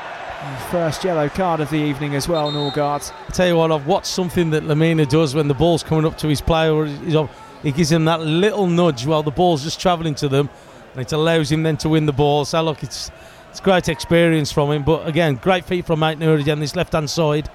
[0.70, 3.12] First yellow card of the evening as well, Norgaard.
[3.28, 6.18] I tell you what, I've watched something that Lemina does when the ball's coming up
[6.20, 6.74] to his player.
[6.74, 7.30] Or he's up,
[7.64, 10.50] he gives him that little nudge while the ball's just travelling to them,
[10.94, 12.46] and it allows him then to win the ball.
[12.46, 13.12] So look, it's
[13.50, 14.84] it's great experience from him.
[14.84, 17.50] But again, great feet from Mike Noor again, this left hand side,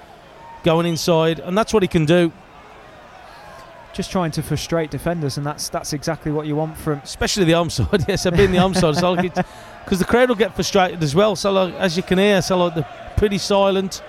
[0.62, 2.32] going inside, and that's what he can do.
[3.92, 6.98] Just trying to frustrate defenders, and that's that's exactly what you want from.
[6.98, 8.04] especially the home side.
[8.08, 9.34] yes, I've been the home side, so like
[9.84, 11.36] because the crowd will get frustrated as well.
[11.36, 14.02] So like, as you can hear, so like they're pretty silent,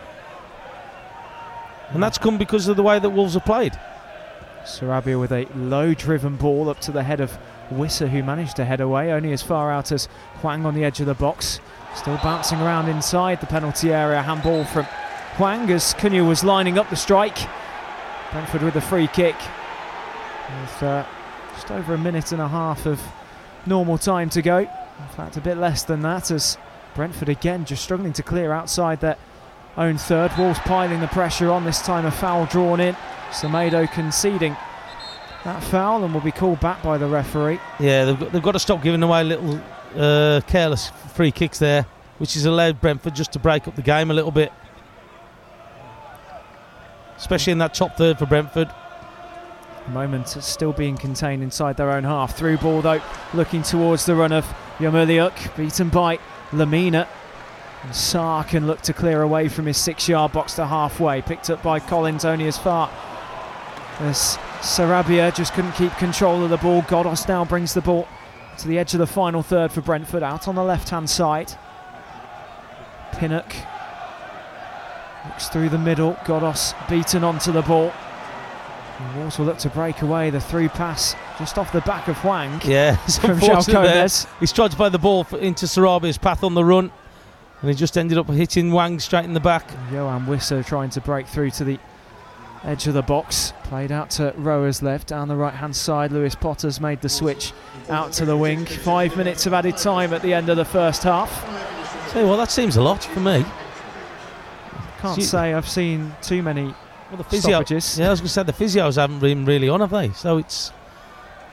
[1.90, 3.80] and that's come because of the way that Wolves have played.
[4.64, 7.38] Sarabia with a low driven ball up to the head of
[7.72, 10.08] Wissa, who managed to head away, only as far out as
[10.42, 11.60] Hwang on the edge of the box.
[11.96, 14.22] Still bouncing around inside the penalty area.
[14.22, 14.86] Handball from
[15.38, 17.38] Hwang as Cunha was lining up the strike.
[18.32, 19.36] Brentford with a free kick.
[20.62, 21.06] With uh,
[21.54, 23.02] just over a minute and a half of
[23.66, 24.60] normal time to go.
[24.60, 26.58] In fact, a bit less than that as
[26.96, 29.18] Brentford again just struggling to clear outside their
[29.78, 30.32] own third.
[30.38, 32.96] Wolves piling the pressure on, this time a foul drawn in.
[33.32, 34.56] Semedo conceding
[35.44, 37.60] that foul and will be called back by the referee.
[37.80, 39.62] Yeah, they've got, they've got to stop giving away little
[39.96, 41.86] uh, careless free kicks there,
[42.18, 44.52] which has allowed Brentford just to break up the game a little bit,
[47.18, 48.70] especially in that top third for Brentford.
[49.88, 52.36] Moment it's still being contained inside their own half.
[52.36, 53.02] Through ball though,
[53.34, 54.46] looking towards the run of
[54.80, 56.18] Yarmoliuk, beaten by
[56.52, 57.08] Lemina.
[57.84, 61.22] And Sá can look to clear away from his six yard box to halfway.
[61.22, 62.90] Picked up by Collins only as far
[64.00, 66.82] as Sarabia just couldn't keep control of the ball.
[66.82, 68.08] Ghoddos now brings the ball
[68.60, 71.54] to the edge of the final third for Brentford, out on the left hand side.
[73.14, 73.56] Pinnock
[75.28, 76.14] looks through the middle.
[76.26, 77.92] Ghoddos beaten onto the ball.
[79.00, 82.16] And Wolves will look to break away the through pass just off the back of
[82.18, 86.64] Hwang Yeah, from unfortunate He's tried to play the ball into Sarabia's path on the
[86.64, 86.92] run,
[87.60, 89.70] and he just ended up hitting Hwang straight in the back.
[89.92, 91.78] Johan Wisser trying to break through to the
[92.66, 93.54] edge of the box.
[93.64, 96.12] Played out to Roerslev down the right hand side.
[96.12, 97.54] Lewis Potter's made the switch
[97.90, 98.66] out to the wing.
[98.66, 101.32] Five minutes of added time at the end of the first half.
[102.16, 103.46] You what, that seems a lot for me.
[105.02, 108.00] Can't See- say I've seen too many Well, the physio, stoppages.
[108.00, 110.12] yeah, I was going to say the physios haven't been really on, have they?
[110.12, 110.72] So it's.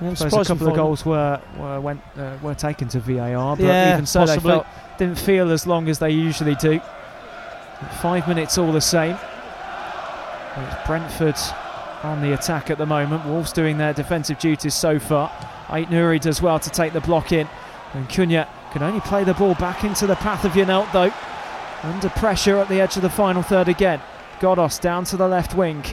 [0.00, 3.64] I suppose a couple of goals were were went uh, were taken to VAR, but
[3.64, 4.42] Yeah, even so, possibly.
[4.42, 4.66] they felt
[4.98, 6.80] didn't feel as long as they usually do.
[8.00, 9.16] Five minutes all the same.
[10.56, 11.36] It's Brentford
[12.02, 13.24] on the attack at the moment.
[13.24, 15.30] Wolves doing their defensive duties so far.
[15.68, 17.48] Aït-Nouri does well to take the block in,
[17.94, 21.12] and Cunha can only play the ball back into the path of Janelt though.
[21.82, 24.00] Under pressure at the edge of the final third again.
[24.40, 25.84] Ghoddos down to the left wing.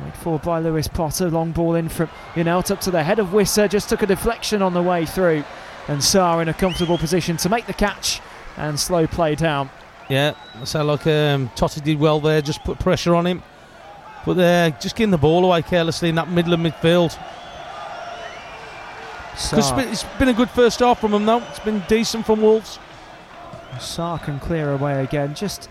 [0.00, 1.28] Made for by Lewis Potter.
[1.28, 3.68] Long ball in from Janelt up to the head of Wissa.
[3.68, 5.44] Just took a deflection on the way through.
[5.88, 8.20] And Sá in a comfortable position to make the catch
[8.56, 9.70] and slow play down.
[10.08, 10.34] Yeah,
[10.64, 13.42] so like um, Toti did well there, just put pressure on him.
[14.24, 17.16] But they're just getting the ball away carelessly in that middle of midfield.
[19.34, 21.38] It's, been- it's been a good first half from them, though.
[21.50, 22.78] It's been decent from Wolves.
[23.78, 25.34] Sá can clear away again.
[25.34, 25.68] Just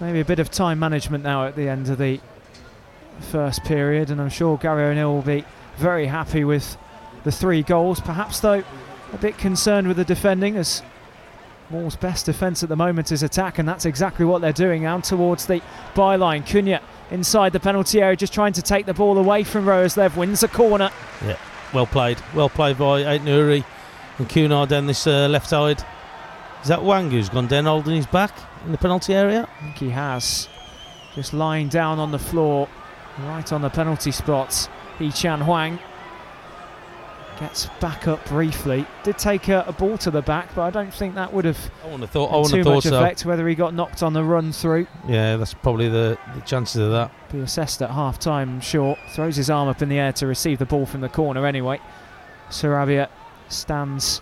[0.00, 2.20] maybe a bit of time management now at the end of the
[3.20, 5.44] first period, and I'm sure Gary O'Neil will be
[5.76, 6.78] very happy with
[7.24, 8.00] the three goals.
[8.00, 8.64] Perhaps, though,
[9.12, 10.82] a bit concerned with the defending as
[11.70, 15.04] Wolves' best defence at the moment is attack, and that's exactly what they're doing out
[15.04, 15.62] towards the
[15.94, 16.44] byline.
[16.44, 20.42] Cunha inside the penalty area, just trying to take the ball away from Roerslev, wins
[20.42, 20.90] a corner.
[21.24, 21.36] Yeah,
[21.72, 22.18] well played.
[22.34, 23.64] Well played by Aït-Nouri
[24.18, 25.84] and Cunha down this uh, left side.
[26.62, 29.48] Is that Hwang who's gone down holding his back in the penalty area?
[29.58, 30.48] I think he has.
[31.14, 32.68] Just lying down on the floor,
[33.20, 34.68] right on the penalty spot.
[34.98, 35.78] Hee-chan Hwang
[37.40, 38.86] gets back up briefly.
[39.02, 41.58] Did take a, a ball to the back, but I don't think that would have
[41.84, 43.00] I have thought, I too have thought much so.
[43.02, 43.24] effect.
[43.24, 46.90] Whether he got knocked on the run through, Yeah, that's probably the, the chances of
[46.92, 47.10] that.
[47.32, 48.96] be assessed at half time, I'm sure.
[49.14, 51.80] Throws his arm up in the air to receive the ball from the corner anyway.
[52.50, 53.08] Sarabia
[53.48, 54.20] stands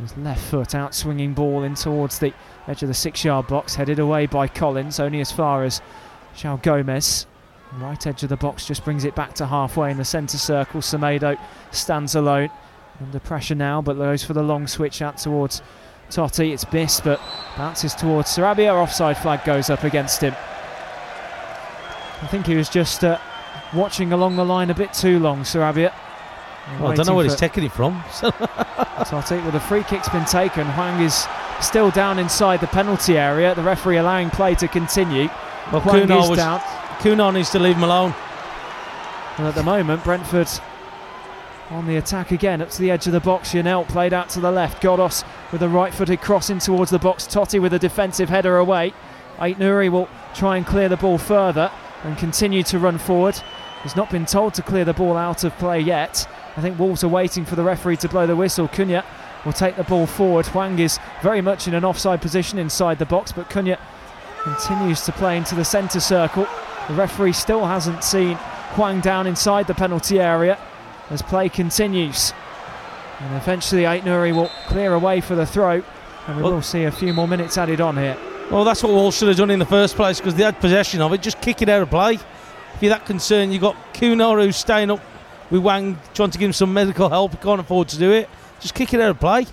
[0.00, 2.32] his left foot out, swinging ball in towards the
[2.68, 5.80] edge of the six yard box, headed away by Collins, only as far as
[6.36, 7.26] João Gomes.
[7.76, 10.80] Right edge of the box just brings it back to halfway in the centre circle.
[10.80, 11.38] Semedo
[11.70, 12.50] stands alone.
[13.00, 15.62] Under pressure now, but goes for the long switch out towards
[16.10, 16.52] Toti.
[16.52, 17.20] It's missed, but
[17.56, 18.72] bounces towards Sarabia.
[18.74, 20.34] Offside flag goes up against him.
[22.20, 23.18] I think he was just uh,
[23.72, 25.92] watching along the line a bit too long, Sarabia.
[26.80, 28.00] Well, I don't know where he's taking it from.
[28.10, 29.40] Toti.
[29.42, 30.66] Well, the free kick's been taken.
[30.72, 31.26] Hwang is
[31.60, 33.54] still down inside the penalty area.
[33.54, 35.28] The referee allowing play to continue.
[35.70, 36.60] well, Hwang is was, down.
[37.00, 38.14] Cunha needs to leave him alone.
[39.36, 40.48] And at the moment, Brentford
[41.70, 43.52] on the attack again, up to the edge of the box.
[43.52, 44.82] Janelt played out to the left.
[44.82, 47.26] Ghoddos with a right footed cross in towards the box.
[47.26, 48.94] Toti with a defensive header away.
[49.38, 51.70] Aït-Nouri will try and clear the ball further
[52.04, 53.38] and continue to run forward.
[53.82, 56.26] He's not been told to clear the ball out of play yet.
[56.56, 58.66] I think Wolves are waiting for the referee to blow the whistle.
[58.66, 59.04] Cunha
[59.44, 60.46] will take the ball forward.
[60.46, 63.78] Hwang is very much in an offside position inside the box, but Cunha
[64.42, 66.48] continues to play into the centre circle.
[66.88, 68.36] The referee still hasn't seen
[68.74, 70.58] Hwang down inside the penalty area
[71.10, 72.32] as play continues.
[73.20, 75.82] And eventually, Aït-Nouri will clear away for the throw,
[76.26, 78.16] and we Well- will see a few more minutes added on here.
[78.50, 81.02] Well, that's what Wolves should have done in the first place because they had possession
[81.02, 81.20] of it.
[81.20, 82.14] Just kick it out of play.
[82.14, 85.00] If you're that concerned, you've got who's staying up
[85.50, 87.32] with Hwang trying to give him some medical help.
[87.32, 88.28] He can't afford to do it.
[88.60, 89.46] Just kick it out of play.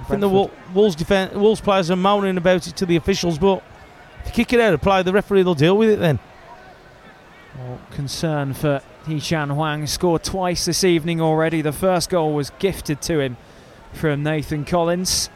[0.00, 3.38] I think the Wol- Wolves, defen Wolves players are moaning about it to the officials,
[3.38, 3.62] but
[4.28, 6.18] you kick it out Apply the referee They'll deal with it then.
[7.58, 11.60] Well, concern for Hee-chan Hwang scored twice this evening already.
[11.62, 13.36] The first goal was gifted to him
[13.92, 15.28] from Nathan Collins.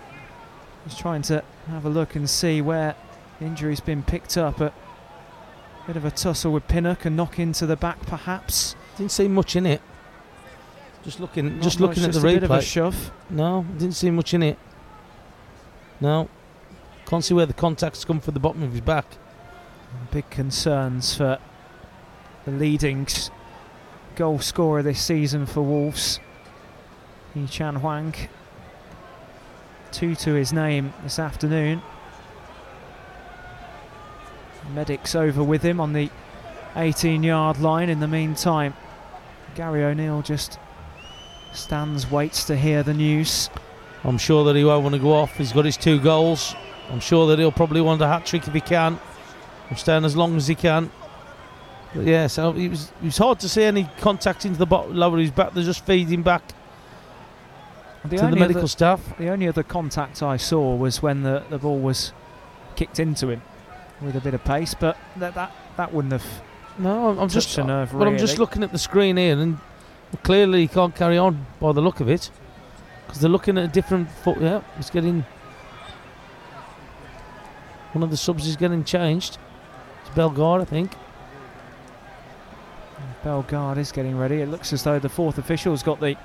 [0.85, 2.95] He's trying to have a look and see where
[3.41, 4.61] the injury's been picked up.
[4.61, 4.73] A
[5.87, 8.77] bit of a tussle with Pinnock and knock into the back, perhaps.
[8.97, 9.81] Didn't see much in it.
[11.03, 12.63] Just looking, Not just much, looking at just the a bit of a replay.
[12.63, 13.11] shove.
[13.31, 14.59] No, didn't see much in it.
[16.01, 16.29] No,
[17.07, 19.07] can't see where the contacts come from the bottom of his back.
[20.11, 21.39] Big concerns for
[22.45, 23.07] the leading
[24.17, 26.21] goal scorer this season for Wolves,
[27.35, 28.15] Hee-chan Hwang.
[29.91, 31.83] Two to his name this afternoon.
[34.75, 36.11] Medics over with him on the
[36.77, 37.91] 18 yard line.
[37.91, 38.75] In the meantime,
[39.55, 40.59] Gary O'Neil just
[41.53, 43.51] stands, waits to hear the news.
[44.05, 45.37] I'm sure that he won't want to go off.
[45.37, 46.55] He's got his two goals.
[46.91, 48.99] I'm sure that he'll probably want a hat trick if he can.
[49.71, 50.91] I'm staying as long as he can.
[51.95, 54.95] But yeah, so it was it was hard to see any contact into the bottom
[54.97, 55.53] lower of his back.
[55.55, 56.43] They're just feeding back
[58.05, 59.17] The to the medical other- staff.
[59.19, 62.13] The only other contact I saw was when the, the ball was
[62.77, 63.43] kicked into him
[64.01, 66.25] with a bit of pace, but that that, that wouldn't have
[66.79, 67.93] No, I'm, I'm just a nerve.
[67.93, 68.05] really.
[68.07, 69.59] But I'm just looking at the screen here, and
[70.23, 72.31] clearly he can't carry on by the look of it,
[73.07, 74.39] because they're looking at a different foot.
[74.41, 75.25] Yeah, he's getting
[77.93, 79.39] one of the subs is getting changed.
[80.05, 80.93] It's Bellegarde, I think.
[83.25, 84.41] Bellegarde is getting ready.
[84.41, 86.17] It looks as though the fourth official's got the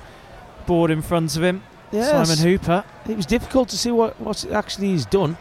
[0.66, 1.64] board in front of him.
[1.92, 2.28] Yes.
[2.28, 2.84] Simon Hooper.
[3.08, 5.38] It was difficult to see what what actually he's done,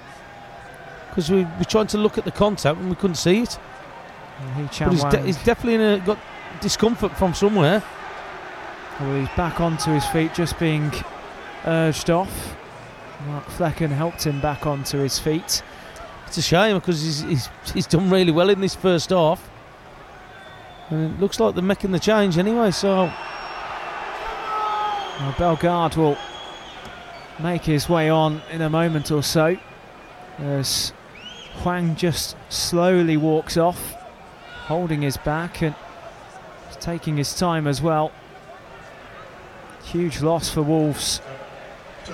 [1.09, 3.59] because we were trying to look at the contact and we couldn't see it.
[4.57, 6.19] He But he's, de- he's definitely in a, got
[6.61, 7.83] discomfort from somewhere.
[9.01, 10.93] well, he's back onto his feet, just being
[11.65, 12.55] urged off.
[13.27, 15.63] Mark Flekken helped him back onto his feet.
[16.27, 19.49] It's a shame because he's, he's, he's done really well in this first half.
[20.91, 23.13] And it looks like they're making the change anyway, so.
[25.21, 26.19] Well, Bellegarde will
[27.39, 29.57] make his way on in a moment or so
[30.39, 30.93] as
[31.63, 33.95] Hwang just slowly walks off,
[34.67, 35.75] holding his back and
[36.81, 38.13] taking his time as well.
[39.85, 41.21] Huge loss for Wolves.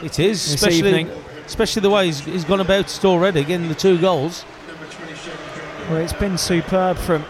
[0.03, 1.09] It is, especially,
[1.53, 4.47] especially the way he's, he's gone about it already, getting the two goals.
[5.91, 7.27] Well, it's been superb from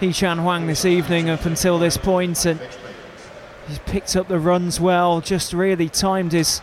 [0.00, 2.58] Hee-chan Hwang this evening up until this point, and
[3.68, 6.60] he's picked up the runs well, just really timed his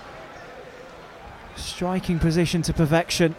[1.55, 3.33] striking position to perfection.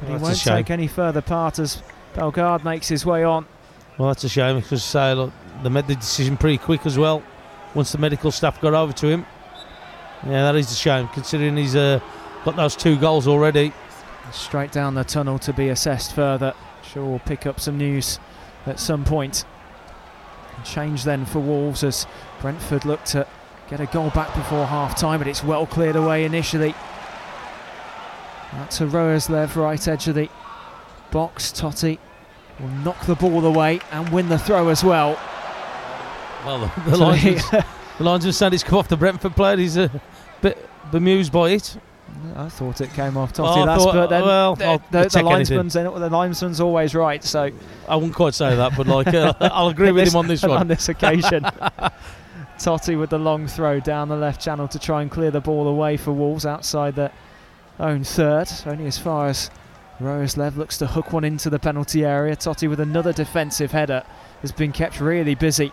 [0.00, 1.84] But he won't take any further part as
[2.14, 3.46] Bellegarde makes his way on.
[3.96, 5.32] Well, that's a shame because uh, look,
[5.62, 7.22] they made the decision pretty quick as well
[7.76, 9.24] once the medical staff got over to him.
[10.24, 12.00] Yeah, that is a shame considering he's uh,
[12.44, 13.72] got those two goals already.
[14.32, 16.54] Straight down the tunnel to be assessed further.
[16.82, 18.18] Sure, we'll pick up some news
[18.66, 19.44] at some point.
[20.64, 22.06] Change then for Wolves as
[22.40, 23.26] Brentford look to
[23.68, 26.74] get a goal back before half time, but it's well cleared away initially.
[28.52, 30.28] That's a left right edge of the
[31.10, 31.52] box.
[31.52, 31.98] Toti
[32.58, 35.18] will knock the ball away and win the throw as well.
[36.44, 37.64] Well, the, the, linesman,
[37.98, 39.56] the linesman said it's come off the Brentford player.
[39.56, 39.90] He's a
[40.42, 40.58] bit
[40.90, 41.76] bemused by it.
[42.36, 43.62] I thought it came off Toti.
[43.62, 47.22] Oh, that's thought, but then well, the, the, the linesman's the linesman's always right.
[47.22, 47.50] So
[47.88, 50.42] I wouldn't quite say that, but like uh, I'll agree with this, him on this
[50.42, 50.50] one.
[50.60, 51.42] On this occasion,
[52.58, 55.66] Toti with the long throw down the left channel to try and clear the ball
[55.68, 57.10] away for Wolves outside the
[57.78, 59.50] own third, only as far as
[60.00, 62.36] Roerslev looks to hook one into the penalty area.
[62.36, 64.04] Toti with another defensive header
[64.42, 65.72] has been kept really busy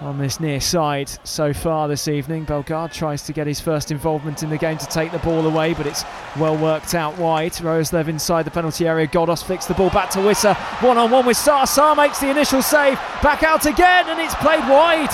[0.00, 2.44] on this near side so far this evening.
[2.44, 5.72] Bellegarde tries to get his first involvement in the game to take the ball away,
[5.74, 6.04] but it's
[6.38, 7.52] well worked out wide.
[7.52, 9.06] Roerslev inside the penalty area.
[9.06, 10.54] Ghoddos flicks the ball back to Wissa.
[10.82, 11.64] One on one with Sá.
[11.64, 12.96] Sá makes the initial save.
[13.22, 15.10] Back out again, and it's played wide.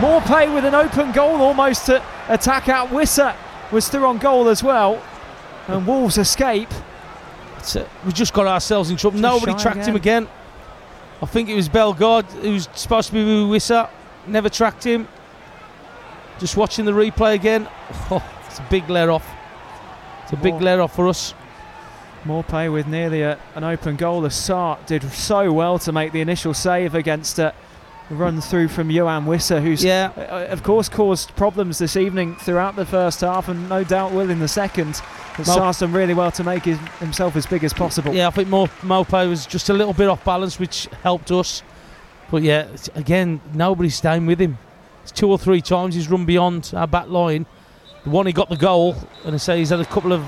[0.00, 3.36] Maupay with an open goal almost to attack out Wissa
[3.72, 5.02] was through on goal as well.
[5.68, 6.70] And Wolves escape.
[8.04, 9.20] we just got ourselves in trouble.
[9.20, 9.88] Just Nobody tracked again.
[9.90, 10.28] him again.
[11.20, 13.90] I think it was Bellegarde who's supposed to be with Wissa.
[14.28, 15.08] Never tracked him.
[16.38, 17.68] Just watching the replay again.
[18.10, 19.26] Oh, it's a big let off.
[20.24, 21.34] It's a big More, let off for us.
[22.24, 24.20] Maupay with nearly a, an open goal.
[24.20, 27.54] The Sá did so well to make the initial save against a
[28.10, 30.10] run through from Yoane Wissa, who's yeah.
[30.16, 34.30] Uh, of course caused problems this evening throughout the first half, and no doubt will
[34.30, 35.00] in the second.
[35.46, 38.12] Mo- done really well to make his, himself as big as possible.
[38.12, 41.62] Yeah, I think Mo- Maupay was just a little bit off balance, which helped us.
[42.30, 44.58] But yeah, again, nobody's staying with him.
[45.02, 47.46] It's two or three times he's run beyond our back line.
[48.04, 50.22] The one he got the goal, and I say he's had a couple of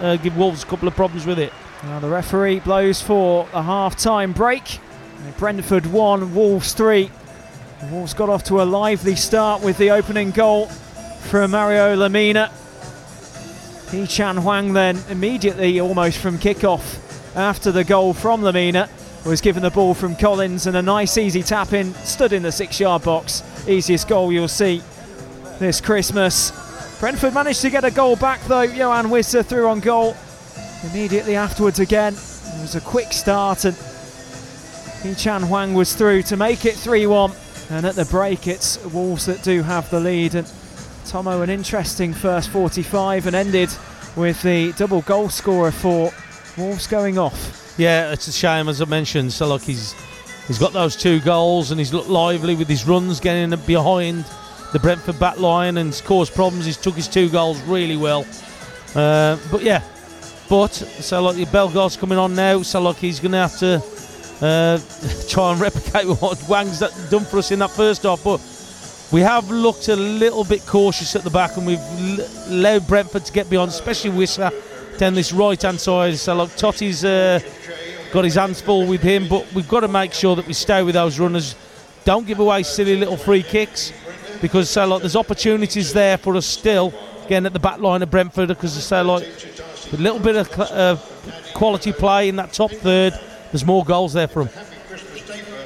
[0.00, 1.52] uh, give Wolves a couple of problems with it.
[1.84, 4.80] Now the referee blows for a half-time break.
[5.36, 7.10] Brentford 1, Wolves 3.
[7.90, 12.50] Wolves got off to a lively start with the opening goal from Mario Lemina.
[13.90, 18.88] Hee-chan Hwang then immediately, almost from kick-off, after the goal from Lemina,
[19.28, 22.50] was given the ball from Collins and a nice easy tap in, stood in the
[22.50, 23.42] six-yard box.
[23.68, 24.82] Easiest goal you'll see
[25.58, 26.50] this Christmas.
[26.98, 28.66] Brentford managed to get a goal back though.
[28.66, 30.16] Yoane Wissa threw on goal
[30.82, 32.14] immediately afterwards again.
[32.14, 33.76] It was a quick start and
[35.02, 37.70] Hee-chan Hwang was through to make it 3-1.
[37.70, 40.36] And at the break, it's Wolves that do have the lead.
[40.36, 40.50] And
[41.06, 43.68] Tomo, an interesting first 45 and ended
[44.16, 46.12] with the double goal scorer for
[46.56, 47.67] Wolves going off.
[47.78, 49.32] Yeah, it's a shame, as I mentioned.
[49.32, 49.94] So, look, he's
[50.48, 54.24] he's got those two goals and he's looked lively with his runs getting behind
[54.72, 56.66] the Brentford back line and caused problems.
[56.66, 58.26] He's took his two goals really well.
[58.96, 59.84] Uh, but yeah,
[60.48, 63.82] but so like Bellegarde's coming on now, so like he's going to have to
[64.44, 64.78] uh,
[65.28, 68.24] try and replicate what Hwang's done for us in that first half.
[68.24, 68.40] But
[69.12, 71.78] we have looked a little bit cautious at the back and we've
[72.48, 74.52] allowed Brentford to get beyond, especially Wissa
[74.98, 76.16] down this right hand side.
[76.16, 77.40] So, look, Toti's uh,
[78.12, 80.82] got his hands full with him, but we've got to make sure that we stay
[80.82, 81.54] with those runners.
[82.04, 83.92] Don't give away silly little free kicks
[84.40, 86.94] because so like there's opportunities there for us still
[87.24, 89.26] again at the back line of Brentford because so like
[89.92, 90.96] a little bit of uh,
[91.54, 93.12] quality play in that top third
[93.50, 94.66] there's more goals there for them.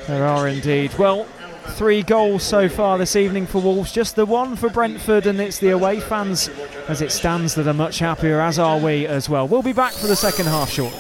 [0.07, 0.97] There are indeed.
[0.99, 1.27] Well,
[1.71, 5.59] three goals so far this evening for Wolves, just the one for Brentford, and it's
[5.59, 6.49] the away fans
[6.89, 9.49] as it stands that are much happier, as are we as well.
[9.49, 10.99] We'll be back for the second half shortly.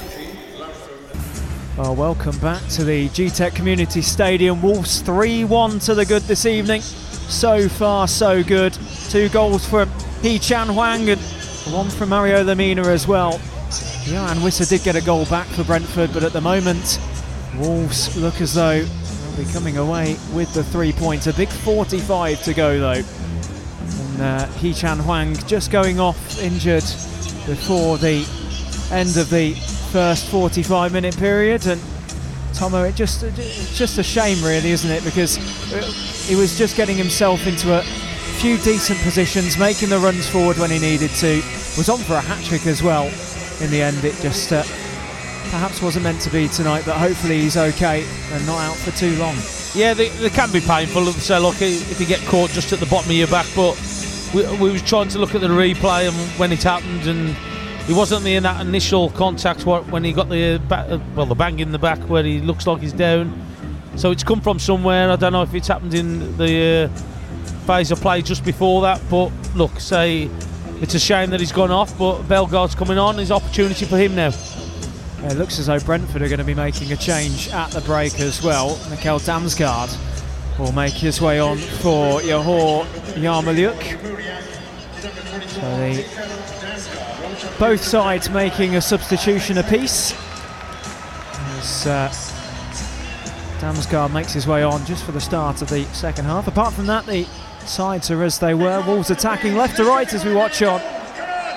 [1.76, 4.60] Well, welcome back to the Gtech Community Stadium.
[4.62, 6.80] Wolves 3 1 to the good this evening.
[6.80, 8.72] So far, so good.
[9.08, 9.90] Two goals from
[10.22, 11.20] Hee-chan Hwang and
[11.72, 13.38] One from Mario Lemina as well.
[14.04, 17.00] Yoane Wissa did get a goal back for Brentford, but at the moment,
[17.56, 18.84] Wolves look as though
[19.36, 21.26] be coming away with the three points.
[21.26, 23.02] A big 45 to go though.
[23.02, 26.82] And uh, Hee-chan Hwang just going off injured
[27.46, 28.26] before the
[28.90, 29.54] end of the
[29.90, 31.66] first 45 minute period.
[31.66, 31.80] And
[32.54, 35.04] Tomo, it just it's just a shame, really, isn't it?
[35.04, 35.36] Because
[36.28, 40.70] he was just getting himself into a few decent positions, making the runs forward when
[40.70, 41.36] he needed to.
[41.78, 43.06] Was on for a hat trick as well.
[43.62, 44.62] In the end, it just uh,
[45.53, 49.14] perhaps wasn't meant to be tonight, but hopefully he's okay and not out for too
[49.16, 49.36] long.
[49.74, 51.05] Yeah, they, they can be painful.
[51.12, 53.78] So, look, if you get caught just at the bottom of your back, but
[54.34, 57.36] we, we was trying to look at the replay and when it happened, and
[57.86, 60.59] he wasn't in that initial contact when he got the
[61.14, 63.38] well the bang in the back where he looks like he's down.
[63.96, 65.11] So it's come from somewhere.
[65.11, 66.98] I don't know if it's happened in the uh,
[67.66, 70.30] phase of play just before that, but look, say
[70.80, 73.16] it's a shame that he's gone off, but Bellegarde's coming on.
[73.16, 74.30] There's opportunity for him now.
[75.24, 78.18] It looks as though Brentford are going to be making a change at the break
[78.18, 78.74] as well.
[78.90, 79.96] Mikkel Damsgaard
[80.58, 83.80] will make his way on for Yehor Yarmoliuk.
[85.48, 86.04] So
[87.58, 90.12] both sides making a substitution apiece.
[91.56, 92.08] As uh,
[93.60, 96.48] Damsgaard makes his way on just for the start of the second half.
[96.48, 97.28] Apart from that, the
[97.64, 98.82] sides are as they were.
[98.86, 100.80] Wolves attacking left to right as we watch on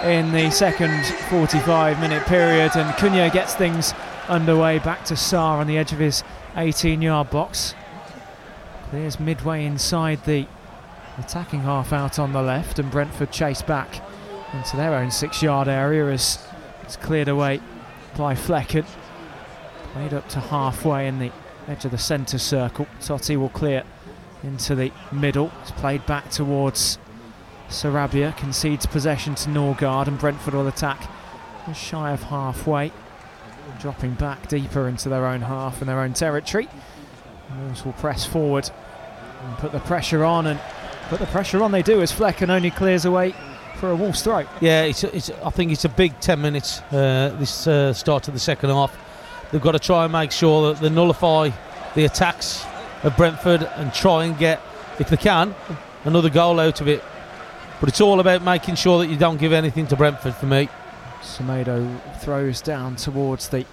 [0.06, 2.76] in the second 45 minute period.
[2.76, 3.94] And Cunha gets things
[4.30, 6.24] underway back to Sá on the edge of his
[6.56, 7.74] 18 yard box.
[8.90, 10.48] Clears midway inside the
[11.18, 14.02] attacking half out on the left, and Brentford chase back
[14.54, 16.46] into their own six yard area as
[16.84, 17.60] it's cleared away
[18.16, 18.86] by Flekken.
[19.94, 21.32] Played up to halfway in the
[21.68, 22.86] edge of the centre circle.
[23.00, 23.84] Toti will clear
[24.44, 25.52] into the middle.
[25.64, 27.00] It's played back towards
[27.70, 31.10] Sarabia, concedes possession to Norgaard, and Brentford will attack
[31.68, 32.92] just shy of halfway,
[33.80, 36.68] dropping back deeper into their own half and their own territory.
[37.60, 38.70] Wolves will press forward
[39.44, 40.60] and put the pressure on, and
[41.10, 43.34] put the pressure on they do as Flekken only clears away
[43.78, 44.46] for a Wolves throw.
[44.62, 48.34] Yeah, it's, it's, I think it's a big 10 minutes uh, this uh, start of
[48.34, 48.96] the second half.
[49.52, 51.52] They've got to try and make sure that they nullify
[51.94, 52.66] the attacks
[53.04, 54.62] of Brentford and try and get,
[55.00, 55.56] if they can,
[56.04, 57.04] another goal out of it.
[57.80, 60.70] But it's all about making sure that you don't give anything to Brentford for me.
[61.22, 63.66] Semedo throws down towards the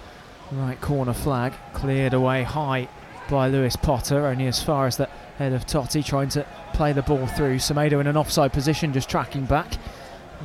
[0.51, 2.89] right corner flag, cleared away high
[3.29, 5.05] by Lewis Potter, only as far as the
[5.37, 7.57] head of Toti, trying to play the ball through.
[7.57, 9.77] Semedo in an offside position, just tracking back.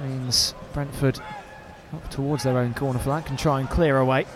[0.03, 1.21] Means Brentford
[1.93, 4.27] up towards their own corner flag can try and clear away.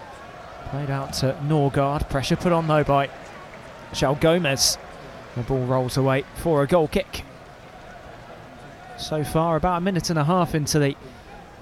[0.70, 2.08] Played out to Norgaard.
[2.08, 3.08] Pressure put on though by
[3.92, 4.78] João Gomes.
[5.36, 7.24] The ball rolls away for a goal kick.
[9.02, 10.94] So far, about a minute and a half into the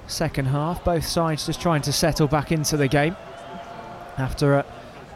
[0.07, 0.85] second half.
[0.85, 3.17] Both sides just trying to settle back into the game
[4.19, 4.67] after a,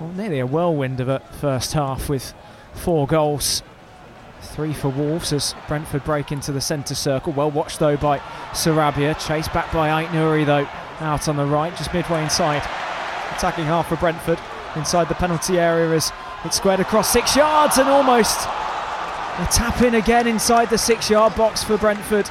[0.00, 2.32] well, nearly a whirlwind of a first half with
[2.72, 3.62] four goals.
[4.40, 7.34] Three for Wolves as Brentford break into the centre circle.
[7.34, 8.20] Well watched though by
[8.52, 9.14] Sarabia.
[9.24, 10.66] Chased back by Aït-Nouri though
[11.00, 12.62] out on the right, just midway inside.
[13.36, 14.38] Attacking half for Brentford
[14.76, 16.10] inside the penalty area as
[16.46, 18.48] it's squared across six yards and almost
[19.38, 22.28] a tap in again inside the six yard box for Brentford.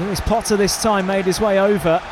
[0.00, 2.02] Lewis Potter this time made his way over.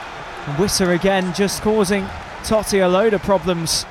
[0.47, 2.05] And Wissa again just causing
[2.43, 3.85] Toti a load of problems.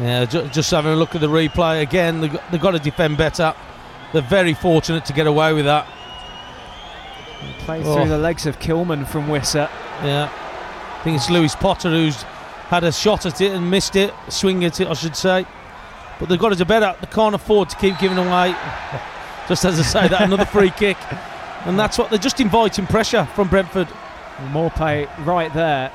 [0.00, 3.16] Yeah, just having a look at the replay again, they've got, they've got to defend
[3.16, 3.54] better.
[4.12, 5.86] They're very fortunate to get away with that.
[7.60, 7.94] Played oh.
[7.94, 8.18] through the oh.
[8.18, 9.70] legs of Kilman from Wissa.
[10.02, 10.30] Yeah,
[10.98, 12.22] I think it's Lewis Potter who's
[12.68, 15.46] had a shot at it and missed it, swing at it, I should say.
[16.22, 16.94] But they've got to do better.
[17.00, 18.54] They can't afford to keep giving away.
[19.48, 20.96] Just as I say that, another free kick.
[21.66, 23.88] And that's what they're just inviting pressure from Brentford.
[24.52, 25.90] Maupay right there.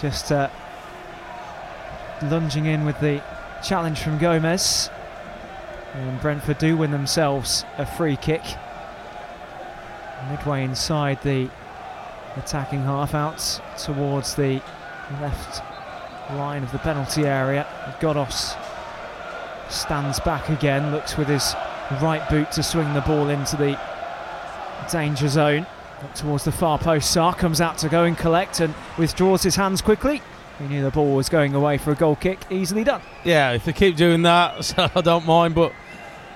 [0.00, 0.48] Just uh,
[2.22, 3.20] lunging in with the
[3.64, 4.90] challenge from Gomes.
[5.94, 8.44] And Brentford do win themselves a free kick.
[10.30, 11.50] Midway inside the
[12.36, 14.62] attacking half out towards the
[15.20, 15.62] left
[16.34, 17.66] line of the penalty area.
[18.00, 18.56] Ghoddos
[19.70, 21.54] stands back again, looks with his
[22.02, 23.78] right boot to swing the ball into the
[24.90, 25.66] danger zone.
[26.02, 29.56] Up towards the far post, Sá comes out to go and collect and withdraws his
[29.56, 30.20] hands quickly.
[30.58, 33.02] He knew the ball was going away for a goal kick, easily done.
[33.24, 35.72] Yeah, if they keep doing that, I don't mind, but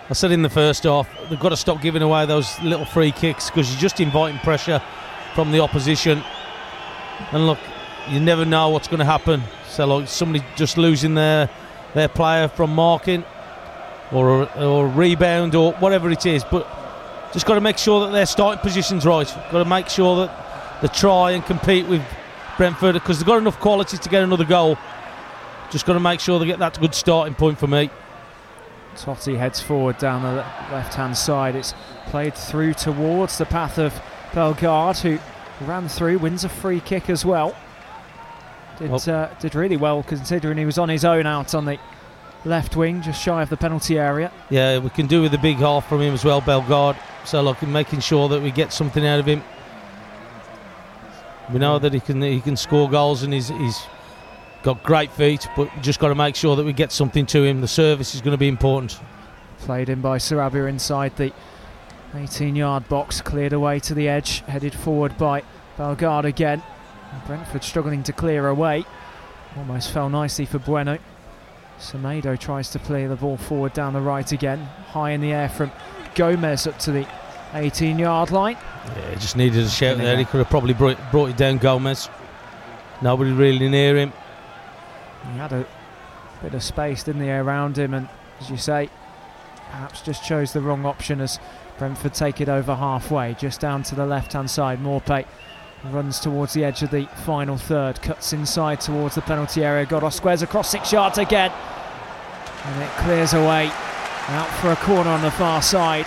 [0.09, 3.13] I said in the first half, they've got to stop giving away those little free
[3.13, 4.83] kicks because you're just inviting pressure
[5.35, 6.23] from the opposition.
[7.33, 7.59] And look,
[8.09, 9.43] you never know what's going to happen.
[9.71, 11.49] So like somebody just losing their
[11.95, 13.25] their player from marking
[14.13, 16.45] or or rebound or whatever it is.
[16.45, 16.67] But
[17.33, 19.27] just got to make sure that their starting position's right.
[19.53, 22.03] Got to make sure that they try and compete with
[22.57, 24.77] Brentford because they've got enough quality to get another goal.
[25.71, 27.91] Just got to make sure they get that good starting point for me.
[28.97, 31.55] Toti heads forward down the left hand side.
[31.55, 31.75] It's
[32.07, 33.95] played through towards the path of
[34.35, 35.19] Bellegarde, who
[35.65, 37.55] ran through, wins a free kick as well.
[38.81, 41.79] Did, well, uh, did really well considering he was on his own out on the
[42.47, 44.33] left wing, just shy of the penalty area.
[44.49, 46.99] Yeah, we can do with a big half from him as well, Bellegarde.
[47.27, 49.43] So, look, making sure that we get something out of him.
[51.53, 53.79] We know that he can he can score goals and he's he's
[54.63, 57.61] got great feet, but just got to make sure that we get something to him.
[57.61, 58.99] The service is going to be important.
[59.59, 61.33] Played in by Sarabia inside the
[62.15, 65.43] 18 yard box, cleared away to the edge, headed forward by
[65.77, 66.63] Bellegarde again.
[67.27, 68.85] Brentford struggling to clear away.
[69.57, 70.99] Almost fell nicely for Bueno.
[71.79, 74.59] Semedo tries to play the ball forward down the right again.
[74.89, 75.73] High in the air from
[76.15, 77.07] Gomes up to the
[77.55, 78.57] 18 yard line.
[78.87, 80.17] Yeah, just needed a shout there.
[80.17, 82.09] He could have probably brought, brought it down Gomes.
[83.03, 84.13] Nobody really near him.
[85.33, 85.67] He had a
[86.43, 88.09] bit of space, didn't he, around him, and
[88.41, 88.89] as you say,
[89.71, 91.39] perhaps just chose the wrong option as
[91.79, 94.81] Brentford take it over halfway, just down to the left hand side.
[94.81, 95.25] Maupay
[95.85, 99.87] runs towards the edge of the final third, cuts inside towards the penalty area.
[99.87, 101.51] Ghoddos squares across six yards again,
[102.65, 103.71] and it clears away
[104.29, 106.07] out for a corner on the far side.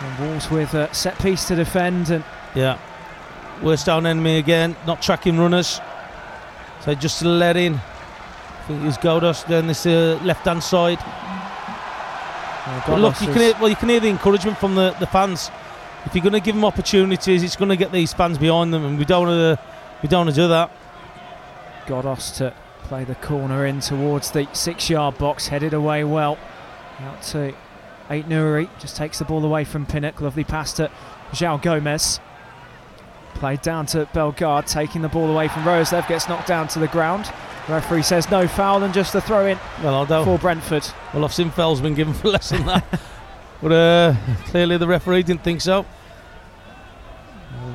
[0.00, 2.78] And Wolves with a set piece to defend, and yeah,
[3.62, 5.80] worst down enemy again, not tracking runners.
[6.84, 7.74] So just let in.
[7.74, 10.98] I think it's Ghoddos down this uh, left hand side.
[12.88, 15.50] look, you can hear, well, you can hear the encouragement from the, the fans.
[16.06, 18.84] If you're going to give them opportunities, it's going to get these fans behind them,
[18.84, 19.64] and we don't want to
[20.02, 20.70] we don't want to do that.
[21.86, 26.38] Ghoddos to play the corner in towards the six-yard box, headed away well.
[27.00, 27.54] Out to
[28.08, 30.20] Aït-Nouri, just takes the ball away from Pinnock.
[30.20, 30.90] Lovely pass to
[31.32, 32.20] João Gomes.
[33.34, 36.88] Played down to Bellegarde, taking the ball away from Roerslev, gets knocked down to the
[36.88, 37.30] ground.
[37.66, 40.86] The referee says no foul and just a throw in well, for Brentford.
[41.14, 42.84] Well, I've seen fouls been given for less than that.
[43.62, 44.14] but uh,
[44.46, 45.86] clearly the referee didn't think so.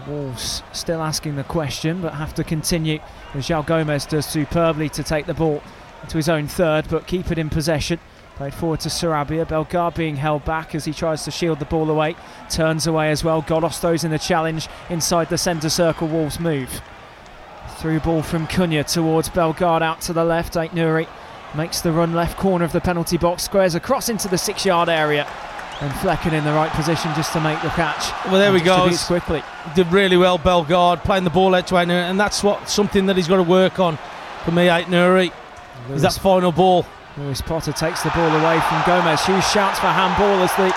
[0.08, 3.00] Wolves still asking the question, but have to continue.
[3.34, 5.64] João Gomes does superbly to take the ball
[6.04, 8.00] into his own third, but keep it in possession.
[8.36, 9.48] Played forward to Sarabia.
[9.48, 12.16] Bellegarde being held back as he tries to shield the ball away.
[12.50, 13.42] Turns away as well.
[13.42, 16.08] Ghoddos throws in the challenge inside the centre circle.
[16.08, 16.82] Wolves move.
[17.78, 20.56] Through ball from Cunha towards Bellegarde out to the left.
[20.56, 21.08] Aït-Nouri
[21.56, 23.44] makes the run left corner of the penalty box.
[23.44, 25.26] Squares across into the six yard area.
[25.82, 28.12] And Flekken in the right position just to make the catch.
[28.32, 28.90] Well, there we go.
[29.08, 29.44] quickly.
[29.76, 31.76] Did really well, Bellegarde, playing the ball out to.
[31.76, 34.00] And that's what something that he's got to work on
[34.46, 35.34] for me, Aït-Nouri.
[35.90, 36.86] Is that final ball.
[37.18, 39.26] Lewis Potter takes the ball away from Gomes.
[39.26, 40.74] Hughes shouts for handball as the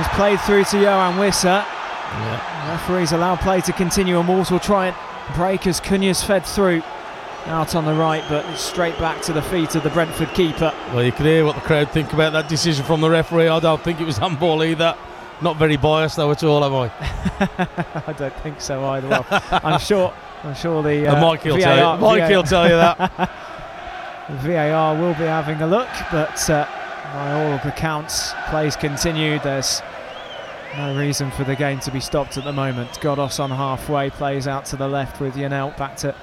[0.00, 1.64] is played through to Yoane Wissa.
[1.64, 2.70] Yeah.
[2.72, 4.96] Referees allow play to continue, and Wolves will try and
[5.34, 6.82] break as Cunha's fed through
[7.46, 10.72] out on the right, but straight back to the feet of the Brentford keeper.
[10.88, 13.48] Well, you can hear what the crowd think about that decision from the referee.
[13.48, 14.96] I don't think it was handball either.
[15.40, 16.92] Not very biased though at all, am I?
[18.06, 19.08] I don't think so either.
[19.08, 20.14] Well, I'm sure.
[20.44, 22.00] I'm sure the uh, Mike will tell you.
[22.00, 23.30] Mike will tell you that.
[24.28, 26.66] VAR will be having a look, but uh,
[27.12, 29.42] by all of accounts, plays continued.
[29.42, 29.82] There's
[30.76, 32.90] no reason for the game to be stopped at the moment.
[33.00, 36.14] Ghoddos on halfway, plays out to the left with Janelt, back to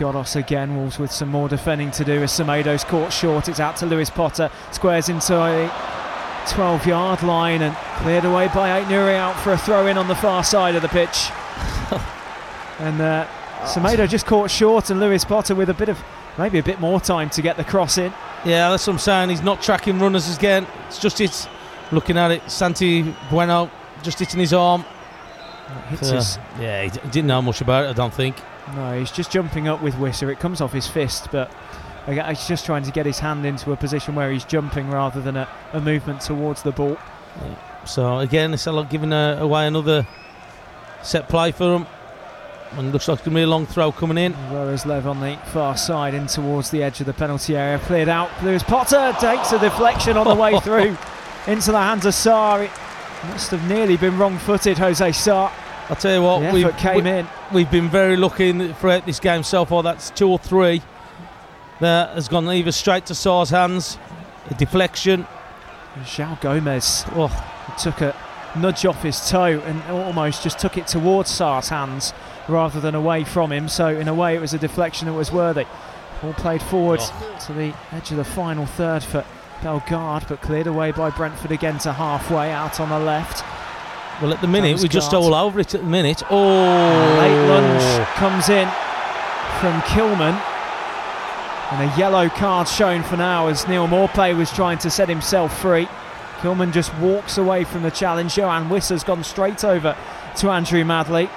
[0.00, 0.76] Ghoddos again.
[0.76, 3.48] Wolves with some more defending to do as Semedo's caught short.
[3.50, 5.70] It's out to Lewis Potter, squares into a
[6.48, 10.14] 12 yard line and cleared away by Aït-Nouri out for a throw in on the
[10.14, 11.28] far side of the pitch.
[12.80, 13.26] and uh,
[13.64, 16.02] Semedo just caught short, and Lewis Potter with a bit of
[16.38, 18.10] maybe a bit more time to get the cross in.
[18.46, 19.28] Yeah, that's what I'm saying.
[19.28, 20.66] He's not tracking runners again.
[20.88, 21.46] It's just it's
[21.92, 22.50] looking at it.
[22.50, 23.70] Santi Bueno
[24.02, 24.86] just hitting his arm.
[25.90, 26.38] hits his.
[26.58, 27.88] Yeah, he, d- he didn't know much about it.
[27.88, 28.36] I don't think.
[28.74, 30.30] No, he's just jumping up with Wissa.
[30.30, 31.50] It comes off his fist, but
[32.06, 35.36] he's just trying to get his hand into a position where he's jumping rather than
[35.36, 36.96] a, a movement towards the ball.
[37.40, 37.84] Yeah.
[37.84, 40.06] So again, it's like giving a, away another
[41.02, 41.86] set play for him.
[42.72, 44.32] And looks like it's going to be a long throw coming in.
[44.32, 47.80] Roerslev on the far side in towards the edge of the penalty area.
[47.80, 48.30] Cleared out.
[48.44, 50.96] Lewis Potter takes a deflection on the way through
[51.48, 52.58] into the hands of Sá.
[52.58, 52.70] It
[53.24, 55.52] must have nearly been wrong footed, Jose Sá.
[55.90, 57.28] I'll tell you what, we came we, in.
[57.52, 59.82] We've been very lucky throughout this game so far.
[59.82, 60.82] That's two or three
[61.80, 63.98] that has gone either straight to Sá's hands,
[64.48, 65.26] a deflection.
[66.02, 68.14] João Gomes oh, took a
[68.56, 72.12] nudge off his toe and almost just took it towards Sá's hands
[72.48, 73.68] rather than away from him.
[73.68, 75.66] So in a way, it was a deflection that was worthy.
[76.22, 77.38] All played forward oh.
[77.46, 79.24] to the edge of the final third for
[79.62, 83.44] Bellegarde, but cleared away by Brentford again to halfway out on the left.
[84.20, 86.22] Well, at the minute, we're just all over it at the minute.
[86.30, 87.16] Oh!
[87.18, 88.68] Late lunge comes in
[89.60, 90.38] from Kilman.
[91.72, 95.58] And a yellow card shown for now as Neal Maupay was trying to set himself
[95.60, 95.86] free.
[96.40, 98.34] Kilman just walks away from the challenge.
[98.34, 99.96] Yoane Wissa's gone straight over
[100.36, 101.30] to Andrew Madley.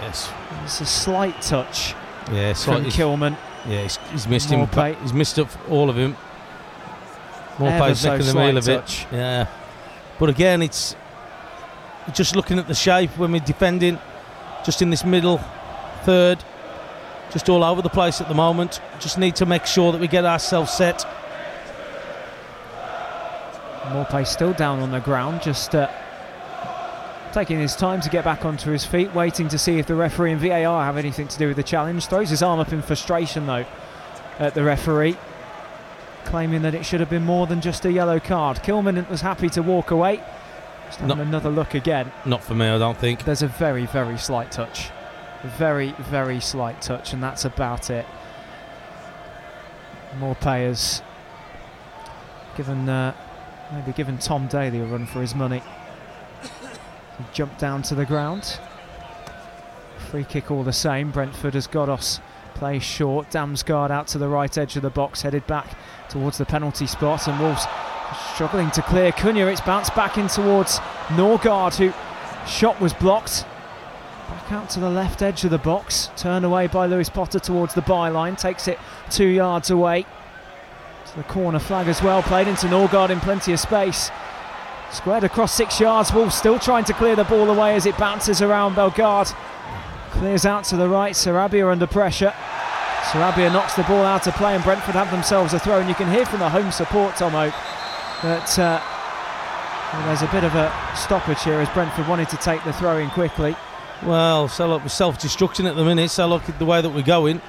[0.00, 0.30] Yes.
[0.64, 1.94] It's a slight touch
[2.32, 2.84] Yeah, from.
[2.84, 3.36] Kilman.
[3.66, 4.66] Yeah, he's, he's missed him.
[4.66, 5.00] Maupay.
[5.02, 6.16] He's missed up all of him.
[7.56, 9.06] Maupay's so making the meal of it.
[9.12, 9.46] Yeah.
[10.18, 10.94] But again, it's
[12.14, 13.98] just looking at the shape when we're defending,
[14.64, 15.38] just in this middle
[16.02, 16.42] third,
[17.30, 18.80] just all over the place at the moment.
[18.98, 21.06] Just need to make sure that we get ourselves set.
[23.84, 25.88] Maupay still down on the ground, just uh,
[27.32, 30.32] taking his time to get back onto his feet, waiting to see if the referee
[30.32, 32.06] and VAR have anything to do with the challenge.
[32.06, 33.66] Throws his arm up in frustration though
[34.38, 35.16] at the referee,
[36.24, 38.58] claiming that it should have been more than just a yellow card.
[38.58, 40.22] Kilman was happy to walk away.
[40.90, 41.22] Just having No.
[41.22, 42.12] another look again.
[42.24, 43.24] Not for me, I don't think.
[43.24, 44.90] There's a very, very slight touch.
[45.42, 48.04] A very, very slight touch, and that's about it.
[50.18, 51.02] Maupay's
[52.56, 53.14] given uh,
[53.72, 55.62] maybe given Tom Daley a run for his money.
[56.42, 58.58] He jumped down to the ground.
[60.10, 61.10] Free kick all the same.
[61.12, 62.20] Brentford has got us
[62.54, 63.30] play short.
[63.30, 65.76] Damsgaard out to the right edge of the box, headed back
[66.08, 67.64] towards the penalty spot, and Wolves
[68.34, 69.50] struggling to clear Cunha.
[69.50, 70.78] It's bounced back in towards
[71.08, 71.92] Norgaard, who
[72.48, 73.44] shot was blocked.
[74.28, 77.74] Back out to the left edge of the box, turned away by Lewis Potter towards
[77.74, 78.78] the byline, takes it
[79.10, 80.06] two yards away
[81.10, 82.22] to the corner flag as well.
[82.22, 84.10] Played into Norgaard in plenty of space.
[84.92, 86.12] Squared across six yards.
[86.12, 89.32] Wolves still trying to clear the ball away as it bounces around Bellegarde.
[90.10, 91.14] Clears out to the right.
[91.14, 92.32] Sarabia under pressure.
[93.02, 95.80] Sarabia knocks the ball out of play, and Brentford have themselves a throw.
[95.80, 97.52] And you can hear from the home support, Tomo,
[98.22, 98.80] that uh,
[99.92, 102.98] well, there's a bit of a stoppage here as Brentford wanted to take the throw
[102.98, 103.56] in quickly.
[104.02, 106.10] Well, so look, we're self-destructing at the minute.
[106.10, 107.40] So look at the way that we're going.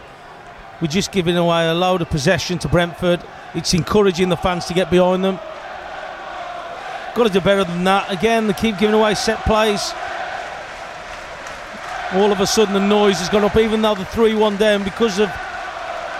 [0.81, 3.21] We're just giving away a load of possession to Brentford.
[3.53, 5.39] It's encouraging the fans to get behind them.
[7.13, 8.11] Got to do better than that.
[8.11, 9.93] Again, they keep giving away set plays.
[12.13, 14.83] All of a sudden, the noise has gone up, even though the 3 1 down
[14.83, 15.29] because of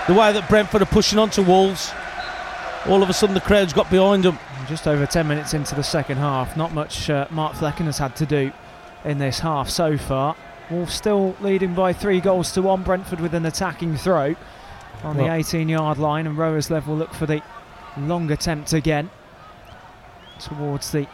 [0.07, 1.91] the way that Brentford are pushing onto Wolves.
[2.88, 4.40] All of a sudden, the crowd's got behind them.
[4.68, 8.16] Just over 10 minutes into the second half, not much uh, Mark Flekken has had
[8.16, 8.52] to do
[9.06, 10.36] in this half so far.
[10.70, 12.82] Wolves still leading by three goals to one.
[12.82, 14.36] Brentford with an attacking throw
[15.03, 17.44] on the 18 yard line, and Roerslev look for the
[17.98, 19.10] long attempt again
[20.40, 21.08] towards the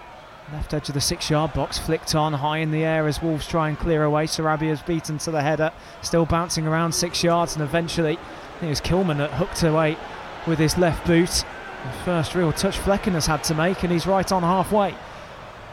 [0.54, 1.78] left edge of the six yard box.
[1.78, 4.26] Flicked on high in the air as Wolves try and clear away.
[4.26, 5.72] Sarabia's beaten to the header,
[6.02, 9.98] still bouncing around six yards, and eventually I think it was Kilman that hooked away
[10.46, 11.44] with his left boot.
[11.86, 14.96] The first real touch Flekken has had to make, and he's right on halfway.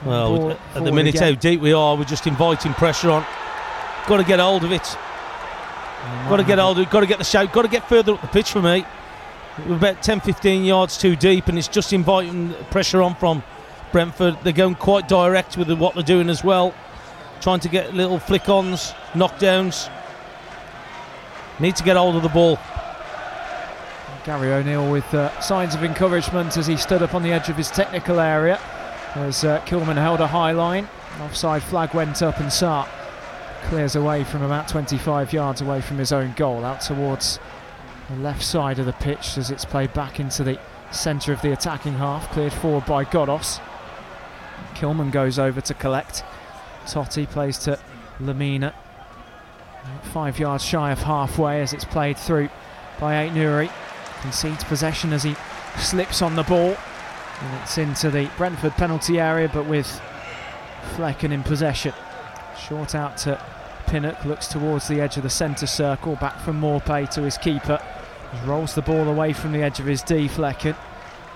[0.04, 1.34] Well, Ball at the minute again.
[1.34, 3.24] how deep we are, we're just inviting pressure on.
[4.06, 4.96] Got to get hold of it.
[6.28, 6.90] Got to get hold of it.
[6.90, 7.52] Got to get the shout.
[7.52, 8.84] Got to get further up the pitch for me.
[9.66, 13.42] We're about 10, 15 yards too deep, and it's just inviting pressure on from
[13.92, 14.36] Brentford.
[14.42, 16.74] They're going quite direct with what they're doing as well,
[17.40, 19.90] trying to get little flick-ons, knockdowns.
[21.60, 22.58] Need to get hold of the ball.
[24.24, 27.56] Gary O'Neil with uh, signs of encouragement as he stood up on the edge of
[27.56, 28.58] his technical area.
[29.14, 30.88] As uh, Kilman held a high line,
[31.20, 32.88] offside flag went up, and Sart
[33.64, 37.38] clears away from about 25 yards away from his own goal, out towards
[38.08, 40.58] the left side of the pitch as it's played back into the
[40.90, 43.60] centre of the attacking half, cleared forward by Ghoddos.
[44.74, 46.24] Kilman goes over to collect.
[46.86, 47.78] Toti plays to
[48.18, 48.72] Lemina.
[50.02, 52.48] Five yards shy of halfway as it's played through
[52.98, 53.70] by Aït-Nouri.
[54.24, 55.36] Concedes possession as he
[55.76, 56.74] slips on the ball.
[57.40, 60.00] And it's into the Brentford penalty area, but with
[60.94, 61.92] Flekken in possession.
[62.58, 63.38] Short out to
[63.86, 67.78] Pinnock, looks towards the edge of the centre circle, back from Maupay to his keeper.
[68.32, 70.74] He rolls the ball away from the edge of his D, Flekken.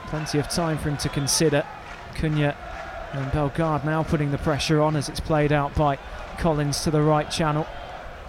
[0.07, 1.67] Plenty of time for him to consider.
[2.15, 2.57] Cunha
[3.13, 5.99] and Bellegarde now putting the pressure on as it's played out by
[6.39, 7.67] Collins to the right channel.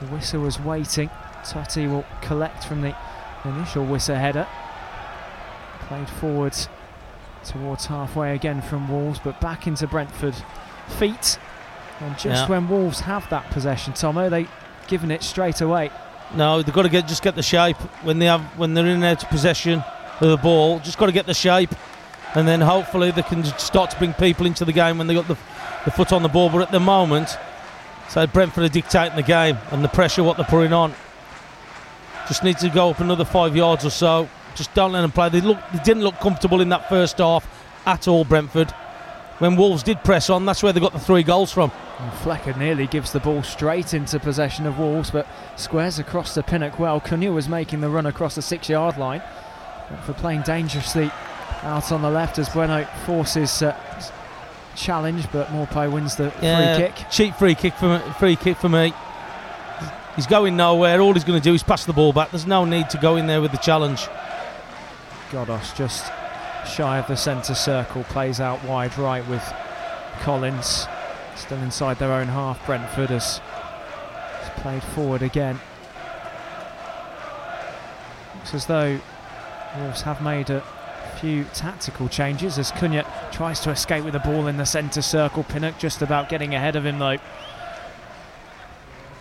[0.02, 1.10] The whistle was waiting.
[1.44, 2.94] Toti will collect from the
[3.46, 4.48] initial whistle header.
[5.88, 6.56] Played forward
[7.44, 10.36] towards halfway again from Wolves, but back into Brentford
[10.88, 11.40] feet.
[12.02, 12.48] And just Yeah.
[12.48, 14.48] when Wolves have that possession, Tomo, they
[14.88, 15.90] given it straight away.
[16.34, 18.92] No, they've got to get just get the shape when they have when they're in
[18.92, 19.84] and out of possession
[20.22, 20.80] of the ball.
[20.80, 21.74] Just got to get the shape,
[22.36, 25.28] and then hopefully they can start to bring people into the game when they got
[25.28, 25.38] the,
[25.86, 26.50] the foot on the ball.
[26.50, 27.36] But at the moment,
[28.10, 30.94] so Brentford are dictating the game and the pressure what they're putting on.
[32.30, 35.30] Just need to go up another five yards or so, Just don't let them play.
[35.30, 37.46] They look, they didn't look comfortable in that first half
[37.86, 38.24] at all.
[38.24, 38.72] Brentford.
[39.40, 41.72] When Wolves did press on, that's where they got the three goals from.
[41.98, 46.44] And Flekken nearly gives the ball straight into possession of Wolves, but squares across the
[46.44, 47.02] pinnock well.
[47.02, 49.24] Cunha was making the run across the six-yard line.
[50.06, 51.10] For playing dangerously
[51.64, 53.76] out on the left as Bueno forces uh,
[54.76, 57.10] challenge, but Maupay wins the Yeah, free kick.
[57.10, 58.94] Cheap free kick for me, free kick for me.
[60.16, 61.00] He's going nowhere.
[61.02, 62.32] All he's going to do is pass the ball back.
[62.32, 64.08] There's no need to go in there with the challenge.
[65.32, 66.12] Ghoddos just
[66.68, 69.44] shy of the centre circle, plays out wide right with
[70.22, 70.88] Collins
[71.40, 72.64] still inside their own half.
[72.66, 73.42] Brentford has,
[74.58, 75.60] played forward again.
[78.36, 79.00] Looks as though
[79.78, 80.62] Wolves have made a
[81.20, 85.44] few tactical changes as Cunha tries to escape with the ball in the centre circle.
[85.44, 87.18] Pinnock just about getting ahead of him though.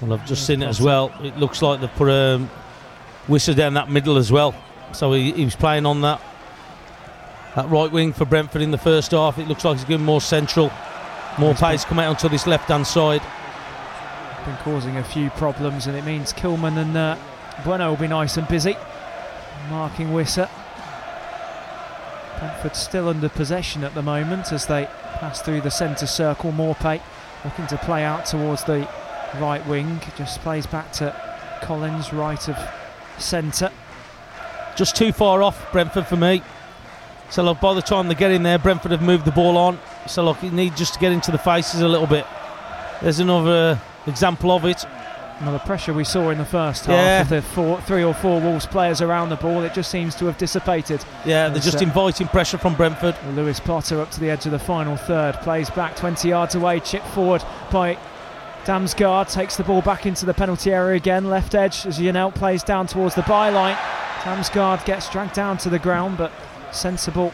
[0.01, 1.13] Well, I've just seen it as well.
[1.23, 2.51] It looks like they've put um,
[3.27, 4.55] Wissa down that middle as well.
[4.93, 6.21] So he, he was playing on that
[7.57, 9.39] that right wing for Brentford in the first half.
[9.39, 10.71] It looks like he's going more central.
[11.39, 13.23] More He's pace come out onto this left hand side.
[14.45, 17.17] been causing a few problems, and it means Kilman and uh,
[17.65, 18.77] Bueno will be nice and busy,
[19.69, 20.49] marking Wissa.
[22.39, 24.85] Brentford still under possession at the moment as they
[25.15, 26.53] pass through the centre circle.
[26.53, 27.01] Maupay
[27.45, 28.89] looking to play out towards the
[29.41, 31.15] right wing, just plays back to
[31.63, 32.57] Collins, right of
[33.19, 33.71] centre.
[34.77, 36.43] Just too far off Brentford for me.
[37.31, 39.79] So look, by the time they get in there, Brentford have moved the ball on.
[40.07, 42.27] So look, you need just to get into the faces a little bit.
[43.03, 44.85] There's another example of it.
[45.41, 47.21] Another pressure we saw in the first half Yeah.
[47.21, 49.63] with the four, three or four Wolves players around the ball.
[49.63, 51.05] It just seems to have dissipated.
[51.25, 51.83] Yeah, they're just it.
[51.83, 53.15] inviting pressure from Brentford.
[53.37, 56.81] Lewis Potter up to the edge of the final third, plays back 20 yards away,
[56.81, 57.97] chip forward by
[58.69, 62.63] Damsgaard, takes the ball back into the penalty area again, left edge as Janelt plays
[62.63, 63.77] down towards the byline.
[64.21, 66.31] Damsgaard gets dragged down to the ground, but
[66.71, 67.33] sensible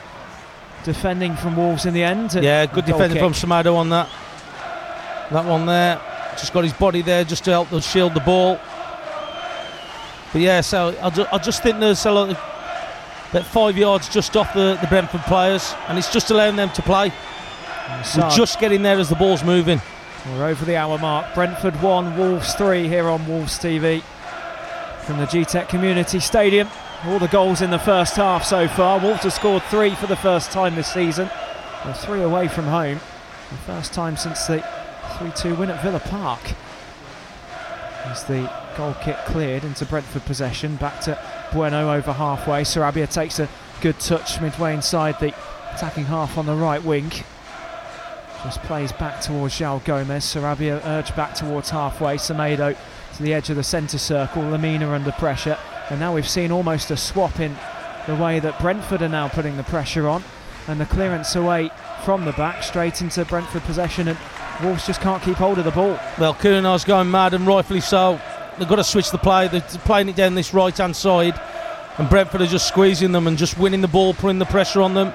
[0.84, 2.34] defending from Wolves in the end.
[2.34, 3.32] Yeah, good defending from.
[3.32, 4.08] Semedo on that.
[5.32, 6.00] That one there.
[6.38, 8.60] Just got his body there just to help them shield the ball.
[10.32, 12.38] But yeah, so I, ju- I just think there's a lot of,
[13.30, 16.82] about five yards just off the, the Brentford players, and it's just allowing them to
[16.82, 17.12] play.
[18.16, 19.80] We're just getting there as the ball's moving.
[20.26, 21.34] We're over the hour mark.
[21.34, 24.02] Brentford 1, Wolves 3 here on Wolves TV
[25.04, 26.66] from the Gtech Community Stadium.
[27.04, 28.98] All the goals in the first half so far.
[28.98, 31.28] Wolves have scored three for the first time this season.
[31.84, 33.00] They're three away from home.
[33.50, 34.64] The first time since the
[35.18, 36.40] 3 2 win at Villa Park.
[38.06, 40.76] As the goal kick cleared into Brentford possession.
[40.76, 41.18] Back to
[41.52, 42.62] Bueno over halfway.
[42.62, 43.48] Sarabia takes a
[43.82, 45.34] good touch midway inside the
[45.74, 47.12] attacking half on the right wing.
[48.44, 50.22] Just plays back towards João Gomes.
[50.22, 52.16] Sarabia urged back towards halfway.
[52.16, 52.76] Semedo
[53.16, 54.42] to the edge of the centre circle.
[54.42, 55.56] Lemina under pressure.
[55.88, 57.56] And now we've seen almost a swap in
[58.06, 60.22] the way that Brentford are now putting the pressure on.
[60.68, 61.70] And the clearance away
[62.04, 64.08] from the back straight into Brentford possession.
[64.08, 64.18] And
[64.62, 65.98] Wolves just can't keep hold of the ball.
[66.18, 68.20] Well, Cunha's going mad, and rightfully so.
[68.58, 69.48] They've got to switch the play.
[69.48, 71.40] They're playing it down this right hand side,
[71.96, 74.92] and Brentford are just squeezing them and just winning the ball, putting the pressure on
[74.92, 75.14] them.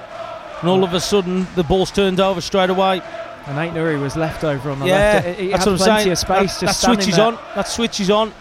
[0.60, 3.00] And all of a sudden, the ball's turned over straight away.
[3.46, 5.38] And Aït-Nouri was left over on the yeah, left.
[5.38, 6.12] He- He that's had what I'm plenty saying.
[6.12, 7.26] of space that, just that switch is there.
[7.26, 7.38] on.
[7.54, 8.32] That switch is on.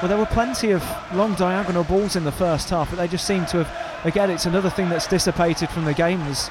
[0.00, 0.82] Well, there were plenty of
[1.14, 4.06] long diagonal balls in the first half, but they just seem to have.
[4.06, 6.22] Again, it's another thing that's dissipated from the game.
[6.22, 6.50] As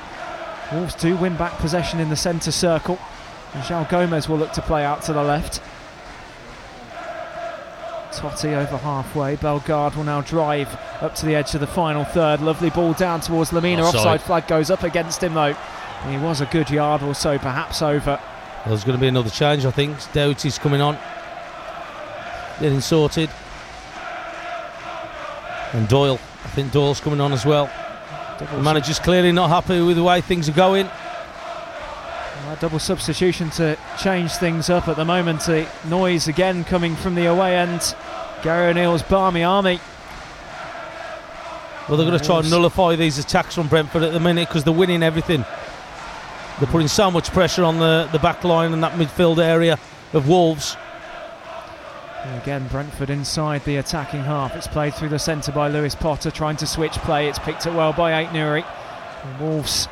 [0.72, 3.00] Wolves do win back possession in the centre circle,
[3.56, 5.62] and João Gomes will look to play out to the left.
[8.12, 9.36] Toti over halfway.
[9.36, 12.42] Bellegarde will now drive up to the edge of the final third.
[12.42, 13.80] Lovely ball down towards Lemina.
[13.80, 13.96] Offside.
[13.96, 15.56] Offside flag goes up against him though.
[16.08, 18.20] He was a good yard or so, perhaps over.
[18.66, 19.98] There's going to be another change, I think.
[19.98, 20.98] Doherty's coming on.
[22.60, 23.30] Getting sorted.
[25.74, 26.20] And Doyle.
[26.44, 27.70] I think Doyle's coming on as well.
[28.40, 30.90] The Double, manager's clearly not happy with the way things are going.
[32.50, 35.42] Uh, double substitution to change things up at the moment.
[35.42, 37.94] The noise again coming from the away end.
[38.42, 39.80] Gary O'Neil's Barmy Army.
[41.88, 44.64] Well, they're going to try and nullify these attacks from Brentford at the minute because
[44.64, 45.46] they're winning everything.
[46.60, 49.78] They're putting so much pressure on the, the back line and that midfield area
[50.14, 50.76] of Wolves.
[52.24, 54.56] And again, Brentford inside the attacking half.
[54.56, 57.28] It's played through the centre by Lewis Potter, trying to switch play.
[57.30, 58.66] It's picked up well by Aït-Nouri.
[59.40, 59.88] Wolves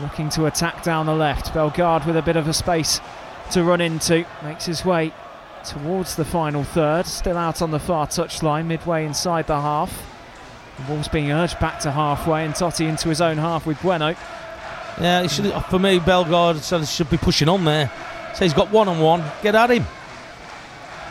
[0.00, 1.52] looking to attack down the left.
[1.54, 3.00] Bellegarde with a bit of a space
[3.52, 4.26] to run into.
[4.42, 5.12] Makes his way
[5.64, 7.06] towards the final third.
[7.06, 10.02] Still out on the far touchline, midway inside the half.
[10.78, 14.14] The Wolves being urged back to halfway and Toti into his own half with Bueno.
[15.00, 17.90] Yeah, he should, for me, Bellegarde he should be pushing on there.
[18.34, 19.24] So he's got one on one.
[19.42, 19.84] Get at him.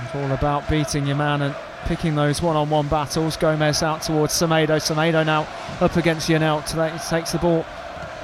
[0.03, 1.55] It's all about beating your man and
[1.85, 3.37] picking those one-on-one battles.
[3.37, 4.77] Gomes out towards Semedo.
[4.79, 5.47] Semedo now
[5.81, 6.65] up against Janelt.
[7.09, 7.65] Takes the ball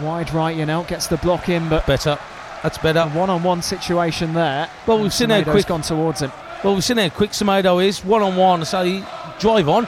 [0.01, 0.55] wide right.
[0.55, 2.17] Janelt gets the block in, but better.
[2.63, 3.05] That's better.
[3.09, 4.69] One-on-one situation there.
[4.87, 6.31] Well, we've seen how quick gone towards him.
[6.63, 8.65] Well, we've seen how quick Semedo is one-on-one.
[8.65, 9.03] So he
[9.39, 9.87] drive on.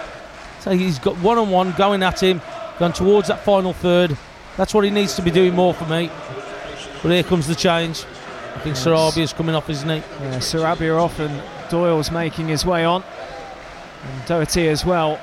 [0.60, 2.42] So he's got one-on-one going at him,
[2.78, 4.18] going towards that final third.
[4.58, 6.12] That's what he needs to be doing more for me.
[7.02, 8.06] But here comes the change.
[8.56, 8.86] I think yes.
[8.86, 9.98] Sarabia's coming off, isn't he?
[9.98, 13.04] Yeah, Sarabia off and Doyle's making his way on.
[14.04, 15.20] And Doherty as well.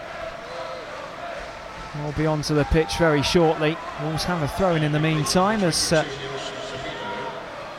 [2.03, 3.77] Will be onto the pitch very shortly.
[4.03, 6.05] Wolves have a throw in in the meantime as uh,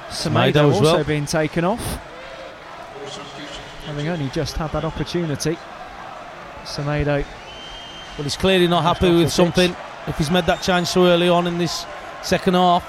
[0.09, 1.03] Semedo also well.
[1.03, 1.81] being taken off.
[3.85, 5.57] Having only just had that opportunity.
[6.63, 7.25] Semedo.
[8.17, 9.83] Well, he's clearly not happy with something pitch.
[10.07, 11.85] if he's made that change so early on in this
[12.23, 12.83] second half.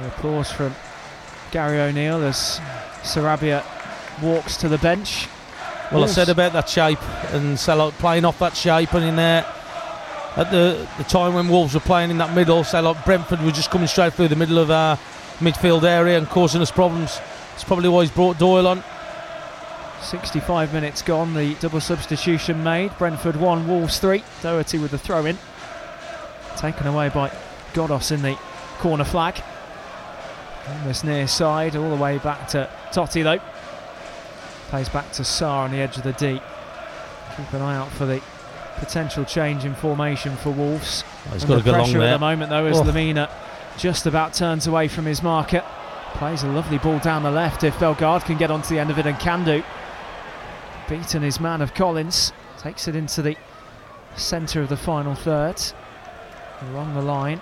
[0.00, 0.74] The applause from
[1.50, 2.60] Gary O'Neil as
[3.02, 3.64] Sarabia
[4.22, 5.26] walks to the bench.
[5.94, 6.18] Well, Wolves.
[6.18, 7.02] I said about that shape
[7.32, 9.46] and Sellout playing off that shape and in there
[10.36, 13.70] at the, the time when Wolves were playing in that middle, say Brentford were just
[13.70, 14.96] coming straight through the middle of our
[15.38, 17.20] midfield area and causing us problems.
[17.54, 18.82] It's probably why he's brought Doyle on.
[20.02, 22.96] 65 minutes gone, the double substitution made.
[22.98, 24.24] Brentford 1, Wolves 3.
[24.42, 25.38] Doherty with the throw in.
[26.56, 27.30] Taken away by
[27.72, 28.36] Ghoddos in the
[28.78, 29.40] corner flag.
[30.66, 33.40] On this near side, all the way back to Toti though.
[34.74, 36.42] Plays back to Sá on the edge of the deep.
[37.36, 38.20] Keep an eye out for the
[38.78, 41.04] potential change in formation for Wolves.
[41.28, 42.82] Oh, he's got to go pressure at the moment though is oh.
[42.82, 43.30] Lemina
[43.78, 45.62] just about turns away from his marker.
[46.14, 48.98] Plays a lovely ball down the left if Bellegarde can get onto the end of
[48.98, 49.62] it and can do.
[50.88, 52.32] Beaten his man of Collins.
[52.58, 53.36] Takes it into the
[54.16, 55.62] centre of the final third.
[56.62, 57.40] Along the line.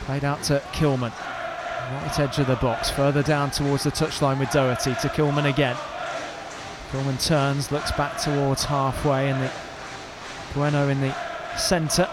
[0.00, 1.12] Played out to Kilman.
[1.12, 5.76] Right edge of the box, further down towards the touchline with Doherty to Kilman again.
[6.90, 9.52] Kilman turns, looks back towards halfway, and the
[10.54, 11.14] Bueno in the
[11.56, 12.08] centre.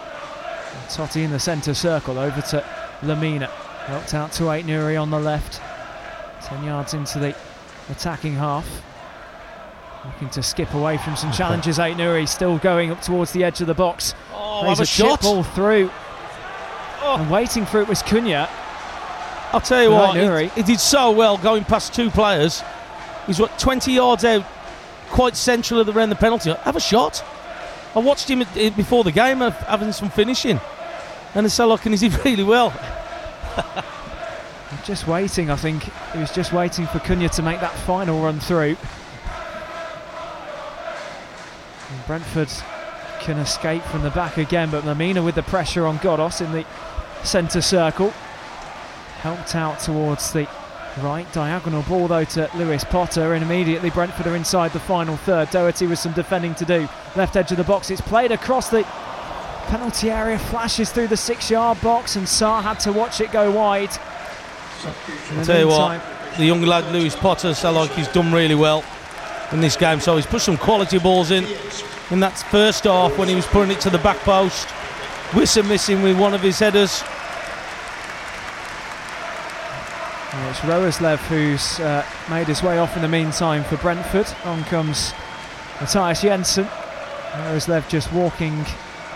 [0.88, 2.66] Toti in the centre circle over to
[3.02, 3.50] Lemina.
[3.86, 5.62] Helped out to Aït-Nouri on the left.
[6.44, 7.36] 10 yards into the
[7.90, 8.68] attacking half.
[10.06, 11.78] Looking to skip away from some challenges.
[11.78, 14.16] Aït-Nouri still going up towards the edge of the box.
[14.34, 15.22] Oh, Plays a, a shot.
[15.22, 15.90] ball through.
[17.02, 17.18] Oh.
[17.20, 18.50] And waiting for it was Cunha.
[19.54, 22.64] I'll tell you what, he, he, did so well going past two players.
[23.28, 24.44] He's what 20 yards out,
[25.14, 26.52] quite central of the of the penalty.
[26.52, 27.24] Have a shot.
[27.96, 30.60] I watched him eh, before the game having some finishing,
[31.36, 32.74] and it's so lucky he did really well.
[34.84, 35.84] just waiting, I think
[36.14, 38.76] he was just waiting for Cunha to make that final run through.
[41.92, 42.50] And Brentford
[43.20, 46.66] can escape from the back again, but Lemina with the pressure on Ghoddos in the
[47.24, 48.10] centre circle
[49.22, 50.50] helped out towards the
[51.02, 55.50] right diagonal ball though to Lewis Potter and immediately Brentford are inside the final third.
[55.50, 56.88] Doherty with some defending to do.
[57.16, 58.84] Left edge of the box it's played across the
[59.68, 63.52] penalty area flashes through the six yard box and Sá had to watch it go
[63.52, 63.90] wide.
[65.38, 66.04] I'll tell you what
[66.38, 68.84] the young lad Lewis Potter sounds like he's done really well
[69.52, 70.00] in this game.
[70.00, 71.46] So he's put some quality balls in
[72.12, 74.68] in that first half when he was putting it to the back post.
[75.32, 77.04] Wissa missing with one of his headers
[80.54, 84.28] it's Roerslev who's uh, made his way off in the meantime for Brentford.
[84.46, 85.12] On comes
[85.82, 86.66] Mathias Jensen.
[86.66, 88.64] Roerslev just walking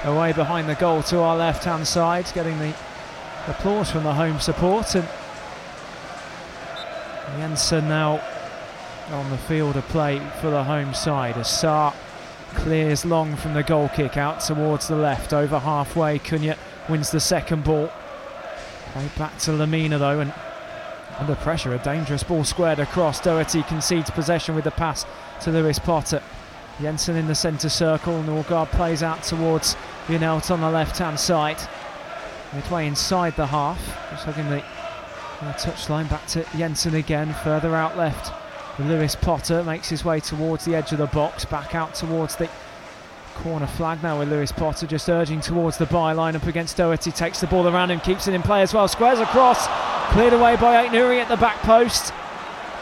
[0.04, 2.74] away behind the goal to our left hand side, getting the
[3.48, 4.96] applause from the home support.
[4.96, 5.08] And
[7.38, 8.20] Jensen now
[9.12, 11.94] on the field of play for the home side as Sá
[12.56, 16.18] clears long from the goal kick out towards the left over halfway.
[16.18, 16.58] Cunha
[16.90, 17.92] wins the second ball.
[19.20, 20.34] Back to Lemina though, and
[21.20, 23.20] under pressure, a dangerous ball squared across.
[23.20, 25.06] Doherty concedes possession with the pass
[25.42, 26.22] to Lewis Potter.
[26.82, 29.76] Jensen in the centre circle, Norgaard plays out towards
[30.08, 31.58] Janelt on the left hand side.
[32.54, 33.80] Midway inside the half,
[34.12, 34.64] just hugging the
[35.54, 38.32] touchline back to Jensen again, further out left.
[38.80, 42.48] Lewis Potter makes his way towards the edge of the box, back out towards the
[43.44, 47.12] Corner flag now with Lewis Potter just urging towards the byline up against Doherty.
[47.12, 48.88] Takes the ball around him, keeps it in play as well.
[48.88, 49.68] Squares across,
[50.12, 52.14] cleared away by Aït-Nouri at the back post.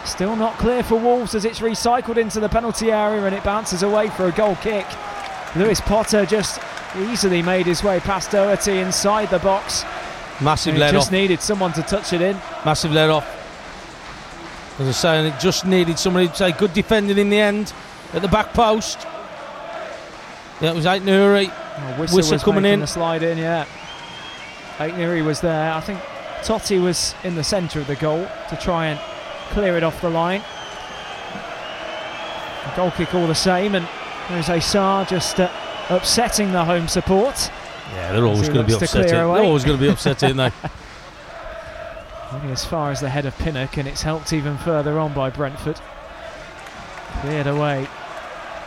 [0.06, 3.84] Still not clear for Wolves as it's recycled into the penalty area and it bounces
[3.84, 4.86] away for a goal kick.
[5.56, 6.60] Lewis Potter just
[6.98, 9.84] easily made his way past Doherty inside the box.
[10.42, 11.12] Massive let just off.
[11.12, 12.36] needed someone to touch it in.
[12.66, 13.26] Massive let off.
[14.76, 17.74] As I was saying, it just needed somebody to say good defending in the end
[18.14, 19.08] at the back post.
[20.62, 21.50] Yeah, it was Aït-Nouri.
[21.50, 22.82] Oh, Wissa, Wissa coming in.
[22.82, 23.66] The slide in, yeah.
[24.78, 25.74] Aït-Nouri was there.
[25.74, 26.00] I think
[26.46, 29.00] Toti was in the centre of the goal to try and
[29.50, 30.44] clear it off the line.
[32.66, 33.86] A goal kick all the same, and
[34.28, 35.50] Jose Sá just uh,
[35.90, 37.50] upsetting the home support.
[37.94, 39.12] Yeah, they're always going to be upsetting.
[39.12, 40.52] They're always going to be upsetting, they?
[42.32, 45.32] Only as far as the head of Pinnock, and it's helped even further on by
[45.32, 45.80] Brentford.
[47.22, 47.88] Cleared away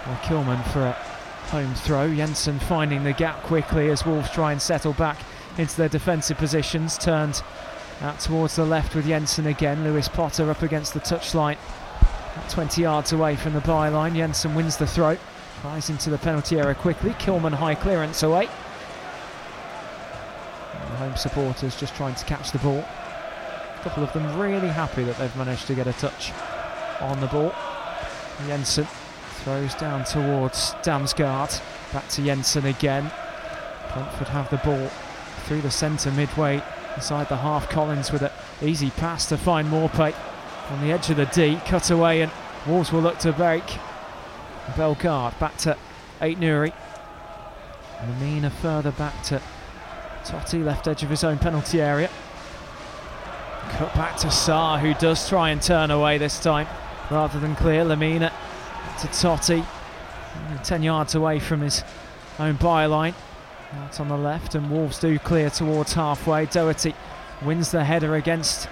[0.04, 0.92] by Kilman for a
[1.50, 2.12] home throw.
[2.12, 5.18] Jensen finding the gap quickly as Wolves try and settle back
[5.58, 6.96] into their defensive positions.
[6.98, 7.42] Turned
[8.00, 9.82] out towards the left with Jensen again.
[9.82, 11.58] Lewis Potter up against the touchline.
[12.50, 14.14] 20 yards away from the byline.
[14.14, 15.16] Jensen wins the throw.
[15.62, 17.10] Flies into the penalty area quickly.
[17.12, 18.46] Kilman high clearance away.
[20.72, 22.78] The home supporters just trying to catch the ball.
[22.78, 26.32] A couple of them really happy that they've managed to get a touch
[27.00, 27.52] on the ball.
[28.46, 28.86] Jensen
[29.42, 31.60] throws down towards Damsgaard.
[31.92, 33.10] Back to Jensen again.
[33.92, 34.88] Brentford have the ball
[35.46, 36.62] through the centre midway
[36.98, 37.68] inside the half.
[37.70, 40.12] Collins with an easy pass to find Maupay
[40.68, 41.60] on the edge of the D.
[41.64, 42.32] Cut away and
[42.66, 43.62] Wolves will look to break.
[44.76, 45.76] Bellegarde back to
[46.20, 46.72] Aït-Nouri.
[48.00, 49.40] Lemina further back to
[50.24, 52.10] Toti, left edge of his own penalty area.
[53.70, 56.66] Cut back to Sá, who does try and turn away this time
[57.12, 57.84] rather than clear.
[57.84, 58.32] Lemina
[59.00, 59.64] to Toti,
[60.64, 61.84] 10 yards away from his
[62.40, 63.14] own byline.
[63.74, 66.46] Out on the left, and Wolves do clear towards halfway.
[66.46, 66.94] Doherty
[67.42, 68.66] wins the header against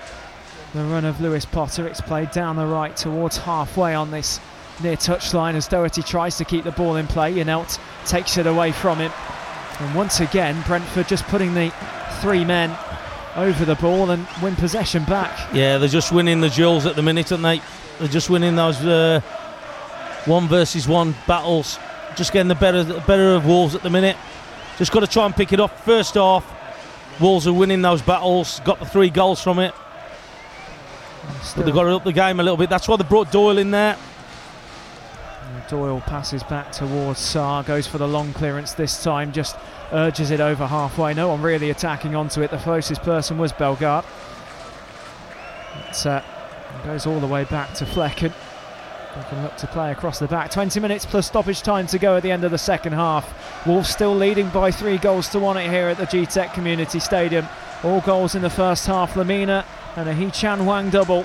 [0.73, 1.87] the run of Lewis Potter.
[1.87, 4.41] It's played down the right towards halfway on this
[4.83, 7.35] near touchline as Doherty tries to keep the ball in play.
[7.35, 9.13] Janelt takes it away from him.
[9.81, 11.71] And once again, Brentford just putting the
[12.23, 12.75] three men
[13.37, 15.53] over the ball and win possession back.
[15.53, 17.61] Yeah, they're just winning the duels at the minute, aren't they?
[17.99, 19.21] They're just winning those uh,
[20.25, 21.79] one versus one battles.
[22.17, 24.17] Just getting the better, better of Wolves at the minute.
[24.79, 25.79] Just got to try and pick it up.
[25.81, 26.45] First half,
[27.21, 28.61] Wolves are winning those battles.
[28.61, 29.75] Got the three goals from it.
[31.57, 32.69] But they've got to up the game a little bit.
[32.69, 33.97] That's why they brought Doyle in there.
[35.69, 39.57] Doyle passes back towards Sá, goes for the long clearance this time, just
[39.91, 41.13] urges it over halfway.
[41.13, 42.51] No one really attacking onto it.
[42.51, 44.07] The closest person was Bellegarde.
[45.89, 46.23] It uh,
[46.85, 48.33] goes all the way back to Flekken.
[49.17, 50.51] They can look to play across the back.
[50.51, 53.67] 20 minutes plus stoppage time to go at the end of the second half.
[53.67, 57.47] Wolves still leading by three goals to one here at the Gtech Community Stadium.
[57.83, 59.15] All goals in the first half.
[59.15, 59.65] Lemina
[59.97, 61.25] and a Hee-chan Hwang double.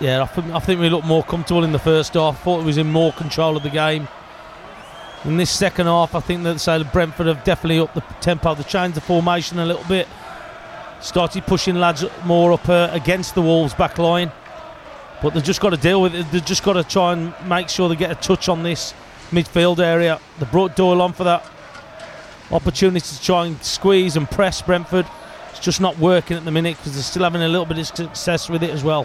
[0.00, 2.42] Yeah, I, th- I think we looked more comfortable in the first half.
[2.42, 4.08] Thought it was in more control of the game.
[5.24, 8.54] In this second half, I think that say Brentford have definitely upped the tempo.
[8.54, 10.08] They changed the formation a little bit.
[11.00, 14.32] Started pushing lads more up uh, against the Wolves back line.
[15.26, 16.24] But they've just got to deal with it.
[16.30, 18.94] They've just got to try and make sure they get a touch on this
[19.32, 20.20] midfield area.
[20.38, 21.44] They brought Doyle on for that
[22.52, 25.04] opportunity to try and squeeze and press Brentford.
[25.50, 27.88] It's just not working at the minute because they're still having a little bit of
[27.88, 29.04] success with it as well.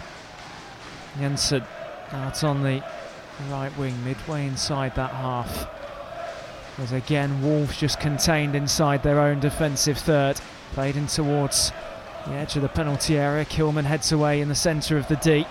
[1.18, 1.64] Jensen
[2.12, 2.84] out on the
[3.50, 5.66] right wing, midway inside that half.
[6.78, 10.40] As again, Wolves just contained inside their own defensive third.
[10.74, 11.72] Played in towards
[12.28, 13.44] the edge of the penalty area.
[13.44, 15.44] Kilman heads away in the centre of the D.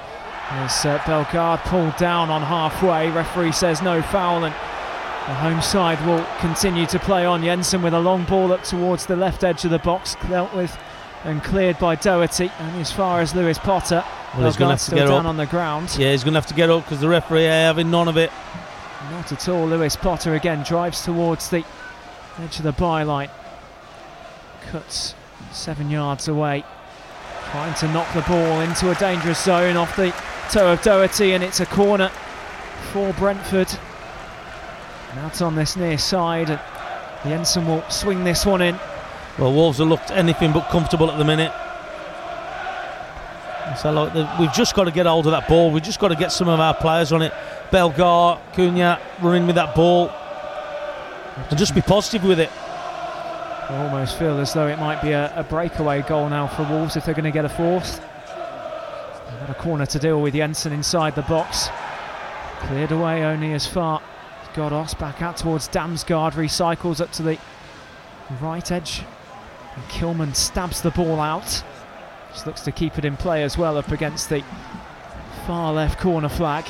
[0.54, 6.26] As uh, pulled down on halfway, referee says no foul, and the home side will
[6.40, 7.42] continue to play on.
[7.42, 10.78] Jensen with a long ball up towards the left edge of the box, dealt with
[11.24, 12.52] and cleared by Doherty.
[12.60, 14.04] And as far as Lewis Potter,
[14.36, 15.26] well, he's going to have to get down up.
[15.26, 15.96] on the ground.
[15.98, 18.32] Yeah, he's going to have to get up because the referee having none of it.
[19.12, 19.68] Not at all.
[19.68, 21.64] Lewis Potter again drives towards the
[22.40, 23.30] edge of the byline.
[24.70, 25.16] Cuts
[25.52, 26.64] seven yards away.
[27.52, 30.14] Trying to knock the ball into a dangerous zone off the
[30.52, 32.10] toe of Doherty, and it's a corner
[32.92, 33.70] for Brentford.
[35.12, 36.60] And out on this near side, and
[37.24, 38.78] Jensen will swing this one in.
[39.40, 41.54] Well, Wolves have looked anything but comfortable at the minute.
[43.78, 45.72] So like the, we've just got to get hold of that ball.
[45.72, 47.34] We've just got to get some of our players on it.
[47.72, 50.12] Bellegarde, Cunha running with that ball,
[51.50, 52.50] and just be positive with it.
[53.70, 56.98] I almost feel as though it might be a, a breakaway goal now for Wolves
[56.98, 58.02] if they're going to get a fourth.
[59.42, 61.70] Got a corner to deal with Jensen inside the box.
[62.60, 64.00] Cleared away only as far
[64.44, 66.34] as Ghoddos back out towards Damsgaard.
[66.34, 67.40] Recycles up to the
[68.40, 69.02] right edge.
[69.76, 71.64] And Kilman stabs the ball out.
[72.32, 74.44] Just looks to keep it in play as well up against the
[75.48, 76.66] far left corner flag.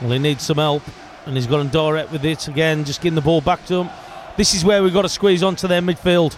[0.00, 0.82] Well, he needs some help,
[1.26, 3.90] and he's gone direct with it again, just getting the ball back to him.
[4.36, 6.36] This is where we've got to squeeze onto their midfield.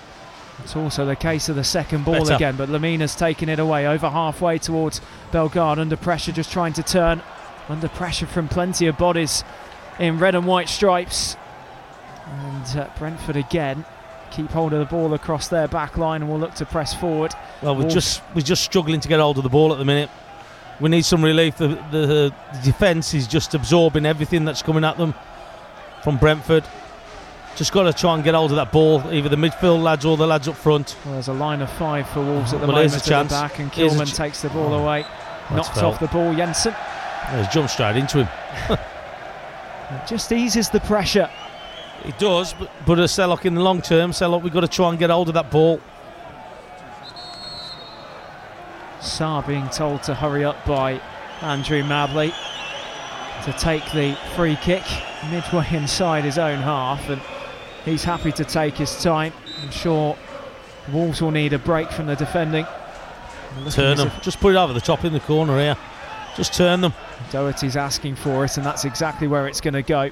[0.62, 2.34] It's also the case of the second ball Better.
[2.34, 6.82] again, but Lemina's taken it away over halfway towards Bellegarde under pressure, just trying to
[6.82, 7.22] turn
[7.68, 9.44] under pressure from plenty of bodies
[9.98, 11.36] in red and white stripes.
[12.26, 13.84] And uh, Brentford again
[14.30, 17.32] keep hold of the ball across their back line and will look to press forward.
[17.62, 20.10] Well, we're just we're just struggling to get hold of the ball at the minute.
[20.80, 21.56] we need some relief.
[21.56, 25.14] The, the, the defence is just absorbing everything that's coming at them
[26.02, 26.64] from Brentford.
[27.58, 30.16] Just got to try and get hold of that ball, either the midfield lads or
[30.16, 30.96] the lads up front.
[31.04, 33.28] Well, there's a line of five for Wolves at the Well, moment here's a at
[33.28, 33.32] chance.
[33.32, 35.04] the back, and Kilman ch- takes the ball Oh, away.
[35.50, 35.90] Knocked foul.
[35.92, 36.72] off the ball, Jensen.
[37.36, 38.78] He's jumped straight into him.
[39.90, 41.30] It just eases the pressure.
[42.04, 44.90] It does, but, but a Sellock in the long term, Sellock, we've got to try
[44.90, 45.80] and get hold of that ball.
[49.00, 51.00] Sá being told to hurry up by
[51.40, 52.34] Andrew Madley
[53.44, 54.82] to take the free kick
[55.30, 57.20] midway inside his own half, and
[57.84, 59.32] he's happy to take his time.
[59.62, 60.16] I'm sure
[60.92, 62.66] Wolves will need a break from the defending.
[63.70, 64.10] Turn them.
[64.22, 65.76] Just put it over the top in the corner here.
[66.36, 66.92] Just turn them.
[67.30, 70.10] Doherty's asking for it, and that's exactly where it's going to go.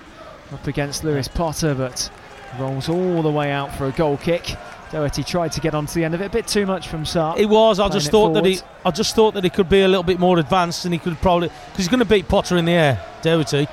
[0.53, 2.11] Up against Lewis Potter, but
[2.59, 4.57] rolls all the way out for a goal kick.
[4.91, 7.35] Doherty tried to get onto the end of it, a bit too much from Sá.
[7.37, 7.81] It was.
[7.81, 8.61] I just thought that he.
[8.85, 11.21] I just thought that he could be a little bit more advanced, and he could
[11.21, 13.05] probably because he's going to beat Potter in the air.
[13.23, 13.67] Doherty,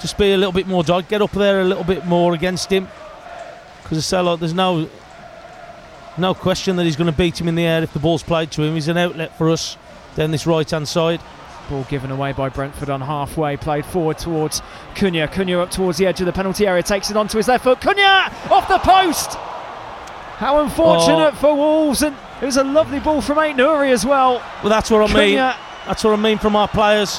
[0.00, 1.08] just be a little bit more dog.
[1.08, 2.88] Get up there a little bit more against him.
[3.88, 4.88] Because Sellock, there's no,
[6.18, 8.50] no question that he's going to beat him in the air if the ball's played
[8.52, 8.74] to him.
[8.74, 9.76] He's an outlet for us
[10.14, 11.20] down this right hand side.
[11.70, 14.60] Ball given away by Brentford on halfway, played forward towards
[14.94, 15.28] Cunha.
[15.28, 17.80] Cunha up towards the edge of the penalty area, takes it onto his left foot.
[17.80, 19.34] Cunha off the post.
[20.38, 21.36] How unfortunate Oh.
[21.36, 24.42] for Wolves, and it was a lovely ball from Aït-Nouri as well.
[24.62, 25.36] Well, that's what I mean.
[25.38, 25.56] Cunha,
[25.86, 27.18] That's what I mean from our players.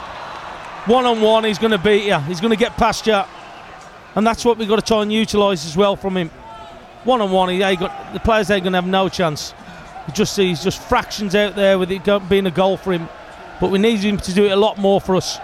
[0.86, 2.18] One on one, he's going to beat you.
[2.20, 3.22] He's going to get past you,
[4.16, 6.32] and that's what we've got to try and utilise as well from him.
[7.06, 9.54] One on one, he ain't got the players ain't going to have no chance.
[10.08, 13.08] You just see he's just fractions out there with it being a goal for him,
[13.62, 15.38] but we need him to do it a lot more for us.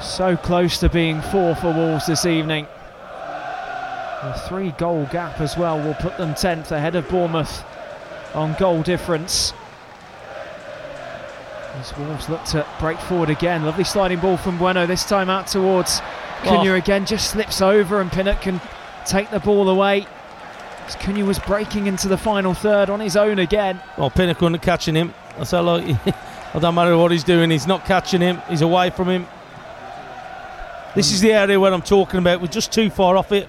[0.00, 2.66] so close to being four for Wolves this evening.
[4.22, 7.62] A three goal gap as well will put them 10th ahead of Bournemouth
[8.34, 9.52] on goal difference.
[11.78, 13.64] As Wolves look to break forward again.
[13.64, 16.00] Lovely sliding ball from Bueno, this time out towards
[16.42, 16.74] Cunha Oh.
[16.74, 17.04] again.
[17.04, 18.60] Just slips over and Pinnock can
[19.04, 20.06] take the ball away.
[20.86, 23.80] As Cunha was breaking into the final third on his own again.
[23.96, 25.14] Well, Pinnock not catching him.
[25.38, 25.84] How like,
[26.54, 27.50] I don't matter what he's doing.
[27.50, 28.42] He's not catching him.
[28.48, 29.26] He's away from him.
[30.94, 32.40] This is the area where I'm talking about.
[32.40, 33.48] We're just too far off it.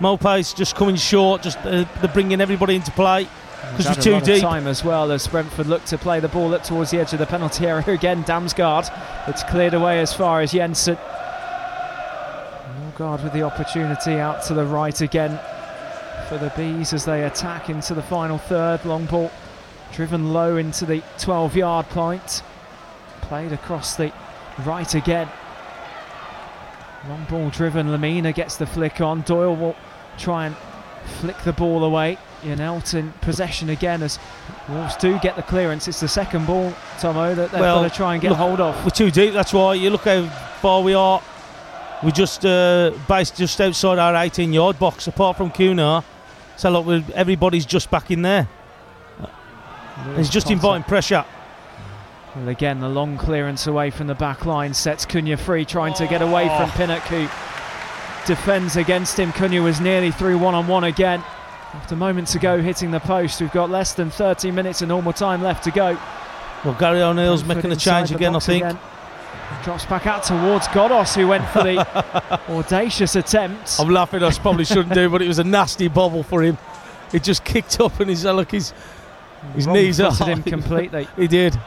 [0.00, 1.42] Mope's just coming short.
[1.42, 3.28] Just uh, they're bringing everybody into play
[3.76, 4.40] because we're too deep.
[4.40, 7.18] time as well as Brentford look to play the ball up towards the edge of
[7.18, 8.24] the penalty area again.
[8.24, 8.90] Damsgaard,
[9.28, 10.96] it's cleared away as far as Jensen.
[12.80, 15.38] Norgaard with the opportunity out to the right again
[16.28, 18.84] for the Bees as they attack into the final third.
[18.84, 19.30] Long ball
[19.92, 22.42] driven low into the 12-yard point,
[23.22, 24.12] played across the
[24.64, 25.28] right again.
[27.08, 27.88] Long ball driven.
[27.88, 29.22] Lemina gets the flick on.
[29.22, 29.76] Doyle will
[30.18, 30.56] try and
[31.20, 32.18] flick the ball away.
[32.42, 34.18] Janelt in possession again as
[34.68, 35.88] Wolves do get the clearance.
[35.88, 38.60] It's the second ball, Tomo, that they're Well, got to try and get look, hold
[38.60, 38.84] of.
[38.84, 39.32] We're too deep.
[39.32, 40.26] That's why you look how
[40.60, 41.22] far we are.
[42.02, 45.06] We're just uh, based just outside our 18-yard box.
[45.06, 46.04] Apart from Cunha,
[46.56, 48.48] so look, everybody's just back in there.
[50.16, 51.24] He's just inviting pressure.
[52.34, 56.06] Well, again, the long clearance away from the back line sets Cunha free, trying to
[56.06, 56.58] get away Oh.
[56.58, 57.22] from Pinnock, who
[58.26, 59.32] defends against him.
[59.32, 61.24] Cunha was nearly through one on one again.
[61.72, 65.42] After moments ago hitting the post, we've got less than 30 minutes of normal time
[65.42, 65.96] left to go.
[66.64, 68.64] Well, Gary O'Neil's making a change again, I think.
[68.64, 68.78] again.
[69.62, 71.78] Drops back out towards Ghoddos, who went for the
[72.48, 73.76] audacious attempt.
[73.80, 74.22] I'm laughing.
[74.22, 76.56] I probably shouldn't do, but it was a nasty bobble for him.
[77.12, 78.72] He just kicked up and he's uh, look, his
[79.54, 81.08] his knees are him completely.
[81.16, 81.58] He did.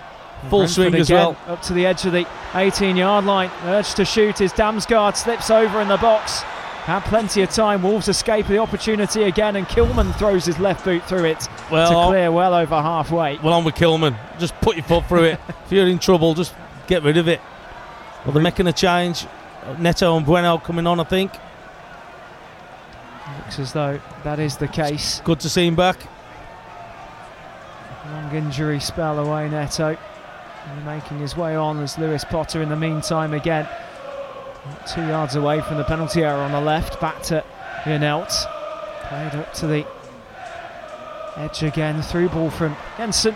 [0.49, 1.37] Full Brentford swing as again, well.
[1.47, 2.25] Up to the edge of the
[2.55, 3.51] 18 yard line.
[3.65, 6.41] Urged to shoot is Damsgaard, slips over in the box.
[6.83, 7.83] Had plenty of time.
[7.83, 12.31] Wolves escape the opportunity again, and Kilman throws his left boot through it to clear
[12.31, 13.37] well over halfway.
[13.39, 14.17] well, on with Kilman.
[14.39, 15.39] Just put your foot through it.
[15.65, 16.55] if you're in trouble, just
[16.87, 17.41] get rid of it.
[18.25, 19.25] Well, they're making a change.
[19.77, 21.31] Neto and Bueno coming on, I think.
[23.37, 25.21] Looks as though that is the case.
[25.23, 25.97] Good to see him back.
[28.11, 29.97] Long injury spell away, Neto.
[30.67, 33.67] And making his way on as Lewis Potter in the meantime again.
[34.87, 36.99] Two yards away from the penalty area on the left.
[36.99, 37.43] Back to
[37.83, 38.31] Janelt.
[39.07, 39.87] Played up to the
[41.37, 42.01] edge again.
[42.01, 43.35] Through ball from Jensen.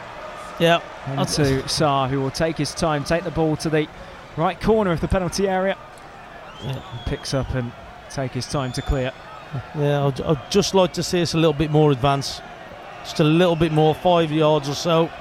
[0.59, 0.81] Yeah.
[1.17, 3.87] into Sá, who will take his time, take the ball to the
[4.37, 5.77] right corner of the penalty area.
[6.63, 6.81] Yeah.
[7.05, 7.71] Picks up and
[8.09, 9.11] take his time to clear.
[9.75, 12.41] Yeah, I'd, I'd just like to see us a little bit more advanced.
[13.03, 15.11] Just a little bit more, five yards or so.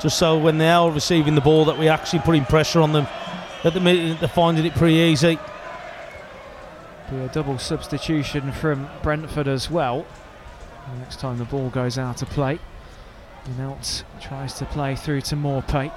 [0.00, 3.06] Just so when they are receiving the ball, that we're actually putting pressure on them.
[3.64, 5.38] At the minute, they're finding it pretty easy.
[7.10, 10.06] Be a double substitution from Brentford as well.
[10.92, 12.58] The next time the ball goes out of play.
[13.44, 15.92] Janelt tries to play through to More Maupay.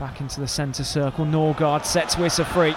[0.00, 1.24] Back into the centre circle.
[1.26, 2.74] Norgaard sets Wissa free.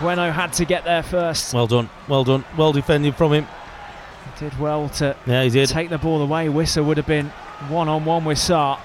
[0.00, 1.52] Bueno had to get there first.
[1.52, 3.46] Well done, well done, well defended from him.
[4.38, 5.68] He did well to Yeah, he did.
[5.68, 6.46] take the ball away.
[6.46, 7.26] Wissa would have been
[7.68, 8.78] one on one with Sá.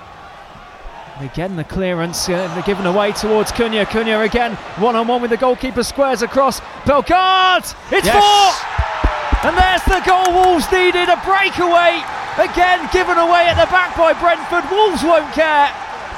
[1.19, 3.85] Again, the clearance uh, they're given away towards Cunha.
[3.85, 6.59] Cunha again, one on one with the goalkeeper, squares across.
[6.87, 7.65] Bellegarde!
[7.91, 8.17] It's Yes.
[8.17, 9.47] four!
[9.47, 11.07] And there's the goal Wolves needed.
[11.07, 12.01] A breakaway.
[12.41, 14.69] Again, given away at the back by Brentford.
[14.71, 15.69] Wolves won't care.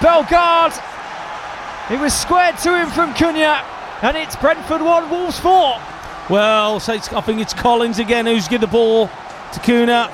[0.02, 0.74] Bellegarde.
[1.90, 3.64] It was squared to him from Cunha.
[4.02, 5.80] And it's Brentford 1, Wolves 4.
[6.30, 10.12] Well, so I think it's Collins again who's give the ball to Cunha.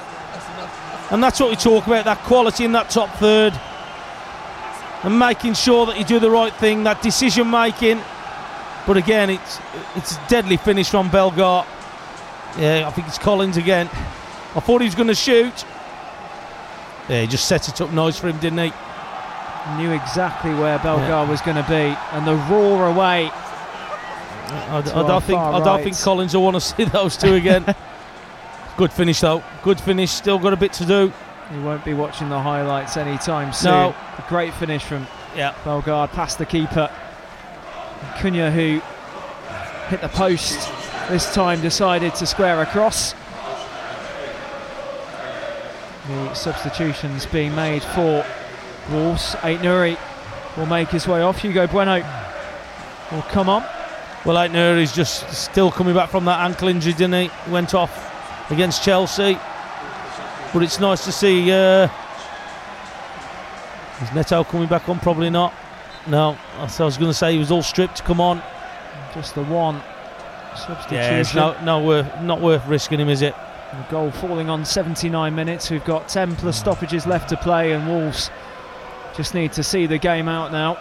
[1.11, 3.59] And that's what we talk about that quality in that top third.
[5.03, 8.01] And making sure that you do the right thing, that decision making.
[8.85, 9.59] But again, it's
[9.95, 11.67] it's a deadly finish from Bellegarde.
[12.57, 13.87] Yeah, I think it's Collins again.
[14.55, 15.65] I thought he was going to shoot.
[17.09, 18.73] Yeah, he just set it up nice for him, didn't he?
[19.77, 21.95] Knew exactly where Bellegarde was going to be.
[22.11, 23.29] And the roar away.
[23.31, 27.35] I, I our don't think I don't think Collins will want to see those two
[27.35, 27.63] again.
[28.77, 29.43] Good finish though.
[29.63, 30.11] Good finish.
[30.11, 31.13] Still got a bit to do.
[31.51, 33.71] He won't be watching the highlights anytime soon.
[33.71, 33.95] No.
[34.17, 35.53] A great finish from Yeah.
[35.63, 36.89] Bellegarde past the keeper.
[38.17, 38.81] Cunha, who
[39.89, 40.69] hit the post
[41.09, 43.13] this time, decided to square across.
[46.07, 48.25] The substitutions being made for
[48.91, 49.35] Wolves.
[49.35, 49.97] Aït-Nouri
[50.57, 51.39] will make his way off.
[51.39, 52.03] Hugo Bueno
[53.11, 53.63] will come on.
[54.25, 57.51] Well, Aitner is just still coming back from that ankle injury, didn't he?
[57.51, 57.91] Went off
[58.49, 59.37] against Chelsea.
[60.53, 61.51] But it's nice to see.
[61.51, 61.89] Uh,
[64.01, 64.99] is Neto coming back on?
[64.99, 65.53] Probably not.
[66.07, 68.41] No, I was going to say he was all stripped to come on.
[69.13, 69.81] Just the one
[70.55, 70.95] substitution.
[70.95, 73.35] Yeah, it's no, no worth, not worth risking him, is it?
[73.71, 75.69] The goal falling on 79 minutes.
[75.69, 78.29] We've got 10 plus stoppages left to play, and Wolves
[79.15, 80.77] just need to see the game out now.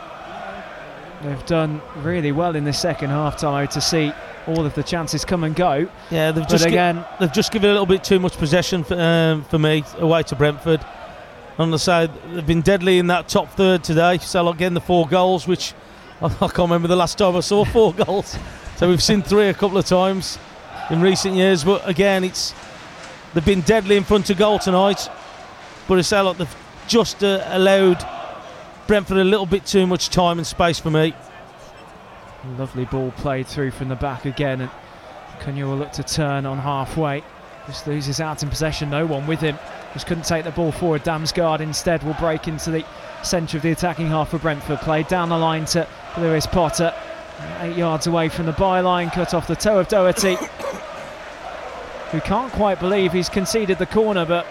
[1.23, 4.13] They've done really well in the second half, Tomo, to see
[4.49, 5.89] all of the chances come and go.
[6.11, 8.83] Yeah, they've But just gi- again, they've just given a little bit too much possession
[8.83, 10.85] for, um, for me away to Brentford.
[11.59, 14.19] On the side, they've been deadly in that top third today.
[14.19, 15.75] So getting the four goals, which
[16.21, 18.37] I, I can't remember the last time I saw four goals.
[18.77, 20.39] So we've seen three a couple of times
[20.91, 21.63] in recent years.
[21.63, 22.53] But again, it's
[23.33, 25.09] they've been deadly in front of goal tonight.
[25.87, 26.57] But it's like they've
[26.89, 28.05] just uh, allowed
[28.93, 31.14] Brentford a little bit too much time and space for me.
[32.59, 34.70] lovely ball played through from the back again, and
[35.40, 37.24] Cunha will look to turn on halfway.
[37.66, 39.59] Just loses out in possession, no one with him.
[39.94, 41.05] Just couldn't take the ball forward.
[41.05, 42.85] Damsgaard instead will break into the
[43.23, 44.81] centre of the attacking half for Brentford.
[44.81, 45.89] Played down the line to
[46.19, 46.94] Lewis Potter.
[47.60, 50.35] Eight yards away from the byline, cut off the toe of Doherty.
[52.10, 54.47] who can't quite believe he's conceded the corner, but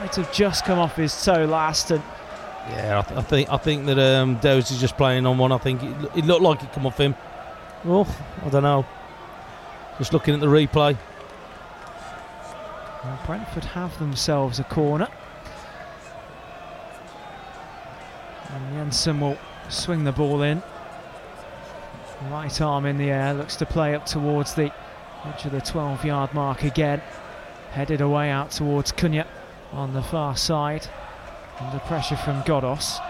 [0.00, 1.90] might have just come off his toe last.
[1.90, 2.02] And
[2.70, 5.52] Yeah, I, th- I think I think that um, Dowes is just playing on one.
[5.52, 7.14] I think it, it looked like it come off him.
[7.84, 8.06] Oh,
[8.44, 8.84] I don't know.
[9.98, 10.96] Just looking at the replay.
[13.04, 15.08] well, Brentford have themselves a corner.
[18.50, 19.38] And Jensen will
[19.68, 20.62] swing the ball in.
[22.30, 24.72] Right arm in the air, looks to play up towards the
[25.24, 27.00] edge of the 12 yard mark again.
[27.72, 29.26] Headed away out towards Cunha
[29.72, 30.88] on the far side.
[31.60, 33.00] Under pressure from Ghoddos.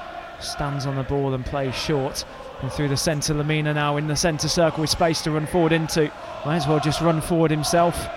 [0.40, 2.24] Stands on the ball and plays short.
[2.62, 5.73] And through the centre, Lemina now in the centre circle with space to run forward
[5.73, 6.10] into.
[6.44, 8.09] Might as well just run forward himself.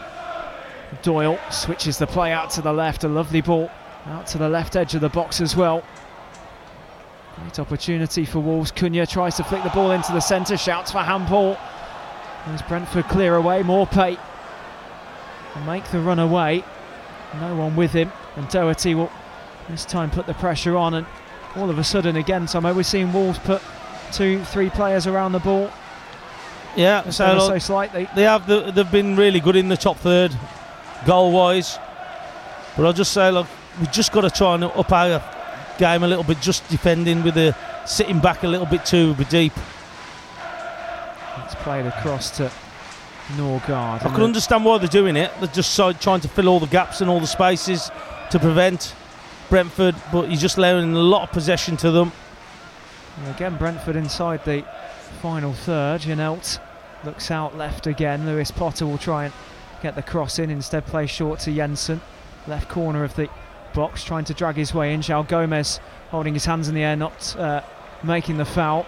[1.02, 3.04] Doyle switches the play out to the left.
[3.04, 3.70] A lovely ball
[4.06, 5.84] out to the left edge of the box as well.
[7.36, 8.72] Great opportunity for Wolves.
[8.72, 11.58] Cunha tries to flick the ball into the centre, shouts for handball.
[12.46, 14.18] As Brentford clear away, Maupay
[15.66, 16.64] make the run away.
[17.40, 19.12] No one with him, and Doherty will
[19.70, 20.94] this time put the pressure on.
[20.94, 21.06] And
[21.56, 23.62] all of a sudden, again, somehow we're seeing Wolves put
[24.12, 25.72] two, three players around the ball
[26.76, 28.08] Yeah, so, so slightly.
[28.16, 30.36] they have the, they've been really good in the top third,
[31.06, 31.78] goal wise.
[32.76, 33.48] But I'll just say, look,
[33.80, 35.24] we've just got to try and up our
[35.78, 37.56] game a little bit, just defending with the
[37.86, 39.54] sitting back a little bit too deep.
[41.46, 42.52] It's played across to
[43.30, 44.06] Norgaard.
[44.06, 45.32] I can understand why they're doing it.
[45.40, 47.90] They're just so, trying to fill all the gaps and all the spaces
[48.32, 48.94] to prevent
[49.50, 52.12] Brentford, but you're just allowing a lot of possession to them.
[53.18, 54.64] And again, Brentford inside the
[55.22, 56.02] final third.
[56.02, 56.60] Janelt
[57.04, 58.26] looks out left again.
[58.26, 59.34] Lewis Potter will try and
[59.82, 62.02] get the cross in, instead play short to Jensen.
[62.48, 63.30] Left corner of the
[63.74, 65.02] box, trying to drag his way in.
[65.02, 67.62] João Gomes holding his hands in the air, not uh,
[68.04, 68.86] making the foul.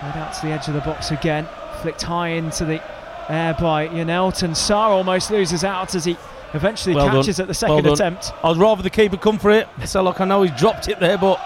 [0.00, 1.46] Played out to the edge of the box again.
[1.82, 2.82] Flicked high into the
[3.28, 6.16] air by Janelt, and Sá almost loses out as he
[6.54, 7.16] eventually Well done.
[7.16, 8.32] catches at the second Well attempt.
[8.42, 9.68] I'd rather the keeper come for it.
[9.86, 11.38] So, like, I know he dropped it there, but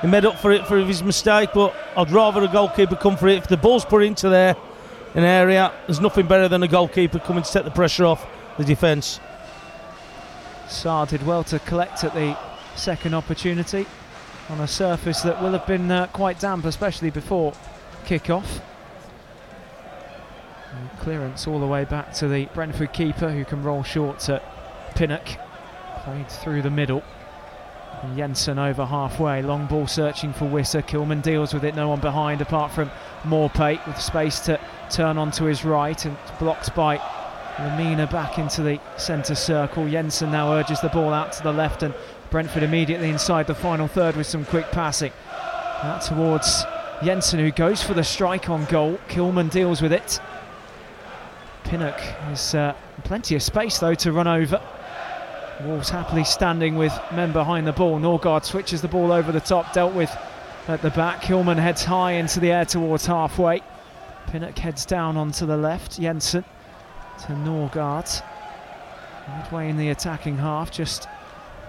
[0.00, 1.50] he made up for it for his mistake.
[1.54, 3.38] But I'd rather a goalkeeper come for it.
[3.38, 4.56] If the ball's put into there,
[5.14, 8.26] an area, there's nothing better than a goalkeeper coming to set the pressure off
[8.58, 9.20] the defence.
[10.68, 12.36] Sá did well to collect at the
[12.76, 13.86] second opportunity
[14.48, 17.52] on a surface that will have been uh, quite damp, especially before
[18.06, 18.60] kick-off.
[21.00, 24.40] Clearance all the way back to the Brentford keeper, who can roll short to
[24.94, 25.26] Pinnock.
[26.04, 27.02] Played through the middle.
[28.16, 29.42] Jensen over halfway.
[29.42, 30.82] Long ball searching for Wissa.
[30.82, 31.74] Kilman deals with it.
[31.74, 32.90] No one behind apart from
[33.22, 34.58] Maupay with space to
[34.90, 36.98] turn onto his right and blocked by
[37.56, 39.88] Lemina back into the centre circle.
[39.88, 41.94] Jensen now urges the ball out to the left and
[42.30, 45.12] Brentford immediately inside the final third with some quick passing.
[45.82, 46.64] Out towards
[47.04, 48.98] Jensen who goes for the strike on goal.
[49.08, 50.18] Kilman deals with it.
[51.72, 54.60] Pinnock has uh, plenty of space though to run over.
[55.62, 57.98] Wolves happily standing with men behind the ball.
[57.98, 60.14] Norgaard switches the ball over the top, dealt with
[60.68, 61.22] at the back.
[61.22, 63.62] Kilman heads high into the air towards halfway.
[64.26, 65.98] Pinnock heads down onto the left.
[65.98, 66.44] Jensen
[67.20, 68.22] to Norgard.
[69.38, 71.08] Midway in the attacking half, just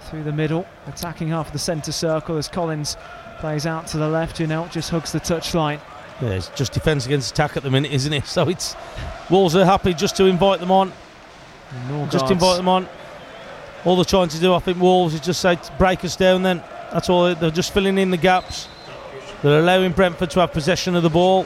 [0.01, 0.67] through the middle.
[0.85, 2.97] Attacking half of the centre circle as Collins
[3.39, 4.35] plays out to the left.
[4.35, 5.79] Janelt just hugs the touchline.
[6.23, 8.25] Yeah, it's just defence against attack at the minute, isn't it?
[8.33, 8.75] So it's
[9.29, 10.93] Wolves are happy just to invite them on.
[12.09, 12.87] Just invite them on.
[13.83, 16.43] All they're trying to do, I think, Wolves is just say break us down.
[16.43, 17.35] Then that's all.
[17.35, 18.69] They're just filling in the gaps.
[19.41, 21.45] They're allowing Brentford to have possession of the ball.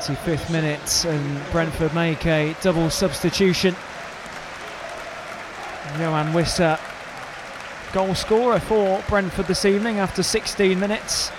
[0.00, 3.74] 85th minute, and Brentford make a double substitution.
[5.98, 6.80] Yoane Wissa,
[7.92, 11.30] goal scorer for Brentford this evening after 16 minutes.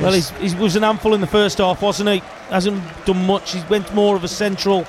[0.00, 2.18] Well, he was an handful in the first half, wasn't he?
[2.48, 3.52] Hasn't done much.
[3.52, 4.86] He went more of a central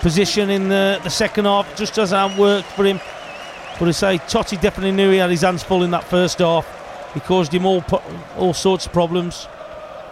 [0.00, 1.76] position in the, the second half.
[1.76, 3.00] Just hasn't worked for him.
[3.78, 6.66] But I say, Toti definitely knew he had his hands full in that first half.
[7.14, 7.82] He caused him all
[8.36, 9.48] all sorts of problems.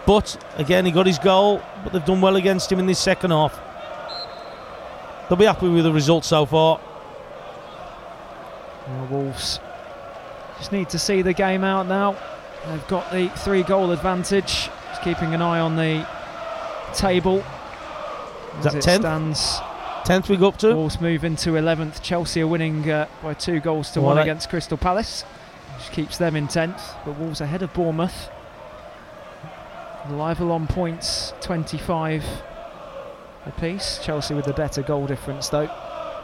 [0.05, 1.61] But again, he got his goal.
[1.83, 3.59] But they've done well against him in this second half.
[5.29, 6.79] They'll be happy with the result so far.
[8.87, 9.59] Well, Wolves
[10.57, 12.17] just need to see the game out now.
[12.67, 14.69] They've got the three goal advantage.
[14.89, 16.07] Just keeping an eye on the
[16.93, 17.43] table.
[18.59, 18.99] Is that 10th?
[18.99, 19.59] Stands
[20.03, 20.75] 10th we go up to?
[20.75, 22.01] Wolves move into 11th.
[22.01, 25.23] Chelsea are winning uh, by two goals to one against Crystal Palace,
[25.77, 26.81] which keeps them in 10th.
[27.05, 28.29] But Wolves ahead of Bournemouth.
[30.09, 32.25] Live on points, 25
[33.45, 33.99] apiece.
[34.03, 35.69] Chelsea with the better goal difference, though.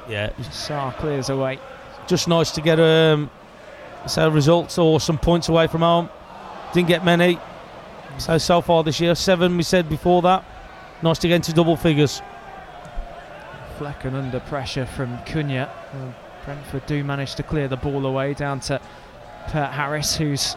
[0.10, 0.32] Yeah.
[0.52, 1.60] Sá clears away.
[2.07, 3.30] Just nice to get um,
[4.07, 6.10] so results or some points away from home.
[6.74, 7.40] Didn't get many.
[8.18, 10.44] So so far this year, seven we said before that.
[11.02, 12.22] Nice to get into double figures.
[13.78, 15.70] Flekken under pressure from Cunha.
[16.46, 18.82] Brentford do manage to clear the ball away down to
[19.48, 20.56] Pert Harris, who's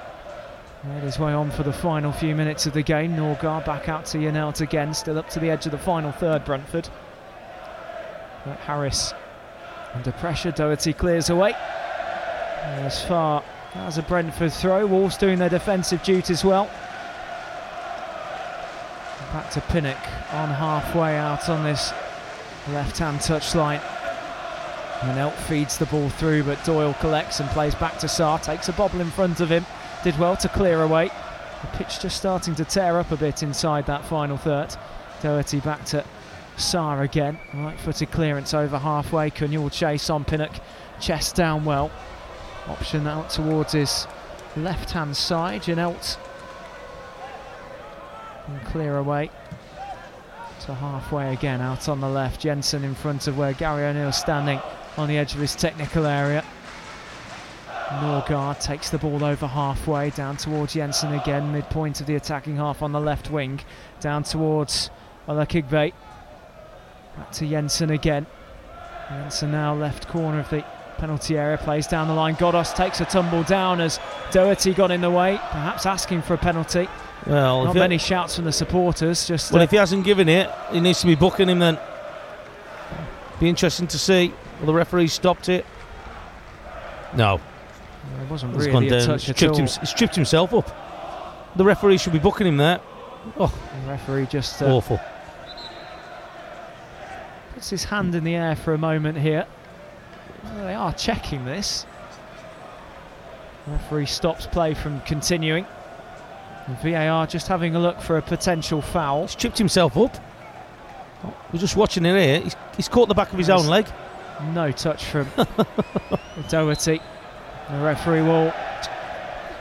[0.85, 3.15] made his way on for the final few minutes of the game.
[3.15, 6.45] Norgaard back out to Janelt again, still up to the edge of the final third,
[6.45, 6.89] Brentford.
[8.45, 9.15] Pert Harris
[9.95, 11.55] under pressure, Doherty clears away.
[12.65, 13.45] As far
[13.75, 16.71] as a Brentford throw, Wolves doing their defensive duties well.
[19.33, 19.99] Back to Pinnock
[20.33, 21.93] on halfway out on this
[22.69, 23.81] left hand touchline.
[25.01, 28.41] Janelt feeds the ball through, but Doyle collects and plays back to Sarr.
[28.43, 29.67] Takes a bobble in front of him.
[30.05, 31.11] Did well to clear away.
[31.63, 34.77] The pitch just starting to tear up a bit inside that final third.
[35.23, 36.05] Doherty back to
[36.57, 37.39] Sarr again.
[37.55, 39.31] Right footed clearance over halfway.
[39.31, 40.53] Cunha chase on Pinnock.
[41.01, 41.91] Chest down well.
[42.69, 44.07] Option out towards his
[44.57, 45.63] left hand side.
[45.63, 46.17] Janelt
[48.47, 49.31] and clear away
[50.61, 52.41] to halfway again out on the left.
[52.41, 54.61] Jensen in front of where Gary O'Neil's standing
[54.97, 56.45] on the edge of his technical area.
[58.01, 62.81] Norgaard takes the ball over halfway down towards Jensen again, midpoint of the attacking half
[62.83, 63.61] on the left wing,
[64.01, 64.89] down towards
[65.29, 65.93] Olakigbe.
[67.17, 68.27] Back to Jensen again.
[69.11, 70.65] Jensen now left corner of the
[71.03, 72.37] penalty area, plays down the line.
[72.37, 73.99] Ghoddos takes a tumble down as
[74.31, 76.89] Doherty got in the way, perhaps asking for a penalty.
[77.27, 79.27] Well, not many shouts from the supporters.
[79.27, 81.59] Just well, uh, if he hasn't given it, he needs to be booking him.
[81.59, 81.77] Then
[83.41, 84.33] be interesting to see.
[84.59, 85.67] Well, the referee stopped it.
[87.17, 87.41] No,
[88.23, 89.07] it wasn't really gone a down.
[89.07, 91.57] touch stripped, him, stripped himself up.
[91.57, 92.81] The referee should be booking him there.
[93.37, 93.53] Oh,
[93.83, 95.01] the referee just uh, awful.
[97.55, 99.47] Puts his hand in the air for a moment here.
[100.45, 101.87] Well, they are checking this.
[103.67, 105.67] The referee stops play from continuing.
[106.67, 109.23] And VAR just having a look for a potential foul.
[109.23, 110.17] He's tripped himself up.
[111.53, 112.41] We're just watching it here.
[112.41, 113.87] He's, he's caught the back of his There's own leg.
[114.55, 115.29] No touch from
[116.49, 117.01] Doherty.
[117.71, 118.53] The referee will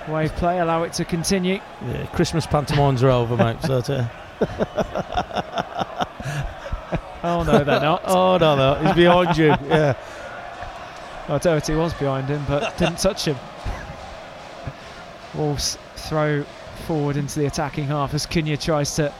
[0.07, 1.59] Wave play, allow it to continue.
[1.85, 3.61] Yeah, Christmas pantomimes are over, mate.
[3.61, 4.07] So uh,
[7.23, 8.01] Oh no, they're not.
[8.07, 9.49] oh no, no, he's behind you.
[9.67, 9.93] Yeah.
[11.31, 13.37] Oh, Doherty was behind him, but didn't touch him.
[15.33, 16.43] Wolves throw
[16.85, 19.13] forward into the attacking half as Cunha tries to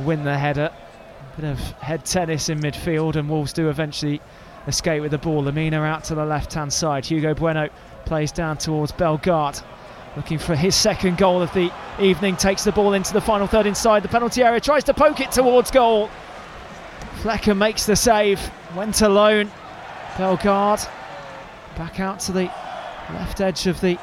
[0.00, 0.70] win the header.
[1.36, 4.20] Bit of head tennis in midfield, and Wolves do eventually
[4.66, 5.42] escape with the ball.
[5.42, 7.06] Lemina out to the left hand side.
[7.06, 7.70] Hugo Bueno
[8.04, 9.60] plays down towards Bellegarde.
[10.16, 13.64] Looking for his second goal of the evening, takes the ball into the final third
[13.64, 16.10] inside the penalty area, tries to poke it towards goal.
[17.22, 19.50] Flekken makes the save, went alone.
[20.18, 20.86] Bellegarde
[21.76, 22.50] back out to the
[23.12, 23.98] left edge of the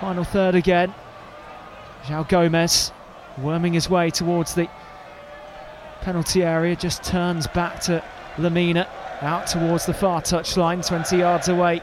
[0.00, 0.92] final third again.
[2.04, 2.92] João Gomes
[3.38, 4.68] worming his way towards the
[6.00, 8.02] penalty area, just turns back to
[8.36, 8.88] Lemina
[9.20, 11.80] out towards the far touchline, 20 yards away.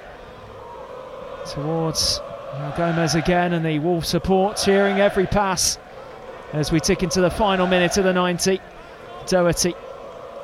[1.47, 5.77] Towards João Gomes again, and the Wolves support cheering every pass
[6.51, 8.59] as we tick into the final minute of the 90.
[9.27, 9.73] Doherty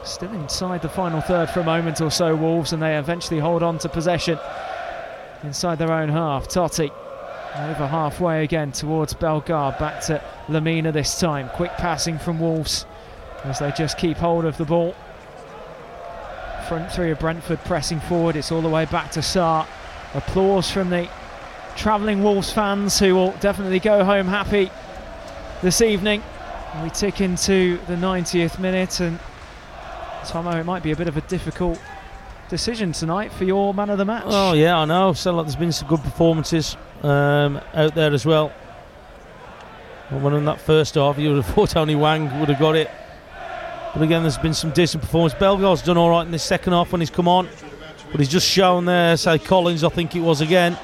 [0.03, 3.63] still inside the final third for a moment or so, Wolves, and they eventually hold
[3.63, 4.39] on to possession
[5.45, 6.47] inside their own half.
[6.47, 6.91] Toti
[7.55, 11.49] over halfway again towards Bellegarde, back to Lemina this time.
[11.49, 12.85] Quick passing from Wolves
[13.43, 14.93] as they just keep hold of the ball.
[16.67, 18.35] Front three of Brentford pressing forward.
[18.35, 19.65] It's all the way back to Sá.
[20.13, 21.07] Applause from the
[21.75, 24.71] travelling Wolves fans who will definitely go home happy
[25.61, 26.23] this evening.
[26.83, 29.19] We tick into the 90th minute, and
[30.25, 31.79] Tomo, it might be a bit of a difficult
[32.49, 34.23] decision tonight for your man of the match.
[34.25, 35.13] Oh yeah, I know.
[35.13, 38.51] So like, there's been some good performances um, out there as well.
[40.09, 42.89] When in that first half, you would have thought only Hwang would have got it.
[43.93, 45.33] But again, there's been some decent performance.
[45.33, 47.47] Bellegarde's done all right in the second half when he's come on,
[48.11, 49.15] but he's just shown there.
[49.17, 50.77] Say Collins, I think it was again,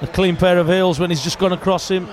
[0.00, 2.08] a clean pair of heels when he's just gone across him.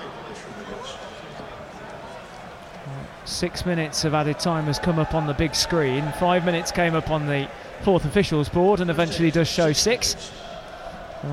[3.24, 6.12] Six minutes of added time has come up on the big screen.
[6.18, 7.48] Five minutes came up on the
[7.82, 10.30] fourth officials board, and eventually does show six.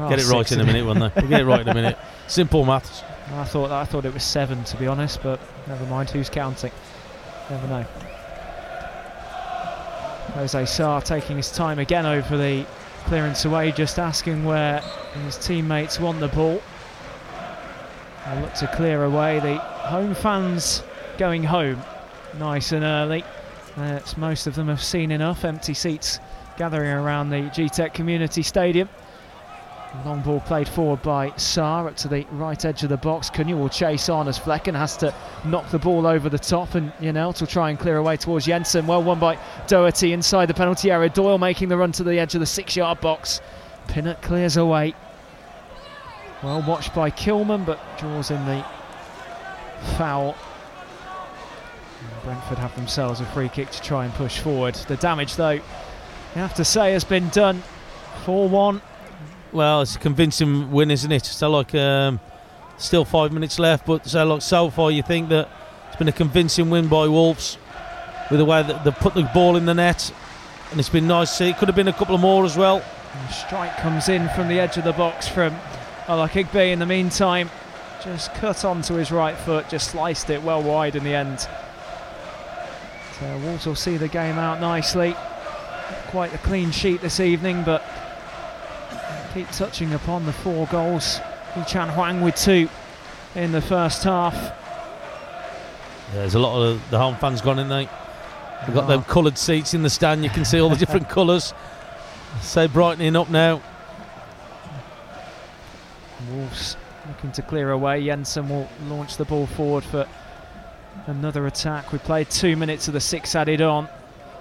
[0.09, 1.21] Get it right in a minute, won't they?
[1.21, 1.97] We'll get it right in a minute.
[2.27, 3.03] Simple maths.
[3.33, 6.09] I thought I thought it was seven to be honest, but never mind.
[6.09, 6.71] Who's counting?
[7.49, 7.85] Never know.
[10.33, 12.65] José Sá taking his time again over the
[13.05, 14.81] clearance away, just asking where
[15.25, 16.61] his teammates want the ball.
[18.25, 19.39] They look to clear away.
[19.39, 20.83] The home fans
[21.17, 21.81] going home
[22.37, 23.23] nice and early.
[23.77, 25.45] Uh, most of them have seen enough.
[25.45, 26.19] Empty seats
[26.57, 28.89] gathering around the Gtech Community Stadium.
[30.05, 33.29] Long ball played forward by Sá up to the right edge of the box.
[33.29, 35.13] Cunha will chase on as Flekken has to
[35.45, 38.85] knock the ball over the top, and Janelt will try and clear away towards Jensen.
[38.85, 41.09] Well won by Doherty inside the penalty area.
[41.09, 43.39] Doyle making the run to the edge of the six-yard box.
[43.87, 44.93] Pinnock clears away.
[46.43, 48.63] Well watched by Kilman, but draws in the
[49.97, 50.35] foul.
[52.01, 54.75] And Brentford have themselves a free kick to try and push forward.
[54.75, 55.59] The damage, though,
[56.37, 57.63] you have to say, has been done.
[58.23, 58.79] 4 1.
[59.53, 61.25] Well, it's a convincing win, isn't it?
[61.25, 62.19] So, like, um,
[62.77, 65.49] still five minutes left, but so, like, so far, you think that
[65.87, 67.57] it's been a convincing win by Wolves
[68.29, 70.13] with the way that they put the ball in the net,
[70.69, 71.49] and it's been nice to see.
[71.49, 72.83] It could have been a couple of more as well.
[73.15, 75.55] And strike comes in from the edge of the box from
[76.05, 77.49] Olakigbe in the meantime.
[78.03, 81.47] Just cut onto his right foot, just sliced it well wide in the end.
[83.19, 85.15] So Wolves will see the game out nicely.
[86.09, 87.83] Quite a clean sheet this evening, but
[89.33, 91.19] keep touching upon the four goals.
[91.67, 92.69] Chan Hwang with two
[93.35, 94.53] in the first half.
[96.13, 97.89] There's a lot of the home fans gone in there.
[98.65, 99.11] They've got them oh.
[99.11, 100.23] coloured seats in the stand.
[100.23, 101.53] You can see all the different colours.
[102.41, 103.61] So brightening up now.
[106.31, 106.77] Wolves
[107.07, 108.05] looking to clear away.
[108.05, 110.07] Jensen will launch the ball forward for
[111.05, 111.91] another attack.
[111.91, 113.87] We played two minutes of the six added on.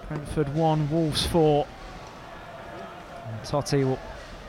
[0.09, 1.66] Brentford one, Wolves four.
[3.28, 3.99] And Totti will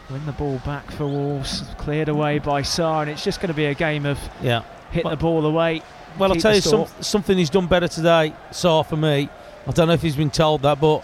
[0.10, 1.64] win the ball back for Wolves.
[1.78, 4.62] Cleared away by Sá, and it's just going to be a game of Yeah.
[4.92, 5.82] hit the ball away.
[6.18, 9.30] Well, I'll tell you some, something he's done better today, Sá for me.
[9.68, 11.04] I don't know if he's been told that, but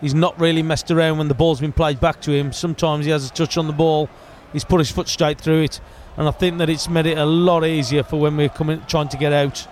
[0.00, 2.52] he's not really messed around when the ball's been played back to him.
[2.52, 4.08] Sometimes he has a touch on the ball,
[4.52, 5.80] he's put his foot straight through it,
[6.16, 9.08] and I think that it's made it a lot easier for when we're coming trying
[9.08, 9.66] to get out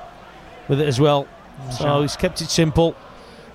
[0.68, 1.28] with it as well.
[1.70, 2.96] So he's kept it simple.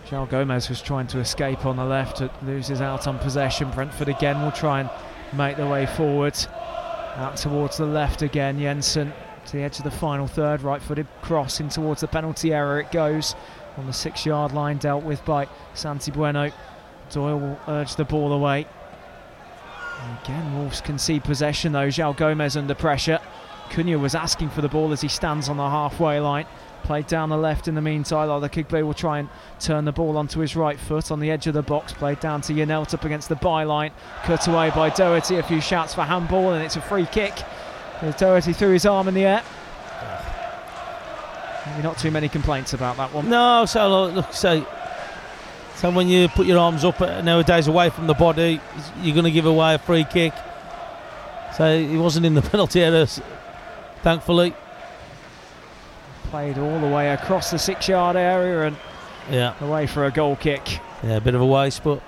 [0.10, 3.70] João Gomes was trying to escape on the left, it loses out on possession.
[3.72, 4.90] Brentford again will try and
[5.34, 6.38] make their way forward.
[7.16, 9.12] Out towards the left again, Jensen
[9.48, 12.86] to the edge of the final third, right footed cross in towards the penalty area.
[12.86, 13.36] It goes
[13.76, 16.52] on the six yard line, dealt with by Santi Bueno.
[17.12, 18.66] Doyle will urge the ball away.
[20.02, 21.88] And again, Wolves concede possession though.
[21.88, 23.20] João Gomes under pressure.
[23.70, 26.46] Cunha was asking for the ball as he stands on the halfway line.
[26.88, 28.30] Played down the left in the meantime.
[28.30, 29.28] Olakigbe will try and
[29.60, 31.92] turn the ball onto his right foot on the edge of the box.
[31.92, 33.92] Played down to Janelt up against the byline.
[34.24, 35.36] Cut away by Doherty.
[35.36, 37.34] A few shouts for handball, and it's a free kick.
[38.18, 39.44] Doherty threw his arm in the air.
[41.66, 43.30] Maybe not too many complaints about that one.
[43.30, 44.66] No, so look, so
[45.76, 48.62] so when you put your arms up uh, nowadays away from the body,
[49.02, 50.32] you're going to give away a free kick.
[51.58, 53.08] So he wasn't in the penalty area,
[54.04, 54.56] thankfully.
[56.30, 58.76] Played all the way across the six-yard area and
[59.32, 60.80] Yeah, away for a goal kick.
[61.04, 62.02] yeah, a bit of a waste, but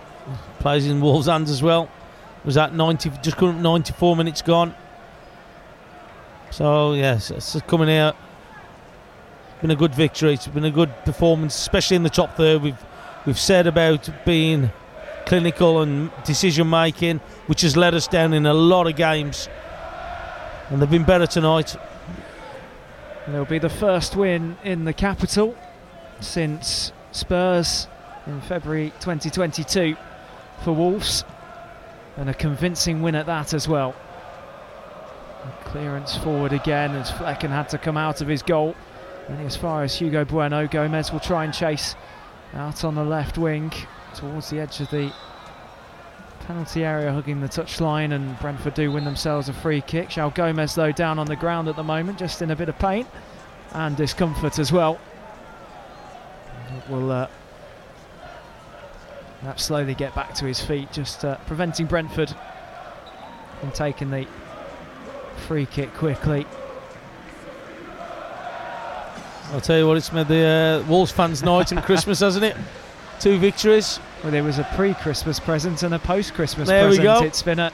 [0.59, 1.89] plays in Wolves' hands as well.
[2.43, 3.11] Was that 90?
[3.21, 4.73] Just couldn't 94 minutes gone.
[6.51, 8.15] So yes, it's coming out.
[9.61, 10.33] Been a good victory.
[10.33, 12.61] It's been a good performance, especially in the top third.
[12.61, 12.77] We've
[13.25, 14.71] we've said about being
[15.25, 19.47] clinical and decision making, which has let us down in a lot of games.
[20.69, 21.75] And they've been better tonight.
[23.29, 25.55] And it'll be the first win in the capital
[26.19, 27.87] since Spurs
[28.25, 29.95] in February 2022
[30.63, 31.23] for Wolves,
[32.17, 33.93] and a convincing win at that as well.
[35.65, 38.73] Clearance forward again as Flekken had to come out of his goal.
[39.27, 41.95] And as far as Hugo Bueno, Gomes will try and chase
[42.55, 43.71] out on the left wing
[44.15, 45.13] towards the edge of the
[46.49, 50.09] penalty area, hugging the touchline, and Brentford do win themselves a free kick.
[50.09, 52.79] João Gomes, though, down on the ground at the moment, just in a bit of
[52.79, 53.05] pain
[53.73, 54.99] and discomfort as well.
[56.89, 57.27] Will uh,
[59.41, 62.33] perhaps slowly get back to his feet, just uh, preventing Brentford
[63.59, 64.25] from taking the
[65.45, 66.47] free kick quickly.
[69.51, 72.57] I'll tell you what, it's made the uh, Wolves fans' night and Christmas, hasn't it?
[73.19, 73.99] Two victories.
[74.23, 77.19] Well, there was a pre-Christmas present and a post-Christmas There we present.
[77.19, 77.25] go.
[77.25, 77.71] It's been a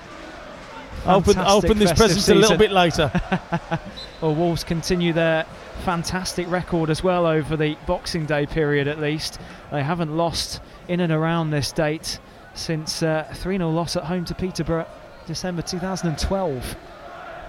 [1.05, 3.11] Open, open this festive present a little bit later.
[4.21, 5.45] Well, Wolves continue their
[5.83, 9.39] fantastic record as well over the Boxing Day period, at least.
[9.71, 12.17] They haven't lost in and around this date
[12.55, 14.87] since uh, 3 0 loss at home to Peterborough,
[15.27, 16.75] December 2012.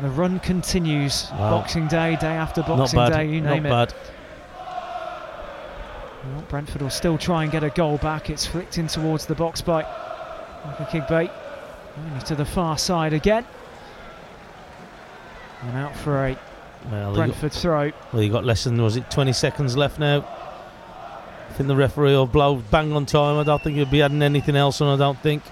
[0.03, 1.31] The run continues.
[1.31, 1.51] Wow.
[1.61, 2.99] Boxing Day, day after Boxing.
[3.09, 3.71] Day, you Not name it.
[3.71, 3.95] bad.
[6.33, 8.31] Well, Brentford will still try and get a goal back.
[8.31, 9.83] It's flicked in towards the box by
[10.65, 11.31] Michael Olakigbe.
[11.99, 13.45] Only to the far side again.
[15.63, 16.39] And out for a
[16.91, 17.93] Well, you got, Brentford throw.
[18.13, 20.25] well, you got less than was it 20 seconds left now.
[21.49, 23.39] I think the referee will blow bang on time.
[23.39, 24.95] I don't think he'll be adding anything else on.
[24.95, 25.43] I don't think.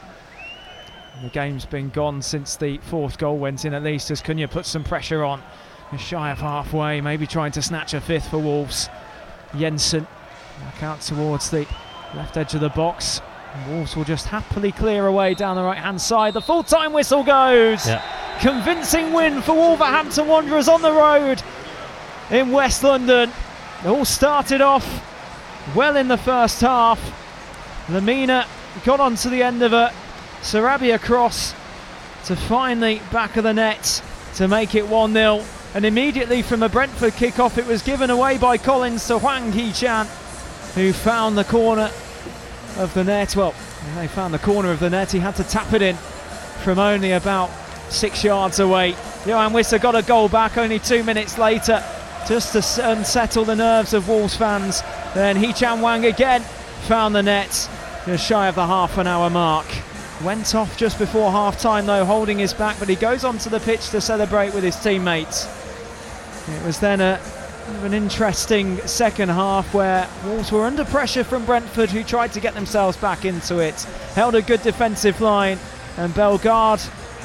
[1.22, 4.68] The game's been gone since the fourth goal went in, at least, as Cunha puts
[4.68, 5.42] some pressure on.
[5.96, 8.88] Shy of halfway, maybe trying to snatch a fifth for Wolves.
[9.56, 10.09] Jensen
[10.60, 11.66] back out towards the
[12.14, 13.20] left edge of the box.
[13.55, 16.35] And Wolves will just happily clear away down the right hand side.
[16.35, 17.86] The full time whistle goes.
[17.86, 18.02] Yeah.
[18.40, 21.43] Convincing win for Wolverhampton Wanderers on the road
[22.31, 23.31] in West London.
[23.85, 24.86] It all started off
[25.74, 27.01] well in the first half.
[27.86, 28.47] Lemina
[28.85, 29.93] got onto the end of a
[30.43, 31.55] Sarabia cross
[32.26, 34.02] to find the back of the net
[34.35, 35.44] to make it 1 0.
[35.74, 40.06] And immediately from a Brentford kick-off, it was given away by Collins to Hwang Hee-chan,
[40.74, 41.90] who found the corner
[42.78, 43.36] of the net.
[43.36, 43.55] Well,
[43.96, 45.12] they found the corner of the net.
[45.12, 45.96] He had to tap it in
[46.64, 47.51] from only about
[47.90, 48.92] six yards away.
[49.24, 51.82] Yoane Wissa got a goal back only two minutes later,
[52.26, 54.82] just to unsettle the nerves of Wolves fans.
[55.14, 56.42] Then Hee-chan Hwang again
[56.88, 57.68] found the net,
[58.06, 59.66] just shy of the half an hour mark.
[60.22, 63.60] Went off just before half time though, holding his back, but he goes onto the
[63.60, 65.46] pitch to celebrate with his teammates.
[66.48, 67.20] It was then a
[67.82, 72.55] an interesting second half where Wolves were under pressure from Brentford, who tried to get
[72.55, 73.82] themselves back into it.
[74.15, 75.59] Held a good defensive line,
[75.97, 76.81] and Bellegarde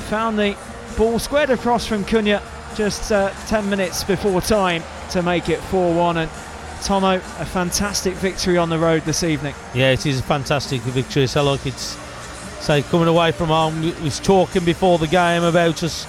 [0.09, 0.57] found the
[0.97, 2.41] ball squared across from Cunha
[2.75, 6.17] just uh, 10 minutes before time to make it 4 1.
[6.17, 6.31] And
[6.83, 9.55] Tomo, a fantastic victory on the road this evening.
[9.73, 11.27] Yeah, it is a fantastic victory.
[11.27, 11.97] So like it's
[12.61, 13.81] say coming away from home.
[13.81, 16.05] We was talking before the game about us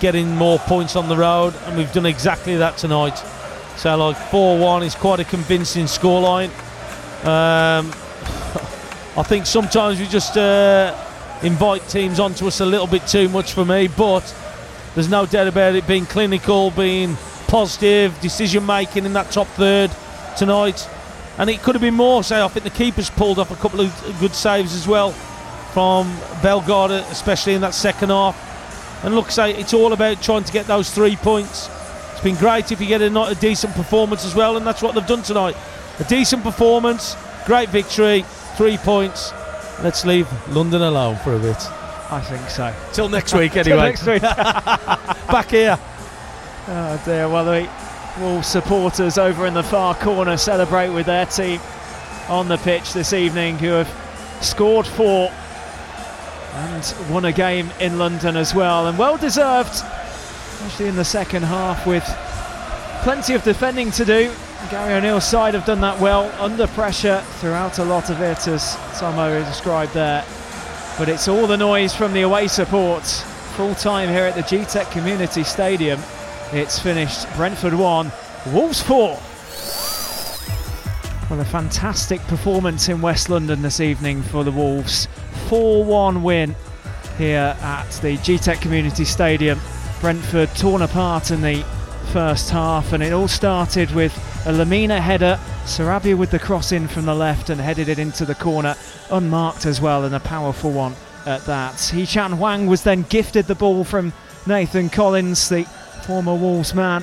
[0.00, 3.22] getting more points on the road, and we've done exactly that tonight.
[3.76, 6.48] So like four-one is quite a convincing scoreline.
[7.24, 7.90] Um,
[9.16, 10.94] I think sometimes we just uh,
[11.42, 14.34] invite teams onto us a little bit too much for me, but
[14.94, 17.16] there's no doubt about it being clinical, being
[17.48, 19.90] positive, decision making in that top third
[20.36, 20.88] tonight.
[21.38, 22.24] And it could have been more.
[22.24, 25.12] So I think the keeper's pulled off a couple of good saves as well
[25.72, 26.08] from
[26.42, 29.04] Bellegarde, especially in that second half.
[29.04, 31.68] And look, say it's all about trying to get those three points.
[32.16, 34.80] It's been great if you get a, not a decent performance as well, and that's
[34.80, 35.54] what they've done tonight.
[35.98, 37.14] A decent performance,
[37.44, 38.24] great victory,
[38.56, 39.34] three points.
[39.82, 41.58] Let's leave London alone for a bit.
[42.10, 42.74] I think so.
[42.94, 43.76] Till next week, anyway.
[43.76, 44.22] next week.
[44.22, 45.78] Back here.
[46.68, 47.68] Oh dear, well the
[48.18, 51.60] Wolves supporters over in the far corner celebrate with their team
[52.30, 55.30] on the pitch this evening who have scored four
[56.54, 59.82] and won a game in London as well and well deserved
[60.66, 62.02] especially in the second half with
[63.04, 64.32] plenty of defending to do.
[64.68, 68.76] Gary O'Neil's side have done that well under pressure throughout a lot of it as
[68.98, 70.24] Tomo described there.
[70.98, 73.04] But it's all the noise from the away support.
[73.04, 76.00] Full time here at the Gtech Community Stadium.
[76.52, 78.10] It's finished Brentford 1
[78.52, 79.20] Wolves 4
[81.30, 85.06] well, a fantastic performance in West London this evening for the Wolves.
[85.48, 86.56] 4 1 win
[87.18, 89.60] here at the Gtech Community Stadium.
[90.00, 91.64] Brentford torn apart in the
[92.12, 94.14] first half, and it all started with
[94.46, 95.38] a Lemina header.
[95.64, 98.76] Sarabia with the cross in from the left and headed it into the corner,
[99.10, 100.94] unmarked as well, and a powerful one
[101.24, 101.80] at that.
[101.80, 104.12] Hee-chan Hwang was then gifted the ball from
[104.46, 105.64] Nathan Collins, the
[106.06, 107.02] former Wolves man.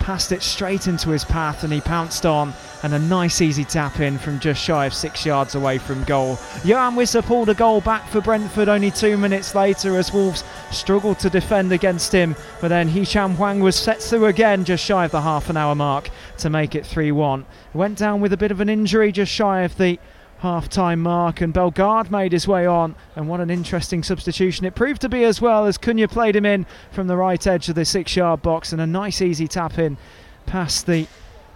[0.00, 2.52] Passed it straight into his path and he pounced on
[2.84, 6.36] and a nice easy tap in from just shy of six yards away from goal.
[6.64, 11.18] Yoane Wissa pulled a goal back for Brentford only two minutes later as Wolves struggled
[11.20, 15.12] to defend against him, but then Hee-chan Hwang was set through again just shy of
[15.12, 17.46] the half an hour mark to make it 3 1.
[17.72, 19.98] Went down with a bit of an injury just shy of the
[20.40, 22.96] half time mark, and Bellegarde made his way on.
[23.16, 26.44] And what an interesting substitution it proved to be as well as Cunha played him
[26.44, 29.78] in from the right edge of the six yard box, and a nice easy tap
[29.78, 29.96] in
[30.44, 31.06] past the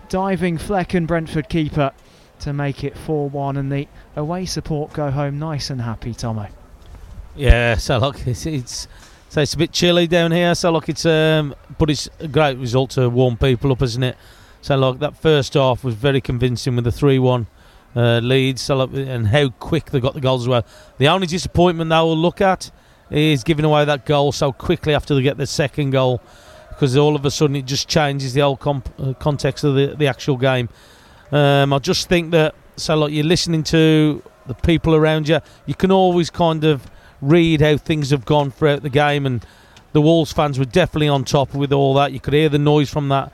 [0.08, 1.92] diving Flekken Brentford keeper
[2.40, 6.48] to make it 4 1 and the away support go home nice and happy, Tomo.
[7.34, 8.88] Yeah, so look, it's, it's
[9.28, 10.54] so it's a bit chilly down here.
[10.54, 14.16] So look, it's um, but it's a great result to warm people up, isn't it?
[14.62, 17.46] So look, that first half was very convincing with the three-one
[17.94, 18.58] uh, lead.
[18.58, 20.64] So and how quick they got the goals as well.
[20.98, 22.70] The only disappointment they will look at
[23.10, 26.20] is giving away that goal so quickly after they get the second goal
[26.78, 29.96] because all of a sudden it just changes the whole comp- uh, context of the,
[29.98, 30.68] the actual game.
[31.32, 35.74] Um, I just think that so like you're listening to the people around you, you
[35.74, 36.88] can always kind of
[37.20, 39.44] read how things have gone throughout the game, and
[39.92, 42.12] the Wolves fans were definitely on top with all that.
[42.12, 43.32] You could hear the noise from that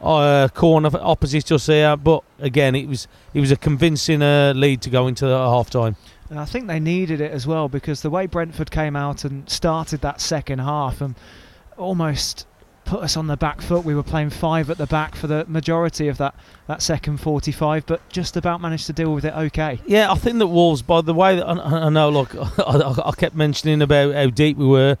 [0.00, 4.82] uh, corner opposite us here, but again, it was it was a convincing uh, lead
[4.82, 5.96] to go into half time.
[6.30, 9.50] And I think they needed it as well because the way Brentford came out and
[9.50, 11.16] started that second half and
[11.76, 12.46] almost
[12.84, 13.84] put us on the back foot.
[13.84, 16.34] We were playing five at the back for the majority of that,
[16.66, 19.80] that second 45, but just about managed to deal with it okay.
[19.86, 23.34] Yeah, I think that Wolves, by the way, I, I know, look, I, I, kept
[23.34, 24.98] mentioning about how deep we were,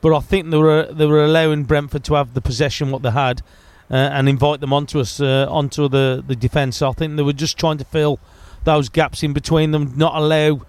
[0.00, 3.10] but I think they were they were allowing Brentford to have the possession what they
[3.10, 3.42] had
[3.90, 6.82] uh, and invite them onto us, uh, onto the, the defence.
[6.82, 8.18] I think they were just trying to fill
[8.64, 10.62] those gaps in between them, not allow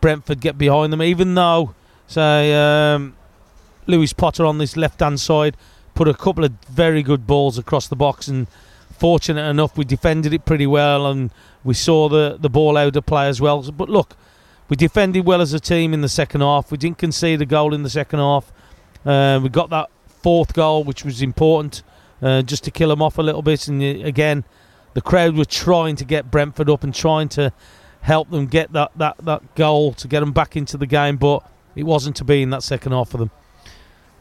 [0.00, 1.74] Brentford get behind them, even though,
[2.06, 3.16] say, um,
[3.86, 5.56] Lewis Potter on this left hand side
[5.94, 8.46] put a couple of very good balls across the box, and
[8.98, 11.30] fortunate enough, we defended it pretty well, and
[11.64, 13.62] we saw the the ball out of play as well.
[13.70, 14.16] But look,
[14.68, 16.70] we defended well as a team in the second half.
[16.70, 18.52] We didn't concede a goal in the second half.
[19.04, 21.82] Uh, we got that fourth goal, which was important,
[22.22, 23.68] uh, just to kill them off a little bit.
[23.68, 24.44] And uh, again,
[24.94, 27.52] the crowd were trying to get Brentford up and trying to
[28.02, 31.46] help them get that, that, that goal to get them back into the game, but
[31.74, 33.30] it wasn't to be in that second half for them.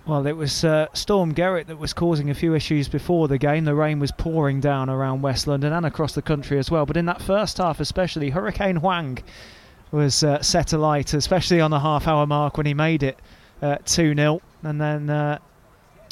[0.10, 3.66] Well, it was uh, Storm Gerrit that was causing a few issues before the game.
[3.66, 6.88] The rain was pouring down around West London and across the country as well.
[6.88, 9.20] But in that first half, especially, Hurricane Hwang
[9.92, 13.20] was uh, set alight, especially on the half hour mark when he made it
[13.62, 15.38] uh, 2 0 and then uh,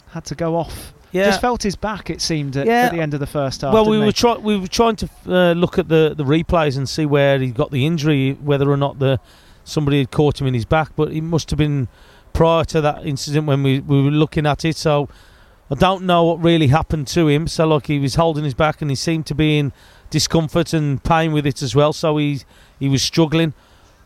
[0.09, 0.93] had to go off.
[1.11, 1.25] Yeah.
[1.25, 2.83] Just felt his back, it seemed, at, yeah.
[2.83, 3.73] at the end of the first half.
[3.73, 6.87] Well, we were, try- we were trying to uh, look at the, the replays and
[6.87, 9.19] see where he got the injury, whether or not the
[9.63, 11.87] somebody had caught him in his back, but he must have been
[12.33, 14.75] prior to that incident when we, we were looking at it.
[14.75, 15.09] So
[15.69, 17.47] I don't know what really happened to him.
[17.47, 19.73] So like he was holding his back and he seemed to be in
[20.09, 21.93] discomfort and pain with it as well.
[21.93, 22.41] So he
[22.79, 23.53] he was struggling.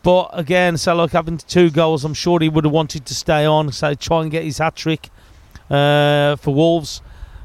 [0.04, 3.46] But again, so like having two goals, I'm sure he would have wanted to stay
[3.46, 5.10] on, so try and get his hat trick
[5.70, 7.02] uh, for Wolves.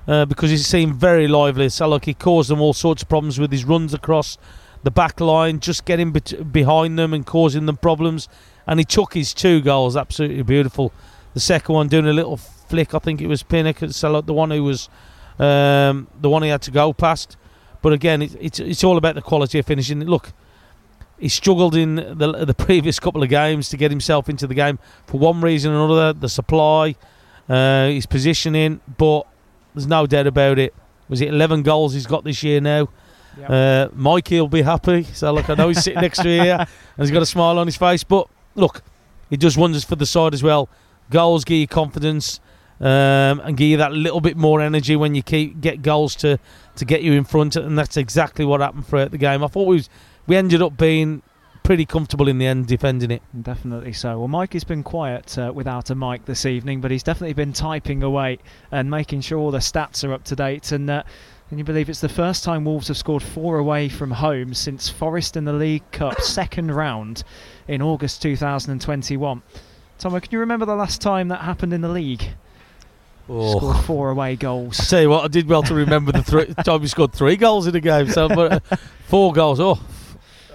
[0.09, 1.69] Uh, because he seemed very lively.
[1.69, 4.39] So like he caused them all sorts of problems with his runs across
[4.85, 8.29] the back line, just getting behind them and causing them problems
[8.67, 10.93] and he took his two goals absolutely beautiful.
[11.35, 14.51] The second one doing a little flick, I think it was Pinnock, so the one
[14.51, 14.89] who was
[15.39, 17.37] um, the one he had to go past.
[17.83, 20.01] But again, it, it's it's all about the quality of finishing.
[20.01, 20.33] Look,
[21.19, 24.79] he struggled in the the previous couple of games to get himself into the game
[25.07, 26.13] for one reason or another.
[26.13, 26.97] The supply,
[27.49, 29.27] uh, his positioning, but
[29.75, 30.75] there's no doubt about it.
[31.09, 32.89] Was it 11 goals he's got this year now?
[33.39, 33.51] Yep.
[33.51, 35.05] Uh, Mikey will be happy.
[35.05, 37.59] So look, I know he's sitting next to me here and he's got a smile
[37.59, 38.03] on his face.
[38.03, 38.27] But
[38.57, 38.83] look,
[39.31, 40.69] it does wonders for the side as well.
[41.11, 42.41] Goals give you confidence.
[42.81, 46.39] um, and give you that little bit more energy when you keep get goals to,
[46.77, 49.43] to get you in front, and that's exactly what happened throughout the game.
[49.43, 49.89] I thought we was,
[50.27, 51.23] we ended up being
[51.63, 53.23] pretty comfortable in the end defending it.
[53.43, 54.19] Definitely so.
[54.19, 57.53] Well, Mike has been quiet uh, without a mic this evening, but he's definitely been
[57.53, 58.39] typing away
[58.71, 60.71] and making sure all the stats are up to date.
[60.71, 61.03] And uh,
[61.49, 64.89] can you believe it's the first time Wolves have scored four away from home since
[64.89, 67.23] Forest in the League Cup second round
[67.69, 69.43] in August 2021?
[69.99, 72.25] Tomo, can you remember the last time that happened in the league?
[73.29, 73.59] Oh.
[73.59, 74.79] Scored four away goals.
[74.81, 77.37] I tell you what, I did well to remember the three, time we scored three
[77.37, 78.09] goals in a game.
[78.09, 79.61] So, but uh, four goals.
[79.61, 79.81] Oh,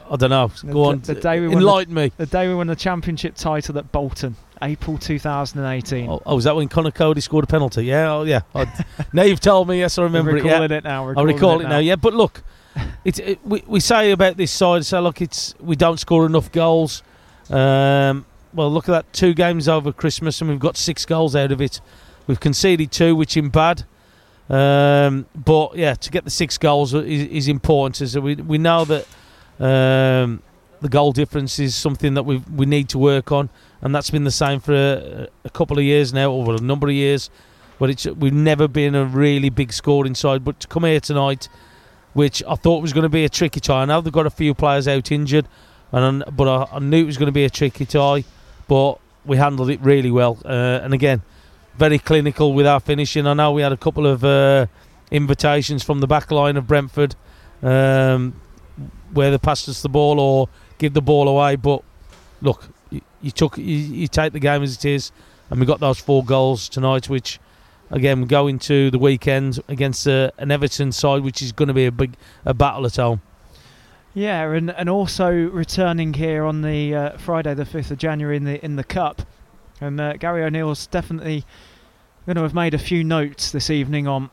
[0.09, 0.51] I don't know.
[0.65, 2.11] Go the, on, the day we enlighten the, me.
[2.17, 6.09] The day we won the championship title at Bolton, April 2018.
[6.09, 7.85] Oh, oh was that when Conor Coady scored a penalty?
[7.85, 8.41] Yeah, oh yeah.
[9.13, 9.79] now you've told me.
[9.79, 10.45] Yes, I remember it.
[10.45, 10.63] Yeah.
[10.63, 11.09] it now.
[11.09, 11.79] I recall it, now.
[11.79, 12.43] Yeah, but look,
[13.05, 14.85] it's it, we we say about this side.
[14.85, 17.03] So look, it's we don't score enough goals.
[17.49, 19.13] Um, well, look at that.
[19.13, 21.81] Two games over Christmas, and we've got six goals out of it.
[22.27, 23.85] We've conceded two, which in bad.
[24.49, 28.01] Um, but yeah, to get the six goals is, is important.
[28.01, 29.07] As we we know that
[29.59, 30.43] um,
[30.81, 33.49] the goal difference is something that we we need to work on,
[33.81, 36.87] and that's been the same for a, a couple of years now, over a number
[36.87, 37.29] of years.
[37.79, 40.45] But it's we've never been a really big scoring side.
[40.45, 41.49] But to come here tonight,
[42.13, 43.81] which I thought was going to be a tricky tie.
[43.81, 45.47] I know they've got a few players out injured,
[45.91, 48.23] and but I, I knew it was going to be a tricky tie.
[48.67, 51.21] But we handled it really well, uh, and again,
[51.75, 53.25] very clinical with our finishing.
[53.25, 54.67] I know we had a couple of uh,
[55.09, 57.15] invitations from the back line of Brentford.
[57.63, 58.33] Um,
[59.13, 61.55] where they passed us the ball or give the ball away.
[61.55, 61.83] But
[62.41, 65.11] look, you, you took you, you, take the game as it is,
[65.49, 67.39] and we got those four goals tonight, which
[67.89, 71.73] again we go into the weekend against uh, an Everton side, which is going to
[71.73, 72.15] be a big
[72.45, 73.21] a battle at home.
[74.13, 78.43] Yeah, and and also returning here on the uh, Friday, the fifth of January in
[78.43, 79.23] the in the cup,
[79.79, 81.45] and uh, Gary O'Neil's definitely
[82.25, 84.29] going to have made a few notes this evening on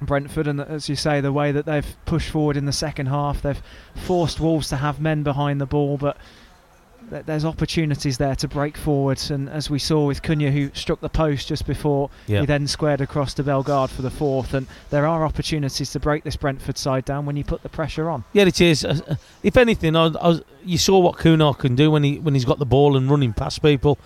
[0.00, 3.42] Brentford, and as you say, the way that they've pushed forward in the second half,
[3.42, 3.60] they've
[3.94, 6.16] forced Wolves to have men behind the ball, but
[7.10, 9.20] there's opportunities there to break forward.
[9.30, 13.00] And as we saw with Cunha, who struck the post just before, he then squared
[13.00, 14.54] across to Bellegarde for the fourth.
[14.54, 18.08] And there are opportunities to break this Brentford side down when you put the pressure
[18.10, 18.24] on.
[18.32, 18.84] Yeah, it is.
[18.84, 22.34] Uh, uh if anything, I, I, you saw what Cunha can do when he when
[22.34, 23.98] he's got the ball and running past people.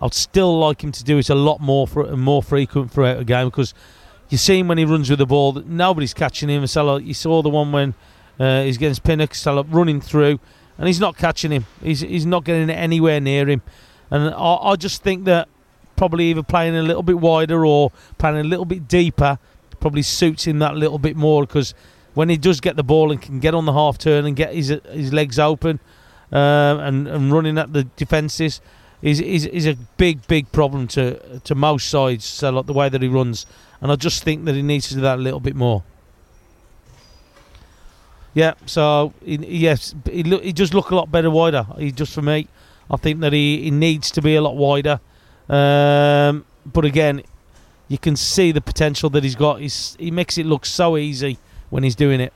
[0.00, 3.18] I'd still like him to do it a lot more for and more frequent throughout
[3.18, 3.74] a game because
[4.28, 5.52] you see him when he runs with the ball.
[5.52, 6.66] Nobody's catching him.
[6.66, 7.94] So you saw the one when
[8.38, 10.38] uh, he's against Pinnock, so running through,
[10.78, 11.66] and he's not catching him.
[11.82, 13.62] He's he's not getting anywhere near him.
[14.10, 15.48] And I, I just think that
[15.96, 19.38] probably either playing a little bit wider or playing a little bit deeper
[19.80, 21.74] probably suits him that little bit more because
[22.14, 24.54] when he does get the ball and can get on the half turn and get
[24.54, 25.80] his his legs open
[26.32, 28.60] uh, and and running at the defences
[29.02, 32.24] is is is a big big problem to to most sides.
[32.24, 33.46] So like the way that he runs
[33.80, 35.82] and I just think that he needs to do that a little bit more.
[38.38, 41.66] Yeah, so he, yes, he, look, he does look a lot better wider.
[41.76, 42.46] He just for me,
[42.88, 45.00] I think that he, he needs to be a lot wider.
[45.48, 47.24] Um, but again,
[47.88, 49.60] you can see the potential that he's got.
[49.60, 51.36] He's, he makes it look so easy
[51.70, 52.32] when he's doing it.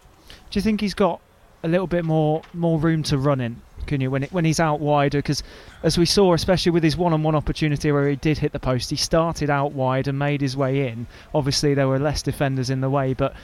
[0.51, 1.21] Do you think he's got
[1.63, 3.63] a little bit more more room to run in?
[3.87, 5.43] can you when it, when he's out wider because
[5.83, 8.97] as we saw especially with his one-on-one opportunity where he did hit the post he
[8.97, 12.89] started out wide and made his way in obviously there were less defenders in the
[12.89, 13.35] way but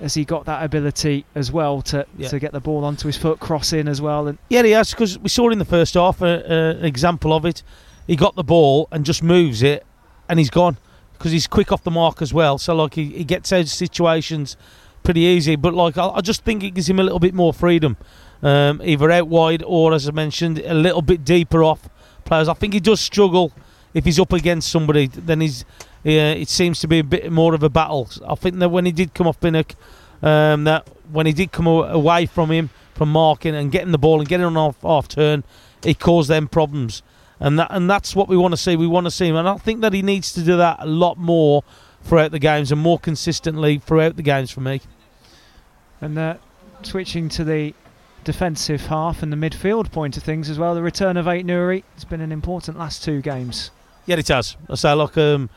[0.00, 2.28] has he got that ability as well to, yeah.
[2.28, 4.90] to get the ball onto his foot cross in as well and yeah he has
[4.90, 7.62] because we saw in the first half uh, uh, an example of it
[8.06, 9.84] he got the ball and just moves it
[10.28, 10.76] and he's gone
[11.14, 13.68] because he's quick off the mark as well so like he, he gets out of
[13.68, 14.56] situations
[15.02, 17.52] pretty easy but like I, I just think it gives him a little bit more
[17.52, 17.96] freedom
[18.42, 21.88] um, either out wide or, as I mentioned, a little bit deeper off
[22.24, 22.48] players.
[22.48, 23.52] I think he does struggle
[23.94, 25.06] if he's up against somebody.
[25.08, 25.64] Then he's
[26.04, 28.08] yeah, it seems to be a bit more of a battle.
[28.26, 29.74] I think that when he did come off Pinnock,
[30.22, 34.20] um, that when he did come away from him from marking and getting the ball
[34.20, 35.44] and getting on off half turn,
[35.84, 37.02] it caused them problems.
[37.40, 38.74] And that and that's what we want to see.
[38.74, 40.86] We want to see him, and I think that he needs to do that a
[40.86, 41.62] lot more
[42.02, 44.80] throughout the games and more consistently throughout the games for me.
[46.00, 46.36] And uh,
[46.82, 47.74] switching to the
[48.24, 50.74] defensive half and the midfield point of things as well.
[50.74, 53.70] The return of Aït-Nouri has been an important last two games.
[54.06, 54.56] Yeah, it has.
[54.68, 55.50] I say, like, um,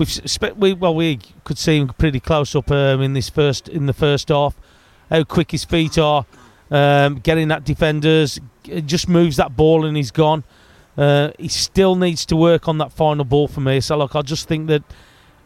[0.00, 3.86] we've we well, we could see him pretty close up um, in this first in
[3.86, 4.56] the first half.
[5.08, 6.26] How quick his feet are,
[6.70, 8.40] um, getting that defenders,
[8.86, 10.44] just moves that ball and he's gone.
[10.96, 13.80] Uh, he still needs to work on that final ball for me.
[13.80, 14.82] So, like, I just think that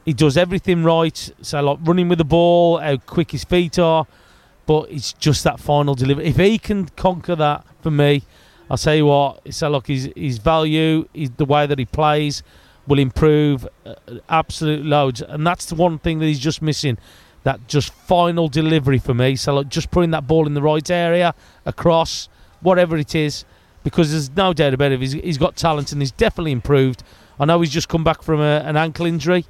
[0.04, 1.30] he does everything right.
[1.40, 4.06] So, like, running with the ball, how quick his feet are
[4.66, 6.26] but it's just that final delivery.
[6.26, 8.22] If he can conquer that for me,
[8.70, 12.42] I'll tell you what, it's like his his value, his, the way that he plays,
[12.86, 13.94] will improve uh,
[14.28, 15.22] absolute loads.
[15.22, 16.98] And that's the one thing that he's just missing.
[17.44, 19.36] That just final delivery for me.
[19.36, 21.34] So like just putting that ball in the right area,
[21.66, 22.28] across,
[22.60, 23.44] whatever it is,
[23.82, 25.00] because there's no doubt about it.
[25.00, 27.02] He's, he's got talent and he's definitely improved.
[27.38, 29.44] I know he's just come back from a, an ankle injury,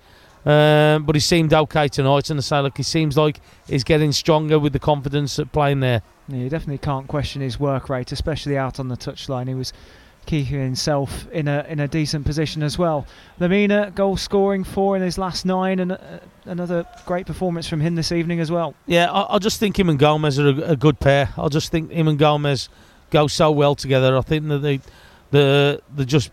[0.44, 2.30] um, but he seemed okay tonight.
[2.30, 5.80] And I say, look, he seems like he's getting stronger with the confidence at playing
[5.80, 6.02] there.
[6.28, 9.46] Yeah, you definitely can't question his work rate, especially out on the touchline.
[9.46, 9.72] He was
[10.26, 13.06] keeping himself in a in a decent position as well.
[13.40, 15.98] Lemina goal scoring four in his last nine, and uh,
[16.44, 18.74] another great performance from him this evening as well.
[18.86, 21.30] Yeah, I, I just think him and Gomes are a, a, good pair.
[21.36, 22.68] I just think him and Gomes
[23.10, 24.16] go so well together.
[24.16, 24.80] I think that they
[25.30, 26.30] the they just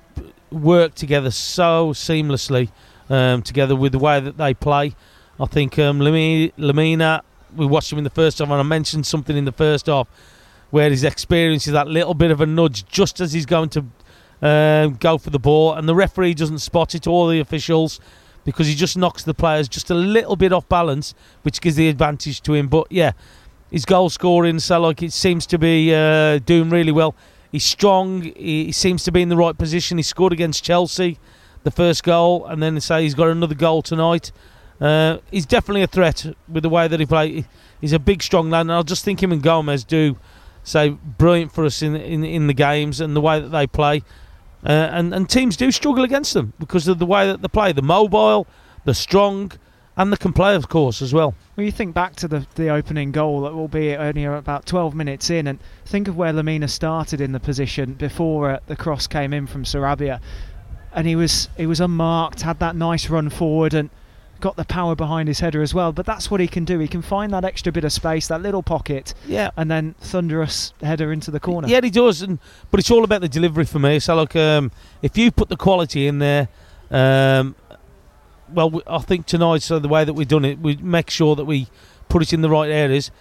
[0.52, 2.70] work together so seamlessly
[3.10, 4.96] um, together with the way that they play.
[5.40, 7.22] I think um, Lemina,
[7.56, 10.08] we watched him in the first half, and I mentioned something in the first half
[10.72, 13.86] where his experience is that little bit of a nudge just as he's going to
[14.42, 18.00] um, go for the ball, and the referee doesn't spot it, or the officials,
[18.44, 21.88] because he just knocks the players just a little bit off balance, which gives the
[21.90, 22.68] advantage to him.
[22.68, 23.12] But yeah,
[23.70, 27.16] his goal scoring, so like it seems to be uh, doing really well.
[27.52, 28.22] He's strong.
[28.22, 29.98] He, seems to be in the right position.
[29.98, 31.20] He scored against Chelsea,
[31.64, 34.32] the first goal, and then they say he's got another goal tonight.
[34.80, 37.46] Uh, he's definitely a threat with the way that he plays.
[37.80, 40.18] He's a big, strong lad, and I just think him and Gomes do
[40.64, 44.04] say brilliant for us in in, in the games and the way that they play.
[44.64, 47.72] Uh, and and teams do struggle against them because of the way that they play.
[47.72, 48.46] The mobile,
[48.86, 49.52] the strong,
[49.98, 51.34] and the can play, of course, as well.
[51.56, 54.94] Well, you think back to the the opening goal that will be only about 12
[54.94, 59.08] minutes in, and think of where Lemina started in the position before uh, the cross
[59.08, 60.20] came in from Sarabia,
[60.94, 63.90] and he was he was unmarked, had that nice run forward, and
[64.42, 65.94] got the power behind his header as well.
[65.94, 66.80] But that's what he can do.
[66.80, 70.74] He can find that extra bit of space, that little pocket, yeah, and then thunderous
[70.82, 71.68] header into the corner.
[71.68, 72.22] Yeah, he does.
[72.22, 72.40] And
[72.70, 74.00] but it's all about the delivery for me.
[74.00, 76.50] So like, um, if you put the quality in there,
[76.90, 77.56] um,
[78.54, 81.46] well, I think tonight, so the way that we've done it, we make sure that
[81.46, 81.68] we
[82.10, 83.12] put it in the right areas.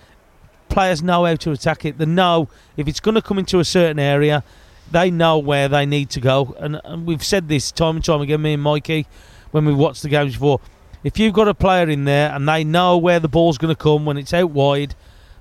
[0.68, 1.98] Players know how to attack it.
[1.98, 4.42] They know if it's going to come into a certain area,
[4.90, 6.56] they know where they need to go.
[6.59, 9.06] And, and we've said this time and time again, me and Mikey,
[9.51, 10.60] when we watched the games before
[11.02, 13.81] if you've got a player in there and they know where the ball's going to
[13.81, 14.94] come when it's out wide,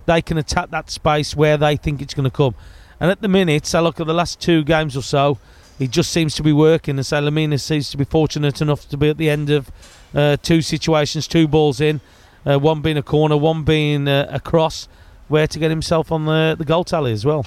[0.05, 2.55] they can attack that space where they think it's going to come.
[2.99, 5.37] And at the minute, I look at the last two games or so,
[5.77, 6.97] he just seems to be working.
[6.97, 9.71] And Salamina seems to be fortunate enough to be at the end of
[10.13, 12.01] uh, two situations, two balls in,
[12.45, 14.87] uh, one being a corner, one being uh, a cross,
[15.27, 17.45] where to get himself on the, the goal tally as well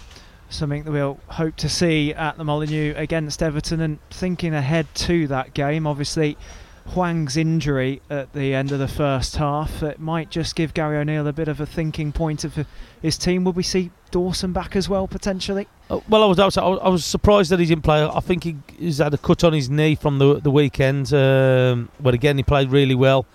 [0.49, 5.27] something that we'll hope to see at the Molineux against Everton and thinking ahead to
[5.29, 6.37] that game obviously
[6.89, 11.27] Hwang's injury at the end of the first half, it might just give Gary O'Neil
[11.27, 12.67] a bit of a thinking point of
[13.01, 13.45] his team.
[13.45, 15.69] Will we see Dawson back as well potentially?
[15.89, 18.05] Uh, well, I was, I was I was surprised that he didn't play.
[18.05, 21.89] I think he, he's had a cut on his knee from the the weekend, um,
[22.01, 23.27] but again he played really well.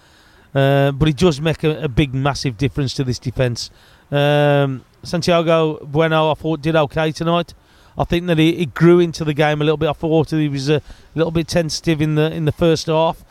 [0.54, 3.70] Uh, but he does make a, a, big, massive difference to this defence.
[4.10, 7.54] Um, Santiago Bueno, I thought did okay tonight.
[7.98, 9.90] I think that he, he, grew into the game a little bit.
[9.90, 10.82] I thought he was a
[11.16, 13.24] little bit tentative in the in the first half,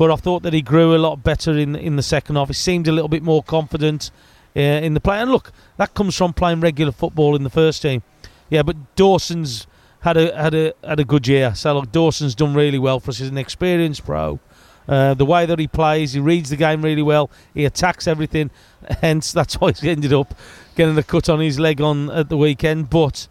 [0.00, 2.48] but I thought that he grew a lot better in in the second half.
[2.48, 4.10] He seemed a little bit more confident
[4.56, 5.18] uh, in the play.
[5.18, 8.02] And look, that comes from playing regular football in the first team.
[8.48, 9.66] Yeah, but Dawson's
[10.00, 11.54] had a had a had a good year.
[11.54, 13.18] So look, Dawson's done really well for us.
[13.18, 14.40] He's an experienced pro.
[14.88, 17.30] Uh, the way that he plays, he reads the game really well.
[17.52, 18.50] He attacks everything.
[19.02, 20.34] Hence, that's why he ended up
[20.76, 22.88] getting the cut on his leg on at the weekend.
[22.88, 23.28] But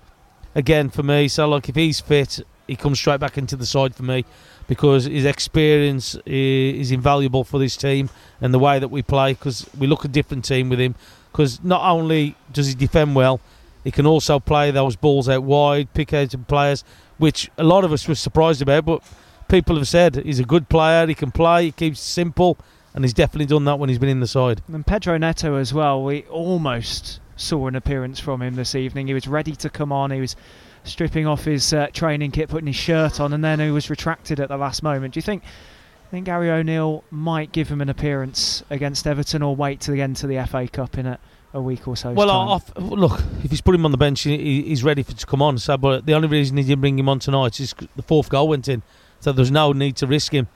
[0.54, 3.96] again, for me, so look, if he's fit, he comes straight back into the side
[3.96, 4.24] for me
[4.70, 8.08] because his experience is invaluable for this team
[8.40, 10.94] and the way that we play because we look a different team with him.
[11.32, 13.42] Because not only does he defend well
[13.84, 16.84] he can also play those balls out wide pick out players
[17.18, 19.02] which a lot of us were surprised about but
[19.48, 22.56] people have said he's a good player he can play he keeps simple
[22.94, 24.62] and he's definitely done that when he's been in the side.
[24.72, 29.08] And Pedro Neto as well we almost saw an appearance from him this evening.
[29.08, 30.36] He was ready to come on he was
[30.84, 34.40] stripping off his uh, training kit, putting his shirt on, and then he was retracted
[34.40, 35.14] at the last moment.
[35.14, 35.44] Do you think?
[35.44, 40.02] I think Gary O'Neil might give him an appearance against Everton, or wait to the
[40.02, 41.20] end to the FA Cup in a,
[41.54, 42.14] a week or so.
[42.14, 45.42] Well, look, if he's put him on the bench, he, he's ready for to come
[45.42, 45.60] on.
[45.60, 48.48] So, but the only reason he didn't bring him on tonight is the fourth goal
[48.48, 48.82] went in,
[49.20, 50.48] so there's no need to risk him.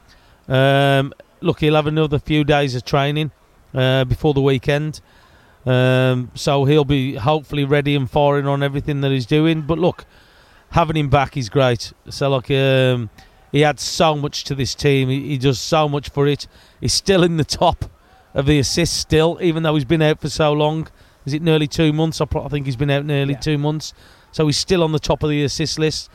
[0.47, 3.31] Um, look, he'll have another few days of training
[3.75, 5.01] uh, before the weekend.
[5.65, 9.61] Um, so he'll be hopefully ready and firing on everything that he's doing.
[9.61, 10.05] But look,
[10.71, 11.93] having him back is great.
[12.09, 13.09] So like um,
[13.51, 15.09] he adds so much to this team.
[15.09, 16.47] He, he, does so much for it.
[16.81, 17.85] He's still in the top
[18.33, 20.87] of the assists still, even though he's been out for so long.
[21.25, 22.19] Is it nearly two months?
[22.19, 23.39] I, think he's been out nearly yeah.
[23.39, 23.93] two months.
[24.31, 26.09] So he's still on the top of the assist list.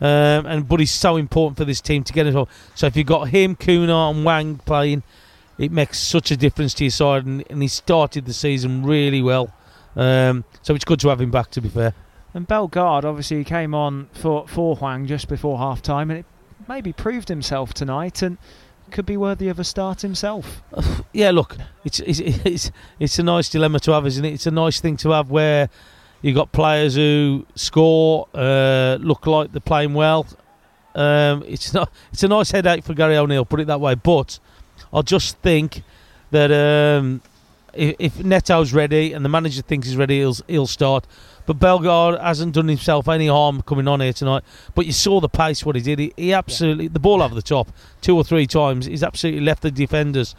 [0.00, 2.48] Um, and but he's so important for this team to get it all.
[2.74, 5.02] So if you've got him, Cunha, and Hwang playing,
[5.60, 7.26] it makes such a difference to your side.
[7.26, 9.52] And, and he started the season really well.
[9.94, 11.50] Um, so it's good to have him back.
[11.52, 11.92] To be fair.
[12.32, 16.26] And Bellegarde obviously came on for for Hwang just before half time, and it
[16.66, 18.38] maybe proved himself tonight and
[18.90, 20.62] could be worthy of a start himself.
[21.12, 24.32] yeah, look, it's it's it's it's a nice dilemma to have, isn't it?
[24.32, 25.68] It's a nice thing to have where
[26.22, 30.26] you've got players who score, uh, look like they're playing well.
[30.94, 33.94] Um, it's not it's a nice headache for Gary O'Neil, put it that way.
[33.94, 34.38] But
[34.92, 35.82] I just think
[36.30, 37.22] that um,
[37.74, 41.06] if, if Neto's ready and the manager thinks he's ready, he'll he'll start.
[41.46, 44.44] But Bellegarde hasn't done himself any harm coming on here tonight.
[44.74, 45.98] But you saw the pace, what he did.
[45.98, 46.90] He, he absolutely, yeah.
[46.92, 50.34] the ball over the top two or three times, he's absolutely left the defenders.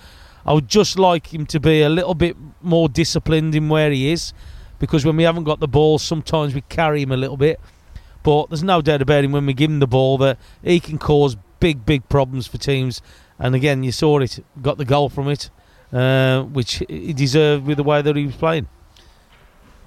[0.45, 4.11] I would just like him to be a little bit more disciplined in where he
[4.11, 4.33] is
[4.79, 7.59] because when we haven't got the ball, sometimes we carry him a little bit.
[8.23, 10.97] But there's no doubt about him when we give him the ball that he can
[10.97, 13.01] cause big, big problems for teams.
[13.41, 15.49] And again, you saw it, got the goal from it,
[15.91, 18.67] uh, which he deserved with the way that he was playing.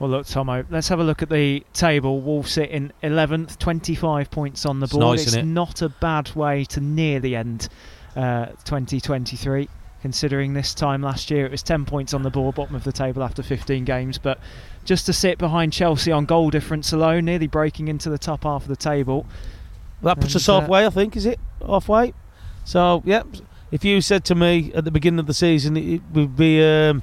[0.01, 2.21] Well, look, Tomo, let's have a look at the table.
[2.21, 5.21] Wolves sit in 11th, 25 points on the board.
[5.21, 7.69] It's, nice, it's not a bad way to near the end
[8.17, 9.69] uh, 2023,
[10.03, 12.93] considering this time last year it was 10 points on the board, bottom of the
[12.93, 14.19] table after 15 games.
[14.19, 14.41] But
[14.85, 18.63] just to sit behind Chelsea on goal difference alone, nearly breaking into the top half
[18.63, 19.27] of the table.
[20.03, 21.39] That puts and, us halfway, uh, I think, is it?
[21.65, 22.15] Halfway?
[22.65, 23.23] So, yeah,
[23.71, 26.63] if you said to me at the beginning of the season it would be.
[26.63, 27.03] Um,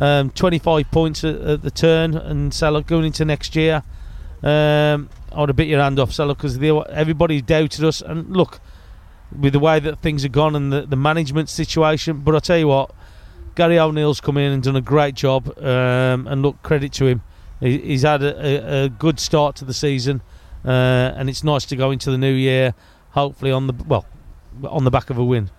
[0.00, 3.82] um, 25 points at, at, the turn, and Salah going into next year.
[4.42, 8.00] Um, I would have bit your hand off Salah because everybody doubted us.
[8.00, 8.60] And look,
[9.38, 12.58] with the way that things have gone and the, the management situation, but I tell
[12.58, 12.92] you what,
[13.54, 15.56] Gary O'Neil's come in and done a great job.
[15.58, 17.22] Um, and look, credit to him.
[17.60, 20.22] He, he's had a, a, a, good start to the season,
[20.64, 20.68] uh,
[21.14, 22.72] and it's nice to go into the new year,
[23.10, 24.06] hopefully on the well,
[24.64, 25.50] on the back of a win.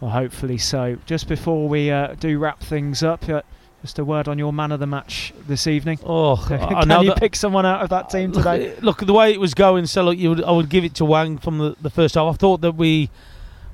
[0.00, 0.98] Well, hopefully so.
[1.06, 3.42] Just before we uh, do wrap things up, uh,
[3.82, 5.98] just a word on your man of the match this evening.
[6.04, 8.70] Oh, can you pick someone out of that team today?
[8.76, 9.86] Look, look the way it was going.
[9.86, 12.34] So look, would, I would give it to Hwang from the, the first half.
[12.34, 13.10] I thought that we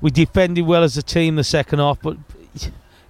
[0.01, 2.17] we defended well as a team the second half, but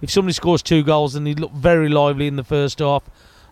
[0.00, 3.02] if somebody scores two goals and he looked very lively in the first half,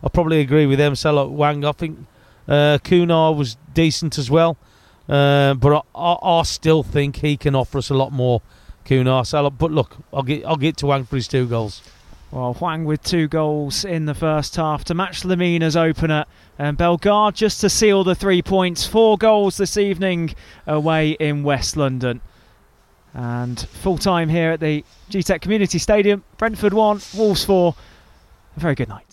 [0.05, 0.95] I probably agree with them.
[0.95, 2.07] So look, Hwang, I think
[2.47, 4.57] uh, Cunha was decent as well,
[5.11, 8.43] uh, but I, I, I, still think he can offer us a lot more.
[8.85, 11.83] Cunha, but look, I'll get I'll get to Hwang for his two goals.
[12.31, 16.27] Well, Hwang with two goals in the first half to match Lemina's opener.
[16.59, 18.87] And Bellegarde just to seal the three points.
[18.87, 20.35] Four goals this evening
[20.65, 22.21] away in West London.
[23.15, 26.23] And full time here at the Gtech Community Stadium.
[26.39, 27.75] Brentford 1, Wolves 4.
[28.57, 29.10] A very good night.